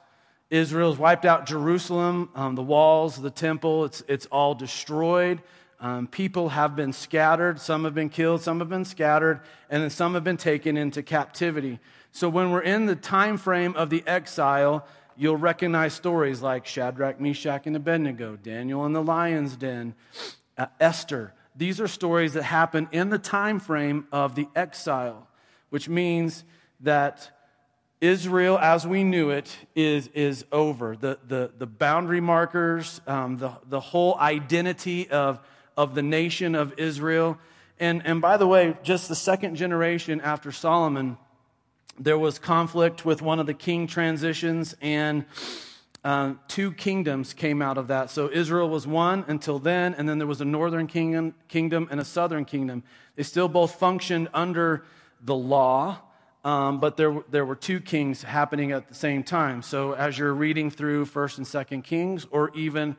Israel, 0.50 0.90
has 0.90 0.98
wiped 0.98 1.24
out 1.24 1.46
Jerusalem, 1.46 2.30
um, 2.34 2.54
the 2.54 2.62
walls, 2.62 3.20
the 3.20 3.30
temple, 3.30 3.84
it's, 3.84 4.02
it's 4.08 4.26
all 4.26 4.54
destroyed. 4.54 5.42
Um, 5.80 6.06
people 6.06 6.48
have 6.48 6.74
been 6.74 6.92
scattered. 6.92 7.60
Some 7.60 7.84
have 7.84 7.94
been 7.94 8.08
killed, 8.08 8.42
some 8.42 8.58
have 8.58 8.68
been 8.68 8.84
scattered, 8.84 9.40
and 9.70 9.82
then 9.82 9.90
some 9.90 10.14
have 10.14 10.24
been 10.24 10.36
taken 10.36 10.76
into 10.76 11.02
captivity. 11.02 11.78
So 12.10 12.28
when 12.28 12.50
we're 12.50 12.62
in 12.62 12.86
the 12.86 12.96
time 12.96 13.36
frame 13.36 13.76
of 13.76 13.90
the 13.90 14.02
exile, 14.06 14.86
you'll 15.16 15.36
recognize 15.36 15.92
stories 15.92 16.42
like 16.42 16.66
Shadrach, 16.66 17.20
Meshach, 17.20 17.66
and 17.66 17.76
Abednego, 17.76 18.36
Daniel 18.36 18.86
in 18.86 18.92
the 18.92 19.02
lion's 19.02 19.56
den, 19.56 19.94
uh, 20.56 20.66
Esther. 20.80 21.32
These 21.54 21.80
are 21.80 21.88
stories 21.88 22.32
that 22.32 22.44
happen 22.44 22.88
in 22.90 23.10
the 23.10 23.18
time 23.18 23.60
frame 23.60 24.06
of 24.10 24.34
the 24.34 24.48
exile, 24.56 25.28
which 25.70 25.88
means 25.88 26.44
that 26.80 27.30
Israel, 28.00 28.58
as 28.58 28.86
we 28.86 29.02
knew 29.02 29.30
it, 29.30 29.56
is, 29.74 30.08
is 30.14 30.44
over. 30.52 30.96
The, 30.96 31.18
the, 31.26 31.50
the 31.58 31.66
boundary 31.66 32.20
markers, 32.20 33.00
um, 33.06 33.38
the, 33.38 33.52
the 33.68 33.80
whole 33.80 34.16
identity 34.18 35.10
of, 35.10 35.40
of 35.76 35.94
the 35.94 36.02
nation 36.02 36.54
of 36.54 36.78
Israel. 36.78 37.38
And, 37.80 38.02
and 38.04 38.20
by 38.20 38.36
the 38.36 38.46
way, 38.46 38.76
just 38.82 39.08
the 39.08 39.16
second 39.16 39.56
generation 39.56 40.20
after 40.20 40.52
Solomon, 40.52 41.18
there 41.98 42.18
was 42.18 42.38
conflict 42.38 43.04
with 43.04 43.20
one 43.20 43.40
of 43.40 43.46
the 43.46 43.54
king 43.54 43.88
transitions, 43.88 44.76
and 44.80 45.24
uh, 46.04 46.34
two 46.46 46.72
kingdoms 46.72 47.34
came 47.34 47.60
out 47.60 47.78
of 47.78 47.88
that. 47.88 48.10
So 48.10 48.30
Israel 48.30 48.68
was 48.68 48.86
one 48.86 49.24
until 49.26 49.58
then, 49.58 49.94
and 49.94 50.08
then 50.08 50.18
there 50.18 50.26
was 50.26 50.40
a 50.40 50.44
northern 50.44 50.86
kingdom, 50.86 51.34
kingdom 51.48 51.88
and 51.90 51.98
a 51.98 52.04
southern 52.04 52.44
kingdom. 52.44 52.84
They 53.16 53.24
still 53.24 53.48
both 53.48 53.74
functioned 53.74 54.28
under 54.32 54.84
the 55.20 55.34
law, 55.34 55.98
um, 56.44 56.80
but 56.80 56.96
there, 56.96 57.22
there 57.30 57.44
were 57.44 57.56
two 57.56 57.80
kings 57.80 58.22
happening 58.22 58.72
at 58.72 58.88
the 58.88 58.94
same 58.94 59.22
time. 59.22 59.62
So 59.62 59.92
as 59.92 60.18
you're 60.18 60.34
reading 60.34 60.70
through 60.70 61.06
First 61.06 61.38
and 61.38 61.46
Second 61.46 61.82
Kings, 61.82 62.26
or 62.30 62.50
even 62.54 62.96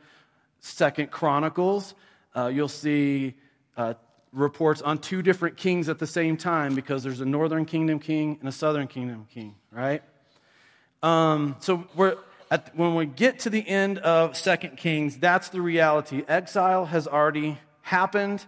Second 0.60 1.10
Chronicles, 1.10 1.94
uh, 2.36 2.46
you'll 2.46 2.68
see 2.68 3.34
uh, 3.76 3.94
reports 4.32 4.82
on 4.82 4.98
two 4.98 5.22
different 5.22 5.56
kings 5.56 5.88
at 5.88 5.98
the 5.98 6.06
same 6.06 6.36
time 6.36 6.74
because 6.74 7.02
there's 7.02 7.20
a 7.20 7.24
northern 7.24 7.64
kingdom 7.64 7.98
king 7.98 8.36
and 8.40 8.48
a 8.48 8.52
southern 8.52 8.86
kingdom 8.86 9.26
king, 9.32 9.54
right? 9.72 10.02
Um, 11.02 11.56
so 11.60 11.86
we're 11.96 12.16
at, 12.50 12.76
when 12.76 12.94
we 12.94 13.06
get 13.06 13.40
to 13.40 13.50
the 13.50 13.66
end 13.66 13.98
of 13.98 14.36
Second 14.36 14.76
Kings, 14.76 15.16
that's 15.16 15.48
the 15.48 15.60
reality. 15.60 16.24
Exile 16.28 16.84
has 16.86 17.08
already 17.08 17.58
happened, 17.82 18.44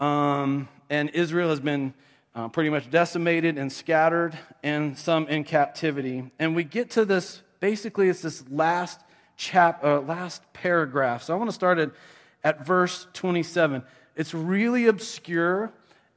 um, 0.00 0.68
and 0.90 1.10
Israel 1.10 1.50
has 1.50 1.60
been 1.60 1.94
uh, 2.38 2.46
pretty 2.46 2.70
much 2.70 2.88
decimated 2.88 3.58
and 3.58 3.72
scattered, 3.72 4.38
and 4.62 4.96
some 4.96 5.26
in 5.26 5.42
captivity. 5.42 6.30
And 6.38 6.54
we 6.54 6.62
get 6.62 6.90
to 6.90 7.04
this. 7.04 7.42
Basically, 7.58 8.08
it's 8.08 8.22
this 8.22 8.44
last 8.48 9.00
chap, 9.36 9.82
uh, 9.82 9.98
last 10.02 10.44
paragraph. 10.52 11.24
So 11.24 11.34
I 11.34 11.36
want 11.36 11.50
to 11.50 11.54
start 11.54 11.80
at, 11.80 11.90
at 12.44 12.64
verse 12.64 13.08
27. 13.14 13.82
It's 14.14 14.34
really 14.34 14.86
obscure. 14.86 15.72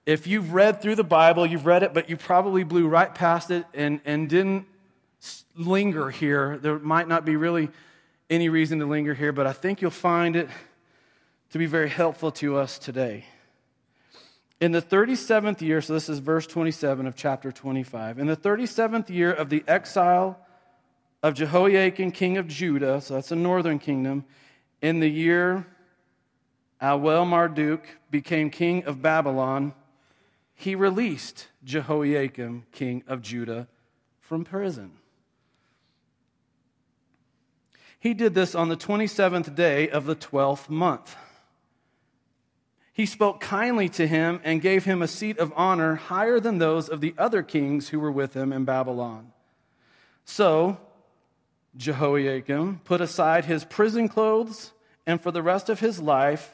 If 0.06 0.28
you've 0.28 0.54
read 0.54 0.80
through 0.80 0.96
the 0.96 1.04
Bible, 1.04 1.44
you've 1.48 1.66
read 1.66 1.82
it, 1.82 1.92
but 1.92 2.08
you 2.08 2.18
probably 2.18 2.64
blew 2.64 2.88
right 2.88 3.14
past 3.14 3.50
it 3.50 3.66
and, 3.74 4.00
and 4.06 4.30
didn't 4.30 4.68
linger 5.56 6.12
here. 6.12 6.60
There 6.62 6.78
might 6.78 7.08
not 7.08 7.26
be 7.26 7.36
really 7.36 7.70
any 8.30 8.48
reason 8.50 8.78
to 8.78 8.86
linger 8.86 9.16
here, 9.16 9.32
but 9.32 9.48
I 9.48 9.54
think 9.54 9.82
you'll 9.82 9.90
find 9.90 10.36
it 10.36 10.50
to 11.50 11.58
be 11.58 11.66
very 11.66 11.90
helpful 11.90 12.32
to 12.34 12.58
us 12.58 12.78
today. 12.78 13.26
In 14.62 14.72
the 14.72 14.82
37th 14.82 15.62
year, 15.62 15.82
so 15.82 15.94
this 15.94 16.08
is 16.08 16.20
verse 16.20 16.46
27 16.46 17.08
of 17.08 17.16
chapter 17.16 17.52
25, 17.52 18.20
in 18.20 18.28
the 18.28 18.38
37th 18.38 19.10
year 19.10 19.34
of 19.34 19.50
the 19.50 19.64
exile 19.68 20.40
of 21.24 21.34
Jehoiakim, 21.34 22.12
king 22.12 22.38
of 22.38 22.48
Judah, 22.48 23.02
so 23.02 23.16
that's 23.16 23.30
the 23.30 23.36
northern 23.36 23.80
kingdom, 23.80 24.24
in 24.80 25.00
the 25.00 25.10
year 25.10 25.66
Awel 26.80 27.28
Marduk 27.28 27.88
became 28.12 28.52
king 28.52 28.84
of 28.86 29.02
Babylon, 29.02 29.74
he 30.54 30.76
released 30.76 31.48
Jehoiakim, 31.64 32.66
king 32.72 33.04
of 33.08 33.24
Judah, 33.24 33.68
from 34.20 34.44
prison. 34.44 34.92
He 38.00 38.14
did 38.14 38.36
this 38.36 38.54
on 38.54 38.70
the 38.70 38.78
27th 38.78 39.56
day 39.56 39.90
of 39.90 40.06
the 40.06 40.16
12th 40.16 40.70
month. 40.70 41.16
He 42.94 43.06
spoke 43.06 43.40
kindly 43.40 43.88
to 43.90 44.08
him 44.08 44.42
and 44.44 44.62
gave 44.62 44.86
him 44.86 45.02
a 45.02 45.08
seat 45.08 45.38
of 45.38 45.54
honor 45.56 45.96
higher 45.96 46.40
than 46.40 46.58
those 46.58 46.90
of 46.90 47.02
the 47.02 47.16
other 47.18 47.42
kings 47.42 47.90
who 47.90 48.00
were 48.00 48.12
with 48.12 48.34
him 48.34 48.52
in 48.52 48.66
Babylon. 48.66 49.32
So, 50.26 50.78
Jehoiakim 51.78 52.82
put 52.84 53.00
aside 53.00 53.46
his 53.46 53.64
prison 53.64 54.10
clothes 54.10 54.74
and 55.08 55.22
for 55.22 55.32
the 55.32 55.42
rest 55.42 55.70
of 55.70 55.80
his 55.80 56.00
life 56.00 56.54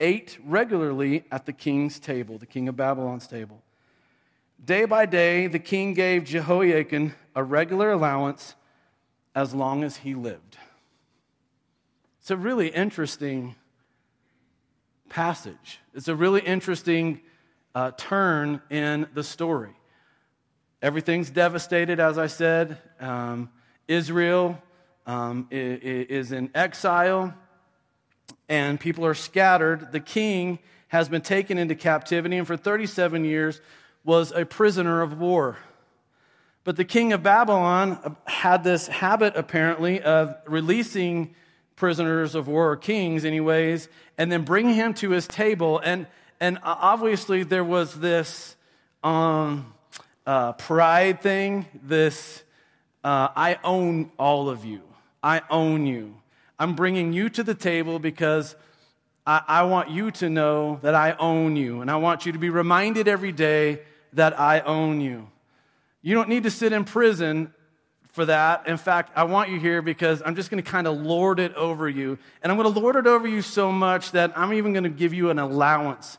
ate 0.00 0.38
regularly 0.44 1.24
at 1.30 1.46
the 1.46 1.52
king's 1.52 2.00
table, 2.00 2.36
the 2.38 2.46
king 2.46 2.68
of 2.68 2.76
Babylon's 2.76 3.28
table. 3.28 3.62
Day 4.64 4.84
by 4.84 5.06
day, 5.06 5.46
the 5.46 5.60
king 5.60 5.94
gave 5.94 6.24
Jehoiakim 6.24 7.14
a 7.34 7.44
regular 7.44 7.92
allowance 7.92 8.56
as 9.34 9.54
long 9.54 9.84
as 9.84 9.98
he 9.98 10.14
lived. 10.14 10.58
It's 12.20 12.30
a 12.30 12.36
really 12.36 12.68
interesting 12.68 13.54
passage. 15.12 15.78
It's 15.92 16.08
a 16.08 16.16
really 16.16 16.40
interesting 16.40 17.20
uh, 17.74 17.90
turn 17.98 18.62
in 18.70 19.06
the 19.12 19.22
story. 19.22 19.76
Everything's 20.80 21.28
devastated, 21.28 22.00
as 22.00 22.16
I 22.16 22.28
said. 22.28 22.78
Um, 22.98 23.50
Israel 23.86 24.58
um, 25.06 25.48
is 25.50 26.32
in 26.32 26.50
exile, 26.54 27.34
and 28.48 28.80
people 28.80 29.04
are 29.04 29.12
scattered. 29.12 29.92
The 29.92 30.00
king 30.00 30.58
has 30.88 31.10
been 31.10 31.20
taken 31.20 31.58
into 31.58 31.74
captivity, 31.74 32.38
and 32.38 32.46
for 32.46 32.56
37 32.56 33.26
years 33.26 33.60
was 34.04 34.32
a 34.32 34.46
prisoner 34.46 35.02
of 35.02 35.20
war. 35.20 35.58
But 36.64 36.76
the 36.76 36.86
king 36.86 37.12
of 37.12 37.22
Babylon 37.22 38.16
had 38.24 38.64
this 38.64 38.86
habit, 38.86 39.34
apparently, 39.36 40.00
of 40.00 40.34
releasing 40.46 41.34
prisoners 41.76 42.34
of 42.34 42.48
war, 42.48 42.76
kings, 42.76 43.24
anyways, 43.24 43.88
and 44.18 44.30
then 44.30 44.44
bringing 44.44 44.74
him 44.74 44.94
to 44.94 45.10
his 45.10 45.26
table. 45.26 45.78
And, 45.78 46.06
and 46.40 46.58
obviously, 46.62 47.42
there 47.42 47.64
was 47.64 47.98
this 47.98 48.56
um, 49.02 49.72
uh, 50.26 50.52
pride 50.52 51.20
thing, 51.20 51.66
this 51.82 52.42
uh, 53.04 53.28
I 53.34 53.58
own 53.64 54.12
all 54.18 54.48
of 54.48 54.64
you. 54.64 54.82
I 55.22 55.42
own 55.50 55.86
you. 55.86 56.14
I'm 56.58 56.74
bringing 56.74 57.12
you 57.12 57.28
to 57.30 57.42
the 57.42 57.54
table 57.54 57.98
because 57.98 58.54
I, 59.26 59.42
I 59.46 59.62
want 59.64 59.90
you 59.90 60.10
to 60.12 60.30
know 60.30 60.78
that 60.82 60.94
I 60.94 61.12
own 61.18 61.56
you. 61.56 61.80
And 61.80 61.90
I 61.90 61.96
want 61.96 62.26
you 62.26 62.32
to 62.32 62.38
be 62.38 62.50
reminded 62.50 63.08
every 63.08 63.32
day 63.32 63.80
that 64.12 64.38
I 64.38 64.60
own 64.60 65.00
you. 65.00 65.28
You 66.02 66.14
don't 66.14 66.28
need 66.28 66.44
to 66.44 66.50
sit 66.50 66.72
in 66.72 66.84
prison 66.84 67.52
for 68.12 68.26
that. 68.26 68.68
In 68.68 68.76
fact, 68.76 69.10
I 69.16 69.24
want 69.24 69.50
you 69.50 69.58
here 69.58 69.82
because 69.82 70.22
I'm 70.24 70.36
just 70.36 70.50
going 70.50 70.62
to 70.62 70.70
kind 70.70 70.86
of 70.86 71.00
lord 71.00 71.40
it 71.40 71.54
over 71.54 71.88
you. 71.88 72.18
And 72.42 72.52
I'm 72.52 72.58
going 72.58 72.72
to 72.72 72.80
lord 72.80 72.96
it 72.96 73.06
over 73.06 73.26
you 73.26 73.42
so 73.42 73.72
much 73.72 74.12
that 74.12 74.36
I'm 74.36 74.52
even 74.52 74.72
going 74.72 74.84
to 74.84 74.90
give 74.90 75.14
you 75.14 75.30
an 75.30 75.38
allowance. 75.38 76.18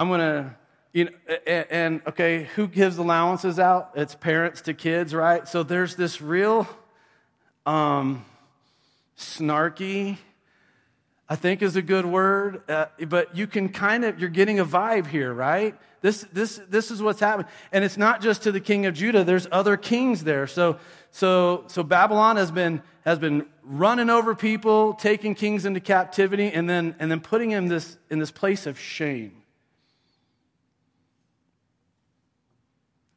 I'm 0.00 0.08
going 0.08 0.20
to, 0.20 0.56
you 0.94 1.04
know, 1.04 1.10
and 1.46 2.00
okay, 2.06 2.48
who 2.54 2.66
gives 2.66 2.96
allowances 2.96 3.58
out? 3.58 3.90
It's 3.94 4.14
parents 4.14 4.62
to 4.62 4.74
kids, 4.74 5.14
right? 5.14 5.46
So 5.46 5.62
there's 5.62 5.94
this 5.94 6.22
real 6.22 6.66
um, 7.66 8.24
snarky, 9.18 10.16
I 11.28 11.36
think 11.36 11.60
is 11.60 11.76
a 11.76 11.82
good 11.82 12.06
word, 12.06 12.62
uh, 12.70 12.86
but 13.06 13.36
you 13.36 13.46
can 13.46 13.68
kind 13.68 14.06
of, 14.06 14.18
you're 14.18 14.30
getting 14.30 14.58
a 14.58 14.64
vibe 14.64 15.06
here, 15.06 15.34
right? 15.34 15.74
This, 16.00 16.22
this, 16.32 16.60
this 16.68 16.90
is 16.90 17.02
what's 17.02 17.20
happening. 17.20 17.50
And 17.72 17.84
it's 17.84 17.96
not 17.96 18.20
just 18.20 18.42
to 18.44 18.52
the 18.52 18.60
king 18.60 18.86
of 18.86 18.94
Judah, 18.94 19.24
there's 19.24 19.48
other 19.50 19.76
kings 19.76 20.24
there. 20.24 20.46
So, 20.46 20.78
so, 21.10 21.64
so 21.66 21.82
Babylon 21.82 22.36
has 22.36 22.50
been, 22.50 22.82
has 23.04 23.18
been 23.18 23.46
running 23.62 24.10
over 24.10 24.34
people, 24.34 24.94
taking 24.94 25.34
kings 25.34 25.64
into 25.64 25.80
captivity, 25.80 26.52
and 26.52 26.68
then, 26.68 26.94
and 26.98 27.10
then 27.10 27.20
putting 27.20 27.50
him 27.50 27.68
this, 27.68 27.98
in 28.10 28.18
this 28.18 28.30
place 28.30 28.66
of 28.66 28.78
shame. 28.78 29.32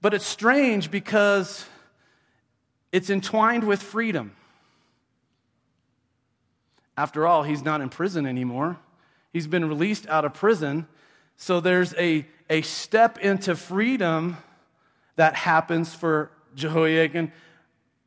But 0.01 0.15
it's 0.15 0.25
strange 0.25 0.89
because 0.89 1.65
it's 2.91 3.11
entwined 3.11 3.63
with 3.63 3.83
freedom. 3.83 4.31
After 6.97 7.27
all, 7.27 7.43
he's 7.43 7.63
not 7.63 7.81
in 7.81 7.89
prison 7.89 8.25
anymore. 8.25 8.77
He's 9.31 9.47
been 9.47 9.65
released 9.65 10.07
out 10.07 10.25
of 10.25 10.33
prison. 10.33 10.87
So 11.37 11.59
there's 11.59 11.93
a, 11.95 12.25
a 12.51 12.61
step 12.61 13.17
into 13.19 13.55
freedom 13.55 14.37
that 15.15 15.35
happens 15.35 15.95
for 15.95 16.31
Jehoiakim, 16.53 17.31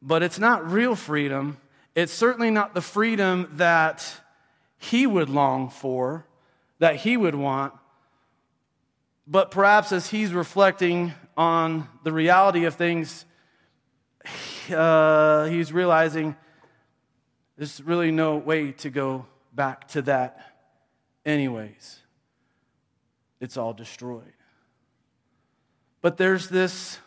but 0.02 0.22
it's 0.22 0.38
not 0.38 0.70
real 0.70 0.94
freedom. 0.94 1.56
It's 1.94 2.12
certainly 2.12 2.50
not 2.50 2.74
the 2.74 2.82
freedom 2.82 3.48
that 3.54 4.06
he 4.76 5.06
would 5.06 5.30
long 5.30 5.70
for 5.70 6.26
that 6.78 6.96
he 6.96 7.16
would 7.16 7.34
want. 7.34 7.72
But 9.26 9.50
perhaps 9.50 9.92
as 9.92 10.10
he's 10.10 10.34
reflecting 10.34 11.14
on 11.38 11.88
the 12.02 12.12
reality 12.12 12.66
of 12.66 12.74
things, 12.74 13.24
uh, 14.70 15.46
he's 15.46 15.72
realizing 15.72 16.36
there's 17.56 17.82
really 17.82 18.10
no 18.10 18.36
way 18.36 18.72
to 18.72 18.90
go 18.90 19.24
back 19.54 19.88
to 19.88 20.02
that, 20.02 20.38
anyways. 21.24 22.00
It's 23.40 23.56
all 23.56 23.72
destroyed. 23.72 24.33
But 26.04 26.18
there's 26.18 26.50
this, 26.50 26.98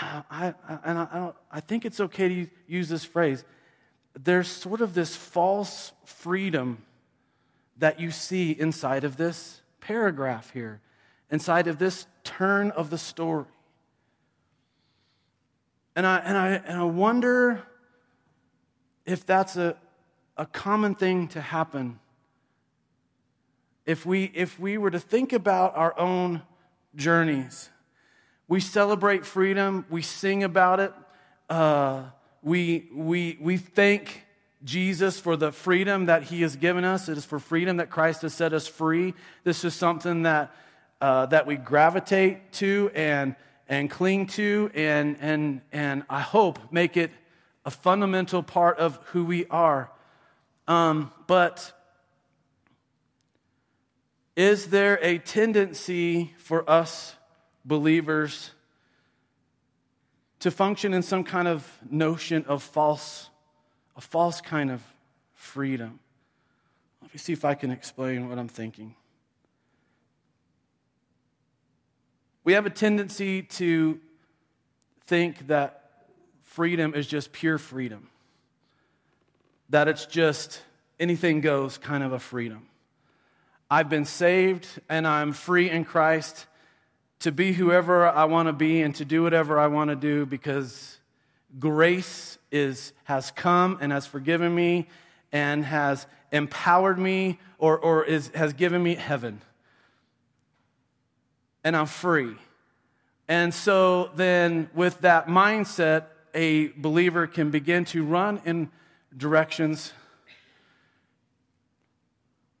uh, 0.00 0.22
I, 0.30 0.54
I, 0.68 0.78
and 0.84 0.98
I, 1.00 1.32
I 1.50 1.58
think 1.58 1.84
it's 1.84 1.98
okay 1.98 2.28
to 2.28 2.50
use 2.68 2.88
this 2.88 3.04
phrase. 3.04 3.44
There's 4.16 4.46
sort 4.46 4.80
of 4.80 4.94
this 4.94 5.16
false 5.16 5.90
freedom 6.04 6.84
that 7.78 7.98
you 7.98 8.12
see 8.12 8.52
inside 8.52 9.02
of 9.02 9.16
this 9.16 9.62
paragraph 9.80 10.52
here, 10.52 10.80
inside 11.28 11.66
of 11.66 11.78
this 11.78 12.06
turn 12.22 12.70
of 12.70 12.88
the 12.88 12.98
story. 12.98 13.46
And 15.96 16.06
I, 16.06 16.18
and 16.18 16.38
I, 16.38 16.48
and 16.50 16.78
I 16.78 16.84
wonder 16.84 17.64
if 19.04 19.26
that's 19.26 19.56
a, 19.56 19.76
a 20.36 20.46
common 20.46 20.94
thing 20.94 21.26
to 21.30 21.40
happen. 21.40 21.98
If 23.86 24.06
we, 24.06 24.30
if 24.34 24.60
we 24.60 24.78
were 24.78 24.92
to 24.92 25.00
think 25.00 25.32
about 25.32 25.76
our 25.76 25.98
own 25.98 26.42
journeys, 26.94 27.70
we 28.48 28.60
celebrate 28.60 29.24
freedom, 29.24 29.86
we 29.88 30.02
sing 30.02 30.44
about 30.44 30.80
it, 30.80 30.92
uh, 31.48 32.04
we, 32.42 32.88
we, 32.92 33.38
we 33.40 33.56
thank 33.56 34.24
Jesus 34.64 35.18
for 35.18 35.36
the 35.36 35.52
freedom 35.52 36.06
that 36.06 36.24
he 36.24 36.42
has 36.42 36.56
given 36.56 36.84
us. 36.84 37.08
It 37.08 37.18
is 37.18 37.24
for 37.24 37.38
freedom 37.38 37.78
that 37.78 37.90
Christ 37.90 38.22
has 38.22 38.34
set 38.34 38.52
us 38.52 38.66
free. 38.66 39.14
This 39.44 39.64
is 39.64 39.74
something 39.74 40.22
that, 40.22 40.54
uh, 41.00 41.26
that 41.26 41.46
we 41.46 41.56
gravitate 41.56 42.52
to 42.54 42.90
and, 42.94 43.34
and 43.68 43.90
cling 43.90 44.26
to, 44.28 44.70
and, 44.74 45.16
and, 45.20 45.60
and 45.72 46.04
I 46.08 46.20
hope 46.20 46.72
make 46.72 46.96
it 46.96 47.10
a 47.64 47.70
fundamental 47.70 48.42
part 48.42 48.78
of 48.78 48.98
who 49.06 49.24
we 49.24 49.46
are. 49.46 49.90
Um, 50.68 51.12
but 51.26 51.72
is 54.36 54.66
there 54.66 54.98
a 55.02 55.18
tendency 55.18 56.34
for 56.38 56.68
us 56.68 57.14
believers 57.64 58.50
to 60.40 60.50
function 60.50 60.92
in 60.92 61.02
some 61.02 61.24
kind 61.24 61.48
of 61.48 61.66
notion 61.90 62.44
of 62.46 62.62
false, 62.62 63.30
a 63.96 64.00
false 64.00 64.40
kind 64.40 64.70
of 64.70 64.82
freedom? 65.34 65.98
Let 67.02 67.14
me 67.14 67.18
see 67.18 67.32
if 67.32 67.44
I 67.44 67.54
can 67.54 67.70
explain 67.70 68.28
what 68.28 68.38
I'm 68.38 68.48
thinking. 68.48 68.94
We 72.44 72.52
have 72.52 72.66
a 72.66 72.70
tendency 72.70 73.42
to 73.42 74.00
think 75.06 75.46
that 75.46 76.08
freedom 76.42 76.94
is 76.94 77.06
just 77.06 77.32
pure 77.32 77.56
freedom, 77.58 78.08
that 79.70 79.88
it's 79.88 80.06
just 80.06 80.60
anything 81.00 81.40
goes 81.40 81.78
kind 81.78 82.04
of 82.04 82.12
a 82.12 82.18
freedom. 82.18 82.66
I've 83.70 83.88
been 83.88 84.04
saved 84.04 84.68
and 84.88 85.06
I'm 85.06 85.32
free 85.32 85.70
in 85.70 85.84
Christ 85.84 86.46
to 87.24 87.32
be 87.32 87.54
whoever 87.54 88.06
I 88.06 88.26
want 88.26 88.48
to 88.48 88.52
be 88.52 88.82
and 88.82 88.94
to 88.96 89.04
do 89.06 89.22
whatever 89.22 89.58
I 89.58 89.66
want 89.66 89.88
to 89.88 89.96
do 89.96 90.26
because 90.26 90.98
grace 91.58 92.36
is, 92.52 92.92
has 93.04 93.30
come 93.30 93.78
and 93.80 93.92
has 93.92 94.06
forgiven 94.06 94.54
me 94.54 94.88
and 95.32 95.64
has 95.64 96.06
empowered 96.32 96.98
me 96.98 97.38
or, 97.56 97.78
or 97.78 98.04
is, 98.04 98.28
has 98.34 98.52
given 98.52 98.82
me 98.82 98.94
heaven. 98.94 99.40
And 101.64 101.74
I'm 101.74 101.86
free. 101.86 102.36
And 103.26 103.54
so 103.54 104.10
then, 104.14 104.68
with 104.74 105.00
that 105.00 105.26
mindset, 105.26 106.04
a 106.34 106.66
believer 106.76 107.26
can 107.26 107.50
begin 107.50 107.86
to 107.86 108.04
run 108.04 108.42
in 108.44 108.70
directions 109.16 109.94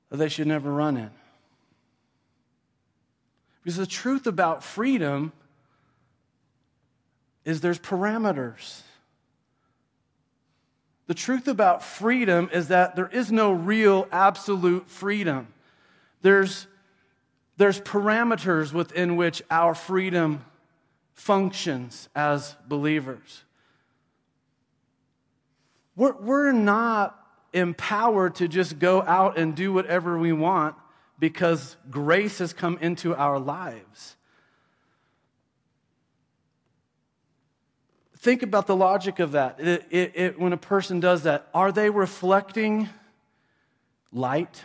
that 0.08 0.16
they 0.16 0.30
should 0.30 0.46
never 0.46 0.72
run 0.72 0.96
in. 0.96 1.10
Because 3.64 3.78
the 3.78 3.86
truth 3.86 4.26
about 4.26 4.62
freedom 4.62 5.32
is 7.46 7.62
there's 7.62 7.78
parameters. 7.78 8.82
The 11.06 11.14
truth 11.14 11.48
about 11.48 11.82
freedom 11.82 12.50
is 12.52 12.68
that 12.68 12.94
there 12.94 13.08
is 13.08 13.32
no 13.32 13.52
real 13.52 14.06
absolute 14.12 14.88
freedom. 14.90 15.48
There's, 16.20 16.66
there's 17.56 17.80
parameters 17.80 18.72
within 18.74 19.16
which 19.16 19.42
our 19.50 19.74
freedom 19.74 20.44
functions 21.14 22.10
as 22.14 22.54
believers. 22.68 23.44
We're, 25.96 26.16
we're 26.20 26.52
not 26.52 27.18
empowered 27.54 28.34
to 28.36 28.48
just 28.48 28.78
go 28.78 29.00
out 29.02 29.38
and 29.38 29.54
do 29.54 29.72
whatever 29.72 30.18
we 30.18 30.32
want 30.34 30.76
because 31.18 31.76
grace 31.90 32.38
has 32.38 32.52
come 32.52 32.78
into 32.80 33.14
our 33.14 33.38
lives. 33.38 34.16
Think 38.18 38.42
about 38.42 38.66
the 38.66 38.74
logic 38.74 39.18
of 39.18 39.32
that. 39.32 39.60
It, 39.60 39.86
it, 39.90 40.12
it, 40.14 40.40
when 40.40 40.52
a 40.52 40.58
person 40.58 40.98
does 40.98 41.24
that, 41.24 41.48
are 41.52 41.70
they 41.70 41.90
reflecting 41.90 42.88
light 44.12 44.64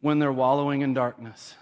when 0.00 0.20
they're 0.20 0.32
wallowing 0.32 0.82
in 0.82 0.94
darkness? 0.94 1.54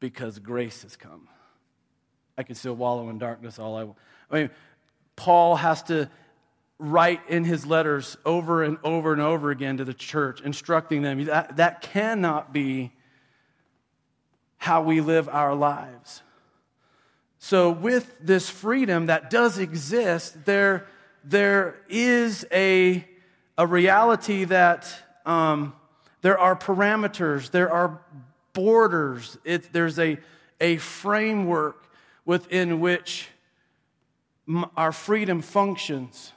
Because 0.00 0.38
grace 0.38 0.82
has 0.84 0.96
come. 0.96 1.28
I 2.38 2.42
can 2.42 2.54
still 2.54 2.74
wallow 2.74 3.10
in 3.10 3.18
darkness 3.18 3.58
all 3.58 3.76
I 3.76 3.84
want. 3.84 3.98
I 4.30 4.34
mean, 4.34 4.50
Paul 5.16 5.56
has 5.56 5.82
to 5.84 6.10
write 6.78 7.20
in 7.28 7.44
his 7.44 7.64
letters 7.66 8.16
over 8.24 8.62
and 8.62 8.78
over 8.82 9.12
and 9.12 9.20
over 9.20 9.50
again 9.50 9.76
to 9.76 9.84
the 9.84 9.94
church, 9.94 10.40
instructing 10.40 11.02
them 11.02 11.24
that, 11.26 11.56
that 11.56 11.82
cannot 11.82 12.52
be 12.52 12.92
how 14.56 14.82
we 14.82 15.00
live 15.00 15.28
our 15.28 15.54
lives. 15.54 16.22
So, 17.38 17.70
with 17.70 18.10
this 18.20 18.48
freedom 18.48 19.06
that 19.06 19.28
does 19.28 19.58
exist, 19.58 20.46
there, 20.46 20.86
there 21.22 21.76
is 21.88 22.46
a, 22.50 23.06
a 23.58 23.66
reality 23.66 24.44
that 24.44 24.90
um, 25.26 25.74
there 26.22 26.38
are 26.38 26.56
parameters, 26.56 27.50
there 27.50 27.70
are 27.70 28.00
borders, 28.54 29.36
it, 29.44 29.72
there's 29.72 29.98
a, 29.98 30.18
a 30.60 30.78
framework 30.78 31.86
within 32.24 32.80
which 32.80 33.28
our 34.76 34.92
freedom 34.92 35.42
functions. 35.42 36.32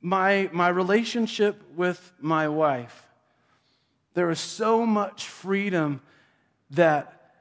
My, 0.00 0.48
my 0.52 0.68
relationship 0.68 1.62
with 1.76 2.12
my 2.20 2.48
wife, 2.48 3.06
there 4.14 4.30
is 4.30 4.40
so 4.40 4.86
much 4.86 5.26
freedom 5.26 6.00
that, 6.70 7.32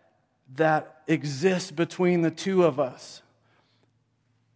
that 0.55 1.01
exists 1.07 1.71
between 1.71 2.21
the 2.21 2.31
two 2.31 2.63
of 2.63 2.79
us. 2.79 3.21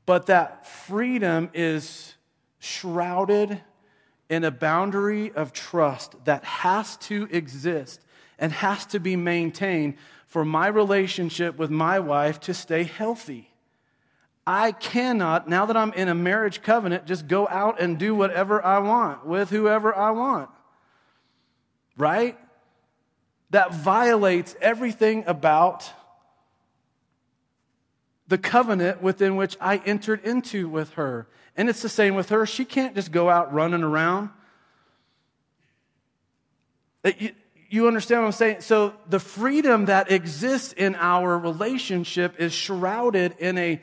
But 0.05 0.25
that 0.25 0.67
freedom 0.67 1.49
is 1.53 2.13
shrouded 2.59 3.61
in 4.29 4.43
a 4.43 4.51
boundary 4.51 5.31
of 5.31 5.53
trust 5.53 6.15
that 6.25 6.43
has 6.43 6.97
to 6.97 7.27
exist 7.31 8.01
and 8.39 8.51
has 8.51 8.85
to 8.87 8.99
be 8.99 9.15
maintained 9.15 9.95
for 10.27 10.43
my 10.43 10.67
relationship 10.67 11.57
with 11.57 11.69
my 11.69 11.99
wife 11.99 12.39
to 12.41 12.53
stay 12.53 12.83
healthy. 12.83 13.52
I 14.45 14.73
cannot, 14.73 15.47
now 15.47 15.65
that 15.65 15.77
I'm 15.77 15.93
in 15.93 16.09
a 16.09 16.15
marriage 16.15 16.61
covenant, 16.61 17.05
just 17.05 17.27
go 17.27 17.47
out 17.47 17.79
and 17.79 17.97
do 17.97 18.13
whatever 18.13 18.63
I 18.63 18.79
want 18.79 19.25
with 19.25 19.49
whoever 19.49 19.95
I 19.95 20.11
want. 20.11 20.49
Right? 21.97 22.37
That 23.51 23.73
violates 23.73 24.55
everything 24.59 25.23
about 25.27 25.89
the 28.27 28.37
covenant 28.37 29.01
within 29.01 29.35
which 29.35 29.55
I 29.61 29.77
entered 29.77 30.25
into 30.25 30.67
with 30.67 30.91
her. 30.93 31.27
And 31.55 31.69
it's 31.69 31.81
the 31.81 31.89
same 31.89 32.15
with 32.15 32.29
her. 32.29 32.45
She 32.45 32.65
can't 32.65 32.95
just 32.95 33.11
go 33.11 33.29
out 33.29 33.53
running 33.53 33.83
around. 33.83 34.29
Uh, 37.05 37.11
you 37.69 37.87
understand 37.87 38.21
what 38.21 38.27
I'm 38.27 38.33
saying? 38.33 38.61
So 38.61 38.93
the 39.09 39.19
freedom 39.19 39.85
that 39.85 40.11
exists 40.11 40.73
in 40.73 40.95
our 40.95 41.37
relationship 41.37 42.39
is 42.39 42.53
shrouded 42.53 43.35
in 43.39 43.57
a 43.57 43.81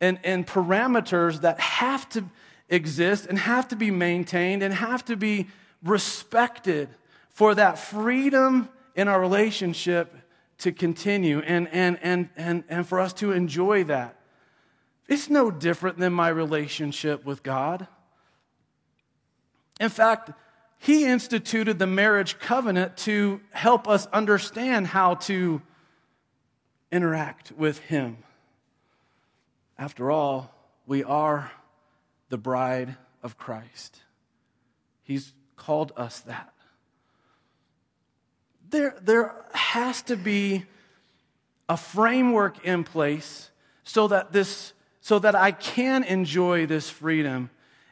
in, 0.00 0.18
in 0.24 0.44
parameters 0.44 1.40
that 1.42 1.60
have 1.60 2.08
to 2.10 2.24
exist 2.68 3.26
and 3.26 3.38
have 3.38 3.68
to 3.68 3.76
be 3.76 3.90
maintained 3.90 4.62
and 4.62 4.74
have 4.74 5.04
to 5.04 5.16
be 5.16 5.48
respected 5.82 6.88
for 7.28 7.54
that 7.54 7.78
freedom 7.78 8.68
in 8.94 9.08
our 9.08 9.20
relationship 9.20 10.14
to 10.58 10.72
continue 10.72 11.40
and, 11.40 11.68
and, 11.72 11.98
and, 12.02 12.28
and, 12.36 12.64
and 12.68 12.86
for 12.86 13.00
us 13.00 13.12
to 13.12 13.32
enjoy 13.32 13.84
that. 13.84 14.16
It's 15.08 15.28
no 15.28 15.50
different 15.50 15.98
than 15.98 16.12
my 16.12 16.28
relationship 16.28 17.24
with 17.24 17.42
God. 17.42 17.86
In 19.80 19.90
fact, 19.90 20.30
he 20.78 21.04
instituted 21.04 21.78
the 21.78 21.86
marriage 21.86 22.38
covenant 22.38 22.96
to 22.98 23.40
help 23.50 23.88
us 23.88 24.06
understand 24.06 24.86
how 24.86 25.14
to 25.14 25.60
interact 26.92 27.52
with 27.52 27.78
him. 27.80 28.18
After 29.78 30.10
all, 30.10 30.54
we 30.86 31.02
are 31.02 31.50
the 32.28 32.38
bride 32.38 32.96
of 33.22 33.36
Christ. 33.36 34.00
He's 35.02 35.32
called 35.56 35.92
us 35.96 36.20
that. 36.20 36.52
There, 38.70 38.96
there 39.02 39.34
has 39.52 40.02
to 40.02 40.16
be 40.16 40.64
a 41.68 41.76
framework 41.76 42.64
in 42.64 42.84
place 42.84 43.50
so 43.82 44.08
that 44.08 44.32
this 44.32 44.72
so 45.04 45.18
that 45.18 45.34
I 45.34 45.50
can 45.50 46.02
enjoy 46.02 46.64
this 46.64 46.88
freedom. 46.88 47.50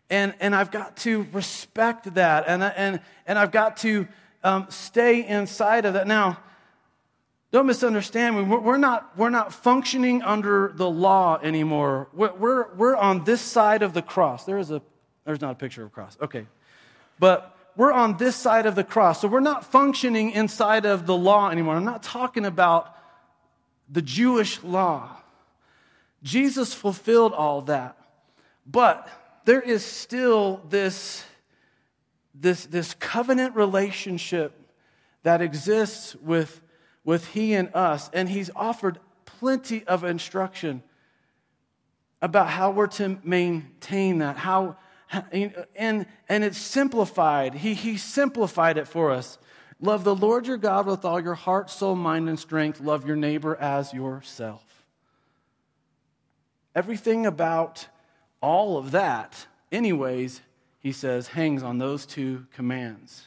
And, 0.08 0.34
and 0.40 0.54
I've 0.54 0.70
got 0.70 0.96
to 0.98 1.26
respect 1.32 2.14
that. 2.14 2.44
And, 2.46 2.62
and, 2.62 3.00
and 3.26 3.38
I've 3.38 3.52
got 3.52 3.76
to 3.78 4.08
um, 4.42 4.66
stay 4.70 5.26
inside 5.26 5.84
of 5.84 5.92
that. 5.92 6.06
Now, 6.06 6.38
don't 7.52 7.66
misunderstand 7.66 8.36
me. 8.36 8.42
We're 8.44 8.78
not, 8.78 9.16
we're 9.16 9.28
not 9.28 9.52
functioning 9.52 10.22
under 10.22 10.72
the 10.74 10.88
law 10.88 11.38
anymore. 11.42 12.08
We're, 12.14 12.32
we're, 12.32 12.74
we're 12.74 12.96
on 12.96 13.24
this 13.24 13.42
side 13.42 13.82
of 13.82 13.92
the 13.92 14.00
cross. 14.00 14.44
There 14.44 14.56
is 14.56 14.70
a, 14.70 14.80
there's 15.26 15.42
not 15.42 15.52
a 15.52 15.54
picture 15.54 15.82
of 15.82 15.88
a 15.88 15.90
cross. 15.90 16.16
Okay. 16.20 16.46
But 17.18 17.54
we're 17.76 17.92
on 17.92 18.16
this 18.16 18.36
side 18.36 18.64
of 18.64 18.74
the 18.74 18.84
cross. 18.84 19.20
So 19.20 19.28
we're 19.28 19.40
not 19.40 19.66
functioning 19.66 20.30
inside 20.30 20.86
of 20.86 21.04
the 21.04 21.14
law 21.14 21.50
anymore. 21.50 21.76
I'm 21.76 21.84
not 21.84 22.02
talking 22.02 22.46
about 22.46 22.96
the 23.90 24.02
Jewish 24.02 24.62
law. 24.62 25.10
Jesus 26.22 26.72
fulfilled 26.72 27.34
all 27.34 27.60
that. 27.62 27.98
But 28.66 29.10
there 29.44 29.60
is 29.60 29.84
still 29.84 30.62
this, 30.70 31.22
this, 32.34 32.64
this 32.64 32.94
covenant 32.94 33.56
relationship 33.56 34.58
that 35.22 35.42
exists 35.42 36.14
with, 36.16 36.61
with 37.04 37.28
He 37.28 37.54
and 37.54 37.74
us. 37.74 38.10
And 38.12 38.28
He's 38.28 38.50
offered 38.54 38.98
plenty 39.24 39.84
of 39.86 40.04
instruction 40.04 40.82
about 42.20 42.48
how 42.48 42.70
we're 42.70 42.86
to 42.86 43.18
maintain 43.24 44.18
that, 44.18 44.36
how, 44.36 44.76
and, 45.32 46.06
and 46.28 46.44
it's 46.44 46.58
simplified. 46.58 47.54
He, 47.54 47.74
he 47.74 47.96
simplified 47.96 48.78
it 48.78 48.86
for 48.86 49.10
us. 49.10 49.38
Love 49.80 50.04
the 50.04 50.14
Lord 50.14 50.46
your 50.46 50.56
God 50.56 50.86
with 50.86 51.04
all 51.04 51.20
your 51.20 51.34
heart, 51.34 51.68
soul, 51.68 51.96
mind, 51.96 52.28
and 52.28 52.38
strength. 52.38 52.80
Love 52.80 53.04
your 53.04 53.16
neighbor 53.16 53.56
as 53.56 53.92
yourself. 53.92 54.62
Everything 56.74 57.26
about 57.26 57.88
all 58.40 58.78
of 58.78 58.92
that, 58.92 59.46
anyways, 59.72 60.40
he 60.78 60.92
says, 60.92 61.28
hangs 61.28 61.64
on 61.64 61.78
those 61.78 62.06
two 62.06 62.46
commands. 62.54 63.26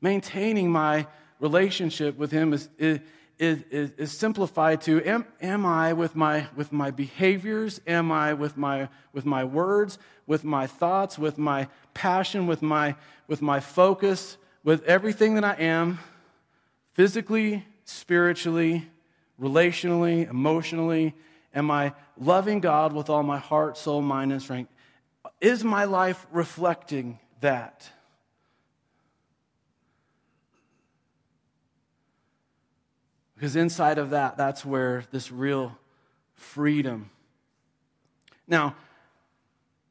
Maintaining 0.00 0.70
my 0.72 1.06
relationship 1.40 2.16
with 2.16 2.30
him 2.30 2.52
is, 2.52 2.68
is, 2.78 3.00
is, 3.38 3.62
is, 3.70 4.12
simplified 4.12 4.80
to 4.82 5.02
am, 5.08 5.24
am 5.40 5.64
I 5.64 5.92
with 5.92 6.16
my, 6.16 6.46
with 6.56 6.72
my 6.72 6.90
behaviors? 6.90 7.80
Am 7.86 8.10
I 8.10 8.34
with 8.34 8.56
my, 8.56 8.88
with 9.12 9.24
my 9.24 9.44
words, 9.44 9.98
with 10.26 10.44
my 10.44 10.66
thoughts, 10.66 11.18
with 11.18 11.38
my 11.38 11.68
passion, 11.94 12.46
with 12.46 12.62
my, 12.62 12.96
with 13.28 13.40
my 13.40 13.60
focus, 13.60 14.36
with 14.64 14.82
everything 14.84 15.34
that 15.34 15.44
I 15.44 15.54
am, 15.54 16.00
physically, 16.94 17.64
spiritually, 17.84 18.88
relationally, 19.40 20.28
emotionally? 20.28 21.14
Am 21.54 21.70
I 21.70 21.92
loving 22.18 22.60
God 22.60 22.92
with 22.92 23.08
all 23.08 23.22
my 23.22 23.38
heart, 23.38 23.78
soul, 23.78 24.02
mind, 24.02 24.32
and 24.32 24.42
strength? 24.42 24.72
Is 25.40 25.62
my 25.62 25.84
life 25.84 26.26
reflecting 26.32 27.20
that? 27.40 27.88
Because 33.38 33.54
inside 33.54 33.98
of 33.98 34.10
that, 34.10 34.36
that's 34.36 34.64
where 34.64 35.04
this 35.12 35.30
real 35.30 35.78
freedom. 36.34 37.10
Now, 38.48 38.74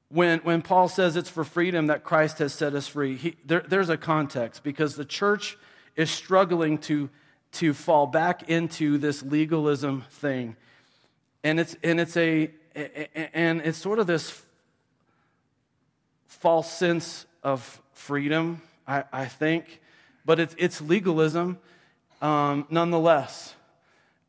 when, 0.10 0.40
when 0.40 0.62
Paul 0.62 0.90
says 0.90 1.16
it's 1.16 1.30
for 1.30 1.44
freedom 1.44 1.88
that 1.88 2.04
Christ 2.04 2.40
has 2.40 2.54
set 2.54 2.74
us 2.76 2.88
free, 2.88 3.16
he, 3.16 3.38
there, 3.46 3.64
there's 3.68 3.90
a 3.90 3.98
context 3.98 4.64
because 4.64 4.96
the 4.96 5.06
church 5.06 5.58
is 5.96 6.12
struggling 6.12 6.78
to, 6.80 7.10
to 7.54 7.74
fall 7.74 8.06
back 8.06 8.50
into 8.50 8.98
this 8.98 9.24
legalism 9.24 10.04
thing 10.10 10.56
and 11.48 11.60
it's 11.60 11.78
and 11.84 12.00
it's 12.00 12.18
a 12.18 12.52
and 13.34 13.62
it's 13.62 13.78
sort 13.78 14.00
of 14.00 14.08
this 14.08 14.44
false 16.28 16.72
sense 16.72 17.26
of 17.44 17.82
freedom 17.94 18.62
i, 18.88 19.04
I 19.12 19.26
think 19.26 19.82
but 20.26 20.42
it's, 20.42 20.56
it's 20.58 20.82
legalism 20.82 21.58
um, 22.22 22.66
nonetheless 22.70 23.56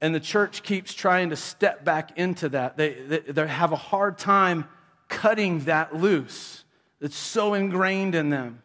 and 0.00 0.14
the 0.14 0.20
church 0.20 0.62
keeps 0.62 0.94
trying 0.94 1.30
to 1.30 1.36
step 1.36 1.84
back 1.84 2.16
into 2.16 2.48
that. 2.50 2.76
They, 2.76 2.94
they, 2.94 3.18
they 3.18 3.46
have 3.48 3.72
a 3.72 3.76
hard 3.76 4.16
time 4.18 4.66
cutting 5.08 5.60
that 5.60 5.96
loose 5.96 6.64
it's 7.00 7.16
so 7.16 7.54
ingrained 7.54 8.14
in 8.14 8.30
them. 8.30 8.62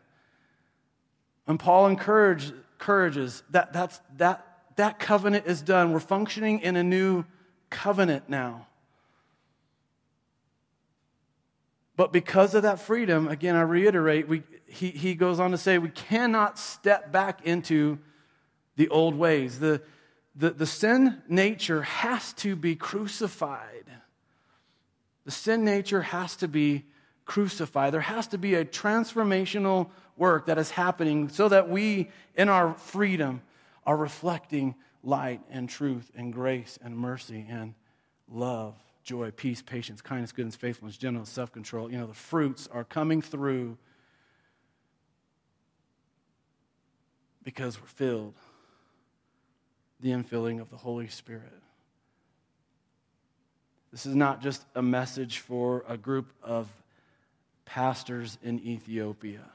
And 1.46 1.60
paul 1.60 1.88
encourage, 1.88 2.52
encourages 2.80 3.44
that 3.52 3.74
that's, 3.74 4.00
that 4.18 4.46
that 4.76 5.00
covenant 5.00 5.46
is 5.46 5.62
done. 5.62 5.92
We're 5.92 6.00
functioning 6.00 6.60
in 6.62 6.76
a 6.76 6.84
new 6.84 7.26
covenant 7.70 8.28
now. 8.28 8.68
But 11.96 12.12
because 12.12 12.56
of 12.56 12.64
that 12.64 12.80
freedom, 12.80 13.28
again, 13.28 13.56
I 13.56 13.62
reiterate, 13.62 14.28
we, 14.28 14.42
he, 14.66 14.90
he 14.90 15.14
goes 15.14 15.40
on 15.40 15.52
to 15.52 15.60
say 15.60 15.78
we 15.78 15.90
cannot 15.90 16.58
step 16.58 17.12
back 17.12 17.46
into 17.46 18.00
the 18.76 18.90
old 18.90 19.16
ways. 19.16 19.60
The, 19.60 19.82
the, 20.36 20.52
the 20.52 20.66
sin 20.66 21.22
nature 21.28 21.84
has 21.84 22.34
to 22.34 22.56
be 22.56 22.76
crucified. 22.76 23.86
The 25.26 25.32
sin 25.32 25.64
nature 25.64 26.02
has 26.02 26.36
to 26.38 26.48
be 26.48 26.86
crucified. 27.26 27.94
There 27.94 28.02
has 28.02 28.28
to 28.28 28.38
be 28.38 28.56
a 28.56 28.66
transformational 28.66 29.90
work 30.18 30.48
that 30.48 30.58
is 30.58 30.72
happening 30.72 31.30
so 31.30 31.48
that 31.50 31.70
we, 31.70 32.10
in 32.36 32.50
our 32.50 32.74
freedom, 32.74 33.42
are 33.86 33.96
reflecting 33.98 34.76
light 35.04 35.42
and 35.50 35.70
truth 35.70 36.12
and 36.16 36.34
grace 36.34 36.78
and 36.82 36.98
mercy 36.98 37.46
and 37.50 37.74
love, 38.30 38.76
joy, 39.04 39.32
peace, 39.32 39.62
patience, 39.62 40.02
kindness, 40.02 40.32
goodness, 40.32 40.56
faithfulness, 40.56 40.98
gentleness, 40.98 41.30
self 41.30 41.52
control. 41.52 41.92
You 41.92 42.00
know, 42.00 42.08
the 42.08 42.14
fruits 42.14 42.68
are 42.72 42.84
coming 42.84 43.22
through 43.22 43.78
because 47.44 47.80
we're 47.80 47.88
filled, 47.88 48.36
the 50.04 50.12
infilling 50.12 50.60
of 50.60 50.70
the 50.70 50.76
Holy 50.76 51.08
Spirit. 51.08 51.62
This 53.90 54.06
is 54.06 54.16
not 54.16 54.42
just 54.42 54.66
a 54.76 54.82
message 54.82 55.40
for 55.40 55.86
a 55.88 55.96
group 55.96 56.34
of 56.44 56.68
pastors 57.64 58.38
in 58.44 58.60
Ethiopia, 58.60 59.46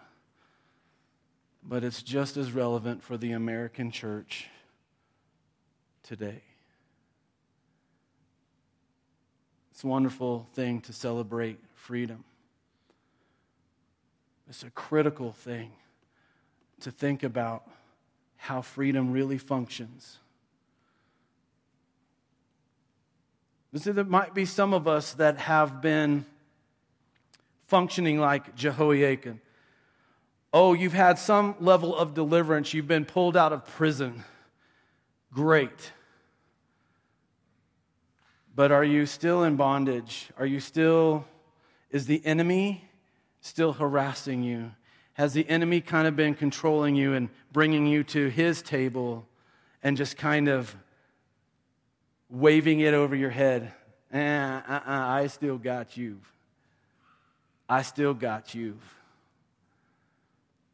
but 1.62 1.84
it's 1.84 2.02
just 2.02 2.38
as 2.38 2.52
relevant 2.52 3.02
for 3.02 3.18
the 3.18 3.32
American 3.32 3.90
church 3.90 4.48
today. 6.02 6.40
It's 9.72 9.84
a 9.84 9.86
wonderful 9.86 10.48
thing 10.54 10.80
to 10.82 10.94
celebrate 10.94 11.58
freedom. 11.74 12.24
It's 14.48 14.62
a 14.62 14.70
critical 14.70 15.30
thing 15.30 15.72
to 16.80 16.90
think 16.90 17.22
about 17.22 17.68
how 18.38 18.62
freedom 18.62 19.12
really 19.12 19.36
functions. 19.36 20.18
See, 23.76 23.92
there 23.92 24.04
might 24.04 24.34
be 24.34 24.44
some 24.44 24.72
of 24.72 24.88
us 24.88 25.12
that 25.14 25.36
have 25.38 25.82
been 25.82 26.24
functioning 27.66 28.18
like 28.18 28.56
Jehoiakim. 28.56 29.40
Oh, 30.52 30.72
you've 30.72 30.94
had 30.94 31.18
some 31.18 31.54
level 31.60 31.94
of 31.94 32.14
deliverance, 32.14 32.72
you've 32.72 32.88
been 32.88 33.04
pulled 33.04 33.36
out 33.36 33.52
of 33.52 33.66
prison. 33.66 34.24
Great. 35.32 35.92
But 38.54 38.72
are 38.72 38.84
you 38.84 39.04
still 39.04 39.44
in 39.44 39.56
bondage? 39.56 40.30
Are 40.38 40.46
you 40.46 40.60
still, 40.60 41.26
is 41.90 42.06
the 42.06 42.24
enemy 42.24 42.88
still 43.42 43.74
harassing 43.74 44.42
you? 44.42 44.72
Has 45.12 45.34
the 45.34 45.48
enemy 45.48 45.80
kind 45.82 46.08
of 46.08 46.16
been 46.16 46.34
controlling 46.34 46.96
you 46.96 47.12
and 47.12 47.28
bringing 47.52 47.86
you 47.86 48.02
to 48.04 48.28
his 48.28 48.62
table 48.62 49.26
and 49.82 49.96
just 49.96 50.16
kind 50.16 50.48
of 50.48 50.74
waving 52.30 52.80
it 52.80 52.94
over 52.94 53.14
your 53.14 53.30
head? 53.30 53.72
Eh, 54.12 54.18
uh-uh, 54.18 54.82
I 54.86 55.26
still 55.26 55.58
got 55.58 55.96
you. 55.96 56.18
I 57.68 57.82
still 57.82 58.14
got 58.14 58.54
you. 58.54 58.78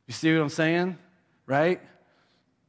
You 0.06 0.14
see 0.14 0.32
what 0.34 0.42
I'm 0.42 0.48
saying? 0.48 0.98
Right? 1.46 1.80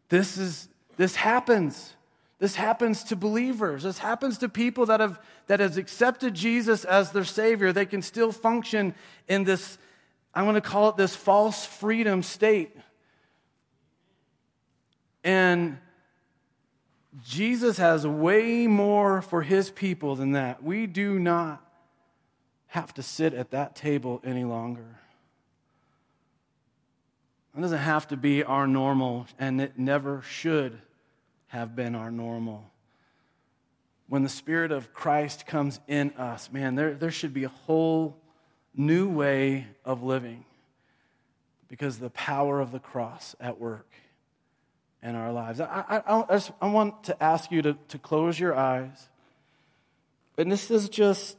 This 0.09 0.37
is 0.37 0.69
this 0.97 1.15
happens. 1.15 1.93
This 2.39 2.55
happens 2.55 3.03
to 3.05 3.15
believers. 3.15 3.83
This 3.83 3.97
happens 3.97 4.37
to 4.39 4.49
people 4.49 4.87
that 4.87 4.99
have 4.99 5.19
that 5.47 5.59
has 5.59 5.77
accepted 5.77 6.33
Jesus 6.33 6.85
as 6.85 7.11
their 7.11 7.23
Savior. 7.23 7.71
They 7.71 7.85
can 7.85 8.01
still 8.01 8.31
function 8.31 8.95
in 9.27 9.43
this 9.43 9.77
I'm 10.35 10.43
going 10.43 10.55
to 10.55 10.61
call 10.61 10.89
it 10.89 10.97
this 10.97 11.15
false 11.15 11.65
freedom 11.65 12.21
state. 12.21 12.75
And 15.23 15.77
Jesus 17.23 17.77
has 17.77 18.05
way 18.05 18.67
more 18.67 19.21
for 19.21 19.41
his 19.41 19.69
people 19.69 20.15
than 20.15 20.33
that. 20.33 20.63
We 20.63 20.85
do 20.85 21.17
not 21.17 21.61
have 22.67 22.93
to 22.95 23.03
sit 23.03 23.33
at 23.33 23.51
that 23.51 23.75
table 23.75 24.21
any 24.25 24.43
longer. 24.43 24.99
It 27.57 27.61
doesn't 27.61 27.77
have 27.77 28.07
to 28.09 28.17
be 28.17 28.43
our 28.43 28.67
normal, 28.67 29.27
and 29.39 29.61
it 29.61 29.79
never 29.79 30.21
should 30.23 30.81
have 31.47 31.73
been 31.73 31.95
our 31.95 32.11
normal. 32.11 32.69
When 34.07 34.23
the 34.23 34.29
Spirit 34.29 34.73
of 34.73 34.93
Christ 34.93 35.47
comes 35.47 35.79
in 35.87 36.11
us, 36.17 36.51
man, 36.51 36.75
there, 36.75 36.93
there 36.95 37.11
should 37.11 37.33
be 37.33 37.45
a 37.45 37.49
whole 37.49 38.17
new 38.75 39.09
way 39.09 39.67
of 39.85 40.03
living 40.03 40.43
because 41.69 41.97
the 41.97 42.09
power 42.09 42.59
of 42.59 42.73
the 42.73 42.79
cross 42.79 43.35
at 43.39 43.59
work 43.59 43.87
in 45.06 45.15
our 45.15 45.32
lives. 45.32 45.61
I, 45.61 45.84
I, 45.88 46.02
I, 46.07 46.26
just, 46.34 46.52
I 46.60 46.68
want 46.68 47.03
to 47.06 47.23
ask 47.23 47.52
you 47.52 47.61
to, 47.61 47.77
to 47.90 47.99
close 47.99 48.40
your 48.40 48.56
eyes. 48.56 49.07
And 50.38 50.52
this 50.52 50.72
is 50.72 50.90
just 50.90 51.38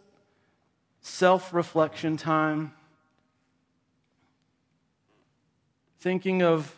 self 1.01 1.53
reflection 1.53 2.17
time. 2.17 2.73
Thinking 5.99 6.43
of 6.43 6.73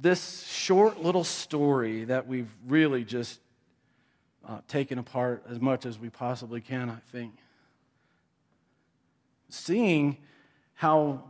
this 0.00 0.44
short 0.46 1.02
little 1.02 1.22
story 1.22 2.04
that 2.04 2.26
we've 2.26 2.50
really 2.66 3.04
just 3.04 3.38
uh, 4.48 4.60
taken 4.68 4.98
apart 4.98 5.44
as 5.50 5.60
much 5.60 5.84
as 5.84 5.98
we 5.98 6.08
possibly 6.08 6.62
can, 6.62 6.88
I 6.88 6.98
think. 7.12 7.34
Seeing 9.50 10.16
how 10.74 11.22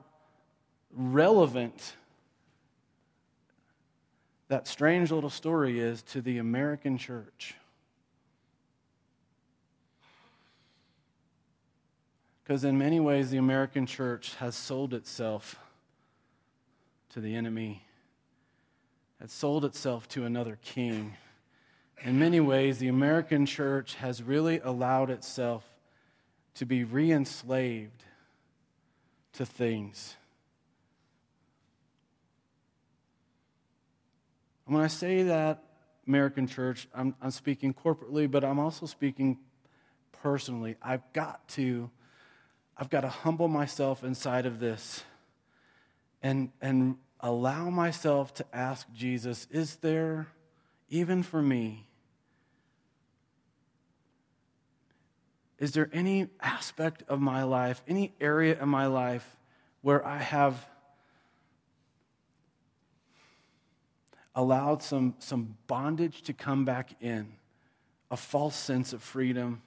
relevant 0.95 1.95
that 4.53 4.69
strange 4.69 5.11
little 5.11 5.31
story 5.31 5.81
is 5.81 6.03
to 6.03 6.21
the 6.21 6.37
American 6.37 6.99
church. 6.99 7.55
Because 12.45 12.63
in 12.63 12.77
many 12.77 13.01
ways, 13.01 13.31
the 13.31 13.39
American 13.39 13.87
church 13.87 14.35
has 14.35 14.55
sold 14.55 14.93
itself 14.93 15.59
to 17.15 17.21
the 17.23 17.35
enemy, 17.35 17.87
has 19.23 19.33
sold 19.33 19.65
itself 19.65 20.07
to 20.11 20.27
another 20.27 20.59
king. 20.61 21.15
In 22.03 22.19
many 22.19 22.39
ways, 22.39 22.77
the 22.77 22.89
American 22.89 23.47
church 23.47 23.95
has 23.95 24.23
really 24.23 24.61
allowed 24.63 25.09
itself 25.09 25.65
to 26.57 26.67
be 26.67 26.85
re 26.85 27.11
enslaved 27.11 28.05
to 29.33 29.47
things 29.47 30.17
And 34.73 34.79
when 34.79 34.87
I 34.87 34.89
say 34.89 35.25
that, 35.25 35.63
American 36.07 36.47
church, 36.47 36.89
I'm, 36.95 37.15
I'm 37.21 37.31
speaking 37.31 37.75
corporately, 37.75 38.31
but 38.31 38.43
I'm 38.43 38.59
also 38.59 38.87
speaking 38.87 39.37
personally. 40.23 40.77
I've 40.81 41.03
got 41.13 41.47
to, 41.49 41.91
I've 42.79 42.89
got 42.89 43.03
to 43.03 43.11
humble 43.11 43.49
myself 43.49 44.03
inside 44.03 44.47
of 44.47 44.61
this 44.61 45.05
and, 46.23 46.53
and 46.63 46.97
allow 47.21 47.69
myself 47.69 48.33
to 48.33 48.47
ask 48.51 48.91
Jesus, 48.95 49.47
is 49.51 49.77
there, 49.77 50.29
even 50.89 51.23
for 51.23 51.43
me, 51.43 51.87
is 55.59 55.73
there 55.73 55.91
any 55.93 56.29
aspect 56.41 57.03
of 57.09 57.21
my 57.21 57.43
life, 57.43 57.83
any 57.87 58.15
area 58.23 58.59
of 58.59 58.69
my 58.69 58.87
life 58.87 59.37
where 59.83 60.03
I 60.03 60.17
have 60.17 60.67
allowed 64.35 64.83
some, 64.83 65.15
some 65.19 65.57
bondage 65.67 66.23
to 66.23 66.33
come 66.33 66.65
back 66.65 66.91
in, 67.01 67.33
a 68.11 68.17
false 68.17 68.57
sense 68.57 68.93
of 68.93 69.03
freedom. 69.03 69.63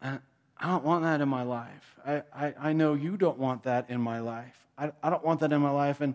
And 0.00 0.20
I 0.58 0.68
don't 0.68 0.84
want 0.84 1.04
that 1.04 1.20
in 1.20 1.28
my 1.28 1.42
life. 1.42 2.00
I, 2.06 2.22
I, 2.34 2.54
I 2.58 2.72
know 2.72 2.94
you 2.94 3.16
don't 3.16 3.38
want 3.38 3.64
that 3.64 3.90
in 3.90 4.00
my 4.00 4.20
life. 4.20 4.56
I, 4.78 4.92
I 5.02 5.10
don't 5.10 5.24
want 5.24 5.40
that 5.40 5.52
in 5.52 5.60
my 5.60 5.70
life. 5.70 6.00
And 6.00 6.14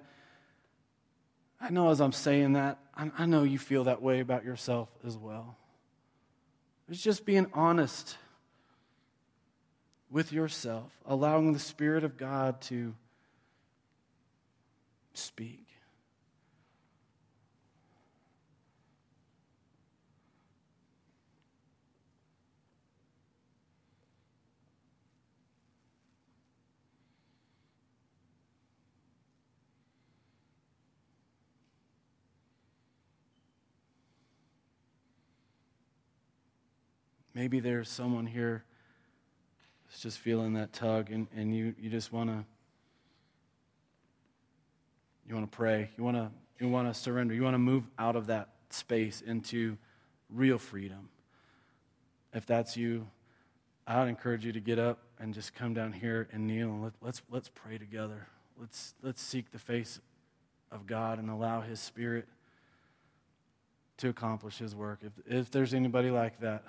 I 1.60 1.70
know 1.70 1.90
as 1.90 2.02
I'm 2.02 2.12
saying 2.12 2.54
that, 2.54 2.80
I, 2.96 3.12
I 3.18 3.26
know 3.26 3.44
you 3.44 3.60
feel 3.60 3.86
that 3.86 4.02
way 4.02 4.20
about 4.20 4.44
yourself 4.44 4.90
as 5.06 5.18
well. 5.18 5.56
It's 6.90 7.02
just 7.02 7.26
being 7.26 7.48
honest 7.54 8.18
with 10.10 10.32
yourself, 10.32 10.92
allowing 11.06 11.54
the 11.54 11.60
Spirit 11.60 12.04
of 12.04 12.18
God 12.18 12.62
to 12.62 12.96
speak. 15.18 15.68
Maybe 37.34 37.60
there's 37.60 37.88
someone 37.88 38.26
here 38.26 38.64
that's 39.88 40.02
just 40.02 40.18
feeling 40.18 40.54
that 40.54 40.74
tug 40.74 41.12
and, 41.12 41.28
and 41.36 41.56
you, 41.56 41.76
you 41.80 41.88
just 41.88 42.12
want 42.12 42.32
to 42.32 42.46
you 45.28 45.36
want 45.36 45.52
to 45.52 45.56
pray. 45.56 45.90
You 45.98 46.04
want 46.04 46.18
to, 46.18 46.32
you 46.60 46.70
want 46.70 46.94
to 46.94 47.00
surrender. 47.00 47.34
You 47.34 47.44
want 47.44 47.54
to 47.56 47.60
move 47.60 47.84
out 48.00 48.16
of 48.16 48.28
that 48.28 48.50
space 48.70 49.22
into 49.22 49.78
real 50.30 50.58
freedom. 50.58 51.10
If 52.34 52.46
that's 52.46 52.78
you, 52.78 53.08
I 53.86 54.00
would 54.00 54.10
encourage 54.10 54.46
you 54.46 54.52
to 54.54 54.60
get 54.60 54.80
up 54.80 55.00
and 55.20 55.34
just 55.34 55.54
come 55.54 55.74
down 55.74 55.94
here 55.94 56.28
and 56.32 56.48
kneel 56.48 56.70
and 56.70 56.84
let, 56.84 56.94
let's, 57.02 57.22
let's 57.30 57.50
pray 57.50 57.78
together. 57.78 58.28
Let's, 58.60 58.94
let's 59.02 59.22
seek 59.22 59.52
the 59.52 59.60
face 59.60 60.00
of 60.72 60.86
God 60.86 61.20
and 61.20 61.30
allow 61.30 61.62
His 61.62 61.80
Spirit 61.80 62.28
to 63.98 64.10
accomplish 64.10 64.58
His 64.58 64.76
work. 64.76 65.00
If, 65.02 65.12
if 65.26 65.52
there's 65.52 65.74
anybody 65.74 66.10
like 66.10 66.40
that, 66.42 66.64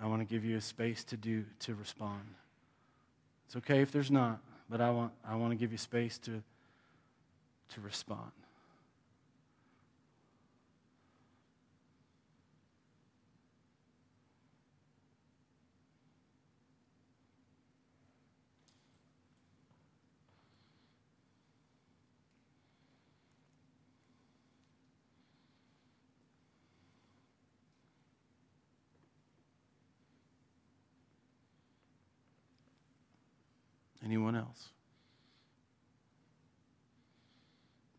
I 0.00 0.06
want 0.06 0.20
to 0.20 0.26
give 0.26 0.44
you 0.44 0.56
a 0.56 0.60
space 0.60 1.04
to 1.04 1.16
do, 1.16 1.44
to 1.60 1.74
respond. 1.74 2.34
It's 3.46 3.56
okay 3.56 3.80
if 3.80 3.92
there's 3.92 4.10
not 4.10 4.40
but 4.68 4.80
I 4.80 4.90
want, 4.90 5.12
I 5.26 5.36
want 5.36 5.52
to 5.52 5.56
give 5.56 5.72
you 5.72 5.78
space 5.78 6.18
to, 6.18 6.42
to 7.74 7.80
respond. 7.80 8.32
Anyone 34.12 34.36
else? 34.36 34.68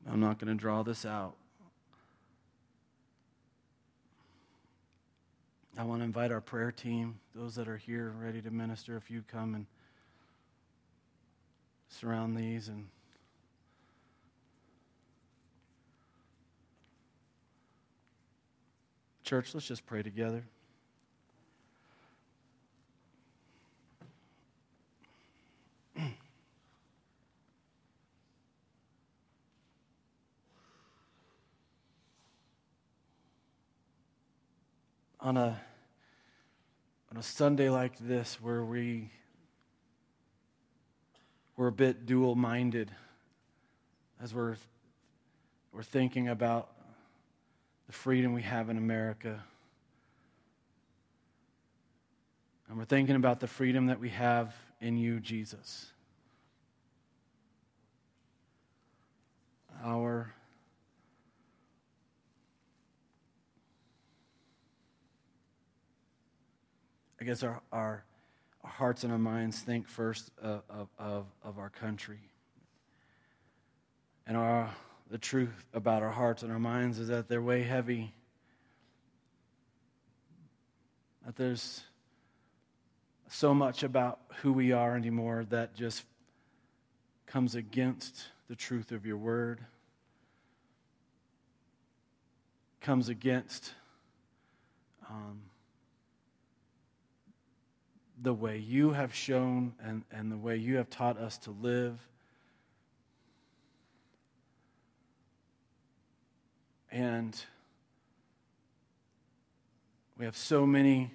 I'm 0.07 0.19
not 0.19 0.37
going 0.37 0.55
to 0.55 0.61
draw 0.61 0.83
this 0.83 1.07
out. 1.07 1.33
I 5.75 5.83
want 5.85 6.01
to 6.01 6.03
invite 6.03 6.31
our 6.31 6.39
prayer 6.39 6.71
team, 6.71 7.19
those 7.33 7.55
that 7.55 7.67
are 7.67 7.77
here 7.77 8.13
ready 8.21 8.43
to 8.43 8.51
minister, 8.51 8.95
if 8.95 9.09
you 9.09 9.23
come 9.27 9.55
and 9.55 9.65
surround 11.89 12.37
these 12.37 12.67
and 12.67 12.85
Church, 19.23 19.55
let's 19.55 19.65
just 19.65 19.87
pray 19.87 20.03
together. 20.03 20.43
On 35.23 35.37
a, 35.37 35.57
on 37.09 37.17
a 37.17 37.23
Sunday 37.23 37.69
like 37.69 37.97
this 37.97 38.41
where 38.41 38.65
we, 38.65 39.09
we're 41.55 41.67
a 41.67 41.71
bit 41.71 42.05
dual 42.05 42.35
minded 42.35 42.91
as 44.21 44.33
we're, 44.33 44.57
we're 45.71 45.81
thinking 45.81 46.27
about 46.27 46.71
the 47.87 47.93
freedom 47.93 48.33
we 48.33 48.41
have 48.41 48.69
in 48.69 48.77
America. 48.77 49.41
And 52.67 52.77
we're 52.77 52.83
thinking 52.83 53.15
about 53.15 53.39
the 53.39 53.47
freedom 53.47 53.85
that 53.85 54.01
we 54.01 54.09
have 54.09 54.53
in 54.81 54.97
you, 54.97 55.21
Jesus. 55.21 55.89
Our 59.85 60.33
I 67.23 67.25
guess 67.25 67.41
our, 67.41 67.61
our, 67.71 68.03
hearts 68.65 69.05
and 69.05 69.13
our 69.13 69.17
minds 69.17 69.61
think 69.61 69.87
first 69.87 70.29
of, 70.41 70.61
of, 70.99 71.25
of 71.41 71.57
our 71.57 71.69
country. 71.69 72.19
And 74.27 74.35
our, 74.35 74.69
the 75.09 75.17
truth 75.17 75.65
about 75.73 76.03
our 76.03 76.11
hearts 76.11 76.43
and 76.43 76.51
our 76.51 76.59
minds 76.59 76.99
is 76.99 77.07
that 77.07 77.29
they're 77.29 77.41
way 77.41 77.63
heavy. 77.63 78.11
That 81.25 81.37
there's 81.37 81.83
so 83.29 83.53
much 83.53 83.83
about 83.83 84.19
who 84.41 84.51
we 84.51 84.73
are 84.73 84.97
anymore 84.97 85.45
that 85.49 85.75
just 85.75 86.03
comes 87.25 87.55
against 87.55 88.25
the 88.49 88.55
truth 88.57 88.91
of 88.91 89.05
your 89.05 89.15
word, 89.15 89.61
comes 92.81 93.07
against 93.07 93.75
um, 95.09 95.39
the 98.23 98.33
way 98.33 98.57
you 98.57 98.91
have 98.91 99.13
shown 99.13 99.73
and, 99.83 100.03
and 100.09 100.31
the 100.31 100.37
way 100.37 100.55
you 100.55 100.77
have 100.77 100.89
taught 100.89 101.17
us 101.17 101.37
to 101.39 101.51
live. 101.51 101.99
And 106.89 107.39
we 110.17 110.23
have 110.23 110.37
so 110.37 110.65
many 110.65 111.11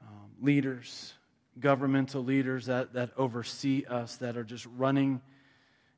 um, 0.00 0.30
leaders, 0.40 1.12
governmental 1.60 2.24
leaders 2.24 2.66
that, 2.66 2.94
that 2.94 3.10
oversee 3.18 3.84
us 3.84 4.16
that 4.16 4.38
are 4.38 4.44
just 4.44 4.66
running 4.78 5.20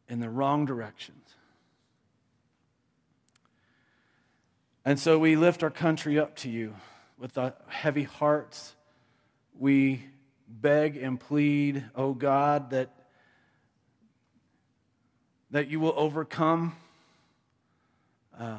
in 0.08 0.18
the 0.18 0.28
wrong 0.28 0.64
directions. 0.64 1.36
And 4.84 4.98
so 4.98 5.20
we 5.20 5.36
lift 5.36 5.62
our 5.62 5.70
country 5.70 6.18
up 6.18 6.34
to 6.36 6.50
you 6.50 6.74
with 7.16 7.38
heavy 7.68 8.04
hearts. 8.04 8.74
We 9.60 10.02
beg 10.48 10.96
and 10.96 11.20
plead, 11.20 11.84
oh 11.94 12.14
God, 12.14 12.70
that, 12.70 12.88
that 15.50 15.68
you 15.68 15.78
will 15.78 15.92
overcome 15.98 16.74
uh, 18.38 18.56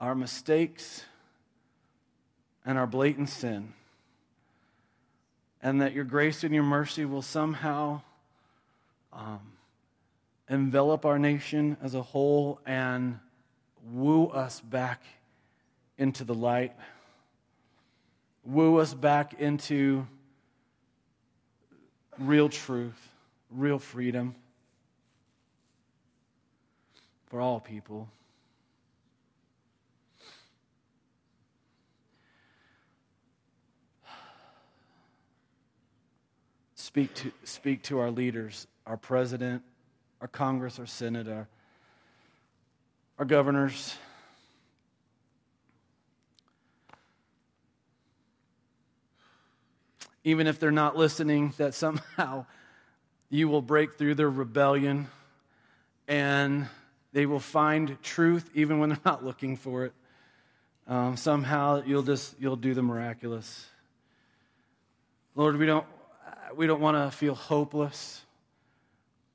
our 0.00 0.14
mistakes 0.14 1.04
and 2.64 2.78
our 2.78 2.86
blatant 2.86 3.28
sin. 3.28 3.74
And 5.60 5.82
that 5.82 5.92
your 5.92 6.04
grace 6.04 6.42
and 6.42 6.54
your 6.54 6.64
mercy 6.64 7.04
will 7.04 7.20
somehow 7.20 8.00
um, 9.12 9.52
envelop 10.48 11.04
our 11.04 11.18
nation 11.18 11.76
as 11.82 11.94
a 11.94 12.00
whole 12.02 12.58
and 12.64 13.18
woo 13.92 14.28
us 14.28 14.60
back 14.60 15.02
into 15.98 16.24
the 16.24 16.34
light, 16.34 16.72
woo 18.46 18.78
us 18.78 18.94
back 18.94 19.34
into 19.34 20.06
real 22.18 22.48
truth, 22.48 23.10
real 23.50 23.78
freedom 23.78 24.34
for 27.26 27.40
all 27.40 27.58
people. 27.60 28.08
Speak 36.76 37.12
to, 37.14 37.32
speak 37.44 37.82
to 37.82 37.98
our 37.98 38.10
leaders, 38.10 38.66
our 38.86 38.96
president, 38.96 39.62
our 40.20 40.28
Congress, 40.28 40.78
our 40.78 40.86
Senate, 40.86 41.28
our, 41.28 41.48
our 43.18 43.24
governors. 43.24 43.96
Even 50.26 50.48
if 50.48 50.58
they're 50.58 50.72
not 50.72 50.96
listening, 50.96 51.54
that 51.56 51.72
somehow 51.72 52.46
you 53.30 53.46
will 53.46 53.62
break 53.62 53.94
through 53.94 54.16
their 54.16 54.28
rebellion 54.28 55.06
and 56.08 56.66
they 57.12 57.26
will 57.26 57.38
find 57.38 57.96
truth 58.02 58.50
even 58.52 58.80
when 58.80 58.88
they're 58.88 58.98
not 59.04 59.24
looking 59.24 59.56
for 59.56 59.84
it. 59.84 59.92
Um, 60.88 61.16
somehow 61.16 61.84
you'll 61.86 62.02
just 62.02 62.34
you'll 62.40 62.56
do 62.56 62.74
the 62.74 62.82
miraculous. 62.82 63.66
Lord, 65.36 65.56
we 65.58 65.66
don't 65.66 65.86
we 66.56 66.66
don't 66.66 66.80
want 66.80 66.96
to 66.96 67.16
feel 67.16 67.36
hopeless. 67.36 68.20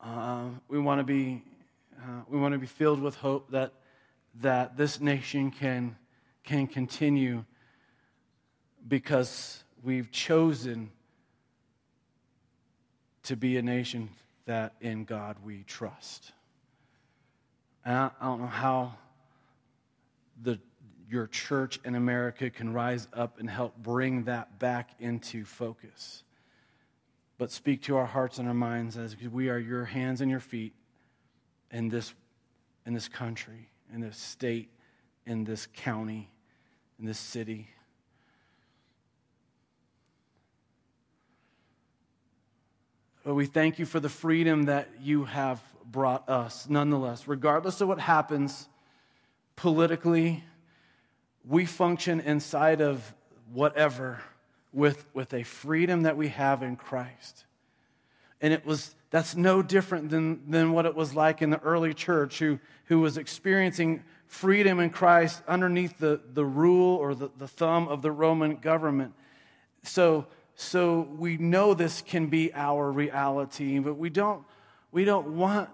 Uh, 0.02 0.50
we 0.68 0.78
want 0.78 1.00
to 1.00 1.06
be 1.06 1.42
uh, 1.98 2.24
we 2.28 2.38
want 2.38 2.52
to 2.52 2.60
be 2.60 2.68
filled 2.68 3.02
with 3.02 3.16
hope 3.16 3.50
that 3.52 3.72
that 4.42 4.76
this 4.76 5.00
nation 5.00 5.52
can 5.52 5.96
can 6.44 6.68
continue 6.68 7.46
because 8.86 9.64
we've 9.84 10.12
chosen 10.12 10.92
to 13.24 13.36
be 13.36 13.58
a 13.58 13.62
nation 13.62 14.10
that 14.46 14.74
in 14.82 15.06
God 15.06 15.38
we 15.44 15.64
trust. 15.64 16.32
And 17.86 17.96
I, 17.96 18.12
I 18.20 18.26
don't 18.26 18.42
know 18.42 18.48
how 18.48 18.96
the 20.42 20.60
your 21.10 21.28
church 21.28 21.80
in 21.84 21.96
America 21.96 22.50
can 22.50 22.72
rise 22.72 23.08
up 23.14 23.38
and 23.40 23.50
help 23.50 23.76
bring 23.76 24.24
that 24.24 24.60
back 24.60 24.92
into 25.00 25.44
focus 25.44 26.24
but 27.42 27.50
speak 27.50 27.82
to 27.82 27.98
our 27.98 28.06
hearts 28.06 28.38
and 28.38 28.48
our 28.48 28.54
minds 28.54 28.98
as 28.98 29.18
we 29.18 29.50
are 29.50 29.58
your 29.58 29.84
hands 29.84 30.22
and 30.22 30.30
your 30.30 30.40
feet 30.40 30.76
in 31.72 31.90
this, 31.90 32.14
in 32.86 32.94
this 32.94 33.08
country, 33.08 33.68
in 33.92 34.00
this 34.00 34.16
state, 34.16 34.70
in 35.26 35.44
this 35.44 35.68
county, 35.76 36.30
in 37.00 37.06
this 37.08 37.18
city. 37.18 37.68
But 43.24 43.36
we 43.36 43.46
thank 43.46 43.78
you 43.78 43.86
for 43.86 44.00
the 44.00 44.10
freedom 44.10 44.64
that 44.64 44.90
you 45.02 45.26
have 45.26 45.62
brought 45.86 46.28
us, 46.28 46.68
nonetheless. 46.68 47.28
Regardless 47.28 47.80
of 47.82 47.88
what 47.88 48.00
happens 48.00 48.68
politically, 49.56 50.44
we 51.48 51.66
function 51.66 52.20
inside 52.20 52.82
of 52.82 53.14
whatever 53.54 54.22
with, 54.74 55.06
with 55.14 55.34
a 55.34 55.44
freedom 55.44 56.04
that 56.04 56.18
we 56.18 56.30
have 56.30 56.64
in 56.64 56.76
Christ. 56.76 57.46
And 58.42 58.54
it 58.54 58.66
was 58.66 58.96
that's 59.12 59.36
no 59.36 59.62
different 59.62 60.10
than, 60.10 60.50
than 60.50 60.72
what 60.72 60.86
it 60.86 60.96
was 60.96 61.14
like 61.14 61.42
in 61.42 61.50
the 61.50 61.60
early 61.60 61.94
church 61.94 62.40
who, 62.40 62.60
who 62.86 63.02
was 63.02 63.18
experiencing 63.18 64.04
freedom 64.26 64.80
in 64.80 64.90
Christ 64.90 65.44
underneath 65.50 65.98
the, 66.00 66.22
the 66.34 66.46
rule 66.46 66.96
or 66.96 67.14
the, 67.14 67.30
the 67.38 67.48
thumb 67.48 67.90
of 67.90 68.02
the 68.02 68.12
Roman 68.12 68.56
government. 68.56 69.14
So, 69.84 70.28
so 70.62 71.08
we 71.18 71.38
know 71.38 71.74
this 71.74 72.02
can 72.02 72.28
be 72.28 72.54
our 72.54 72.92
reality, 72.92 73.80
but 73.80 73.96
we 73.96 74.10
don't, 74.10 74.44
we 74.92 75.06
don't 75.06 75.36
want 75.36 75.70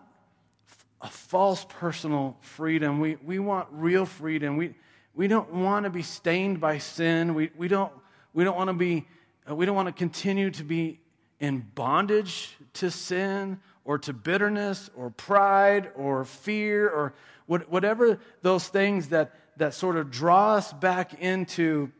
a 1.02 1.10
false 1.10 1.66
personal 1.70 2.38
freedom. 2.42 3.00
We, 3.00 3.18
we 3.18 3.40
want 3.40 3.68
real 3.72 4.06
freedom. 4.06 4.58
We, 4.58 4.76
we 5.14 5.28
don't 5.28 5.54
want 5.54 5.84
to 5.86 5.90
be 5.90 6.04
stained 6.04 6.60
by 6.60 6.78
sin. 6.78 7.34
We, 7.34 7.52
we 7.58 7.68
don't 7.68 7.92
we 8.38 8.44
don't 8.44 8.56
want 8.56 8.68
to 8.68 8.76
be, 8.76 9.08
uh, 9.50 9.56
we 9.56 9.66
don't 9.66 9.76
want 9.76 9.88
to 9.88 9.92
continue 9.92 10.52
to 10.52 10.64
be 10.64 11.00
in 11.40 11.66
bondage 11.74 12.56
to 12.74 12.92
sin 12.92 13.60
or 13.84 13.98
to 13.98 14.14
bitterness 14.14 14.92
or 14.96 15.10
pride 15.10 15.90
or 15.96 16.24
fear 16.24 16.88
or 16.88 17.16
what, 17.48 17.68
whatever 17.68 18.20
those 18.44 18.68
things 18.68 19.10
that, 19.10 19.34
that 19.58 19.74
sort 19.74 19.98
of 19.98 20.12
draw 20.12 20.54
us 20.54 20.72
back 20.72 21.20
into, 21.20 21.92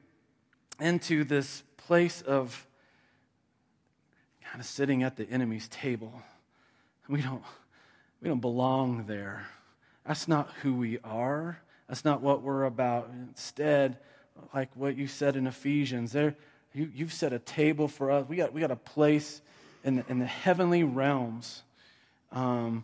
into 0.80 1.24
this 1.24 1.64
place 1.76 2.22
of 2.22 2.67
kind 4.58 4.66
of 4.66 4.72
sitting 4.72 5.04
at 5.04 5.16
the 5.16 5.30
enemy's 5.30 5.68
table. 5.68 6.20
We 7.08 7.22
don't, 7.22 7.44
we 8.24 8.28
don't 8.28 8.40
belong 8.40 9.06
there. 9.06 9.46
That's 10.04 10.28
not 10.28 10.50
who 10.64 10.74
we 10.74 10.98
are. 11.04 11.60
That's 11.88 12.04
not 12.04 12.24
what 12.24 12.42
we're 12.42 12.64
about. 12.64 13.12
Instead, 13.30 13.98
like 14.56 14.70
what 14.74 14.98
you 14.98 15.06
said 15.06 15.36
in 15.36 15.46
Ephesians. 15.46 16.12
There, 16.12 16.36
you, 16.74 16.90
you've 16.92 17.14
set 17.14 17.34
a 17.34 17.40
table 17.40 17.88
for 17.88 18.10
us. 18.10 18.28
We 18.28 18.36
got, 18.36 18.52
we 18.52 18.60
got 18.60 18.72
a 18.72 18.76
place 18.76 19.44
in 19.84 19.98
the, 19.98 20.06
in 20.10 20.18
the 20.18 20.26
heavenly 20.26 20.84
realms 20.84 21.62
um, 22.32 22.84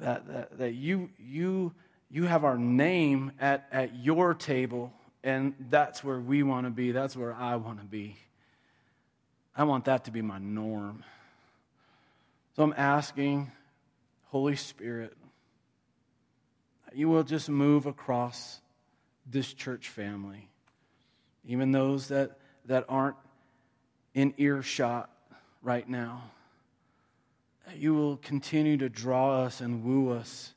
that, 0.00 0.26
that, 0.26 0.58
that 0.58 0.74
you, 0.74 1.08
you, 1.20 1.72
you 2.10 2.24
have 2.24 2.42
our 2.42 2.58
name 2.58 3.30
at, 3.38 3.68
at 3.70 3.94
your 3.94 4.34
table, 4.34 4.92
and 5.22 5.54
that's 5.70 6.02
where 6.02 6.18
we 6.18 6.42
want 6.42 6.66
to 6.66 6.70
be. 6.70 6.90
That's 6.90 7.16
where 7.16 7.32
I 7.32 7.54
want 7.54 7.78
to 7.78 7.86
be. 7.86 8.16
I 9.54 9.64
want 9.64 9.84
that 9.86 10.04
to 10.04 10.10
be 10.10 10.22
my 10.22 10.38
norm. 10.38 11.04
So 12.56 12.62
I'm 12.62 12.74
asking, 12.76 13.50
Holy 14.26 14.56
Spirit, 14.56 15.16
you 16.94 17.08
will 17.08 17.22
just 17.22 17.48
move 17.48 17.86
across 17.86 18.60
this 19.26 19.52
church 19.52 19.88
family 19.88 20.48
even 21.46 21.72
those 21.72 22.08
that, 22.08 22.38
that 22.66 22.84
aren't 22.88 23.16
in 24.14 24.34
earshot 24.36 25.10
right 25.62 25.88
now. 25.88 26.30
That 27.66 27.78
you 27.78 27.94
will 27.94 28.16
continue 28.16 28.76
to 28.78 28.88
draw 28.88 29.42
us 29.42 29.60
and 29.60 29.84
woo 29.84 30.12
us 30.12 30.54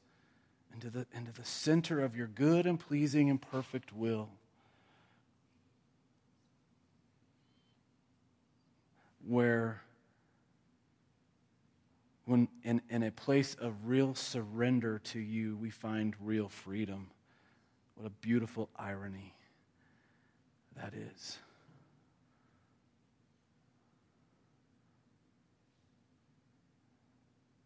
into 0.73 0.89
the, 0.89 1.05
into 1.13 1.31
the 1.31 1.45
center 1.45 2.03
of 2.03 2.15
your 2.15 2.27
good 2.27 2.65
and 2.65 2.79
pleasing 2.79 3.29
and 3.29 3.41
perfect 3.41 3.93
will. 3.93 4.29
Where, 9.27 9.81
when 12.25 12.47
in, 12.63 12.81
in 12.89 13.03
a 13.03 13.11
place 13.11 13.55
of 13.55 13.73
real 13.85 14.13
surrender 14.15 14.99
to 14.99 15.19
you, 15.19 15.57
we 15.57 15.69
find 15.69 16.15
real 16.19 16.49
freedom. 16.49 17.09
What 17.95 18.07
a 18.07 18.11
beautiful 18.11 18.69
irony 18.75 19.33
that 20.75 20.93
is. 20.93 21.37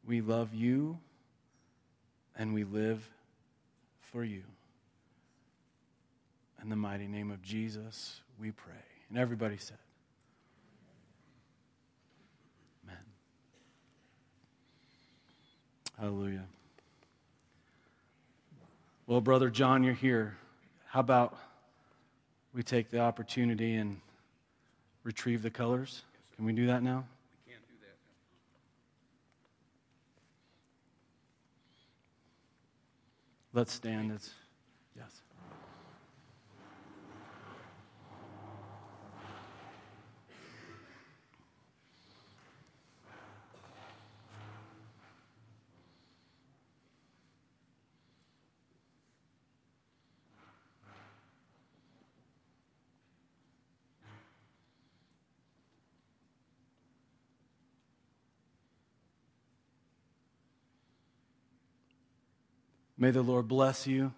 We 0.06 0.22
love 0.22 0.53
you 0.53 0.98
and 2.36 2.53
we 2.53 2.64
live 2.64 3.07
for 4.11 4.23
you. 4.23 4.44
In 6.61 6.69
the 6.69 6.76
mighty 6.76 7.07
name 7.07 7.31
of 7.31 7.41
Jesus, 7.41 8.22
we 8.40 8.52
pray. 8.52 8.73
And 9.10 9.18
everybody 9.18 9.57
said, 9.57 9.77
Hallelujah. 16.00 16.46
Well, 19.06 19.20
Brother 19.20 19.50
John, 19.50 19.84
you're 19.84 19.94
here. 19.94 20.38
How 20.86 21.02
about 21.02 21.38
we 22.54 22.64
take 22.64 22.90
the 22.90 23.00
opportunity 23.00 23.76
and 23.76 24.00
retrieve 25.04 25.42
the 25.42 25.50
colors? 25.50 26.04
Can 26.38 26.46
we 26.46 26.54
do 26.54 26.68
that 26.68 26.84
now? 26.84 27.04
We 27.46 27.52
can't 27.52 27.68
do 27.68 27.74
that 27.82 27.98
now? 33.54 33.60
Let's 33.60 33.74
stand. 33.74 34.14
It's, 34.14 34.34
yes. 34.96 35.22
May 63.02 63.12
the 63.12 63.22
Lord 63.22 63.48
bless 63.48 63.88
you. 63.88 64.14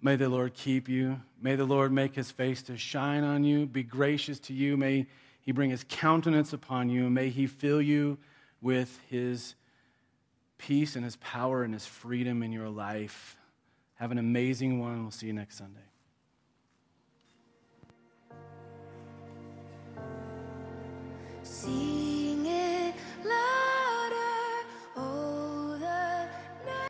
May 0.00 0.16
the 0.16 0.30
Lord 0.30 0.54
keep 0.54 0.88
you. 0.88 1.20
May 1.40 1.56
the 1.56 1.66
Lord 1.66 1.92
make 1.92 2.14
his 2.14 2.30
face 2.30 2.62
to 2.64 2.78
shine 2.78 3.22
on 3.22 3.44
you, 3.44 3.66
be 3.66 3.82
gracious 3.82 4.40
to 4.40 4.54
you. 4.54 4.78
May 4.78 5.06
he 5.42 5.52
bring 5.52 5.68
his 5.68 5.84
countenance 5.86 6.54
upon 6.54 6.88
you. 6.88 7.10
May 7.10 7.28
he 7.28 7.46
fill 7.46 7.82
you 7.82 8.16
with 8.62 8.98
his 9.10 9.54
peace 10.56 10.96
and 10.96 11.04
his 11.04 11.16
power 11.16 11.62
and 11.62 11.74
his 11.74 11.86
freedom 11.86 12.42
in 12.42 12.50
your 12.50 12.70
life. 12.70 13.36
Have 13.96 14.10
an 14.10 14.18
amazing 14.18 14.80
one. 14.80 15.02
We'll 15.02 15.10
see 15.10 15.26
you 15.26 15.34
next 15.34 15.58
Sunday. 15.58 15.80
See 21.42 22.03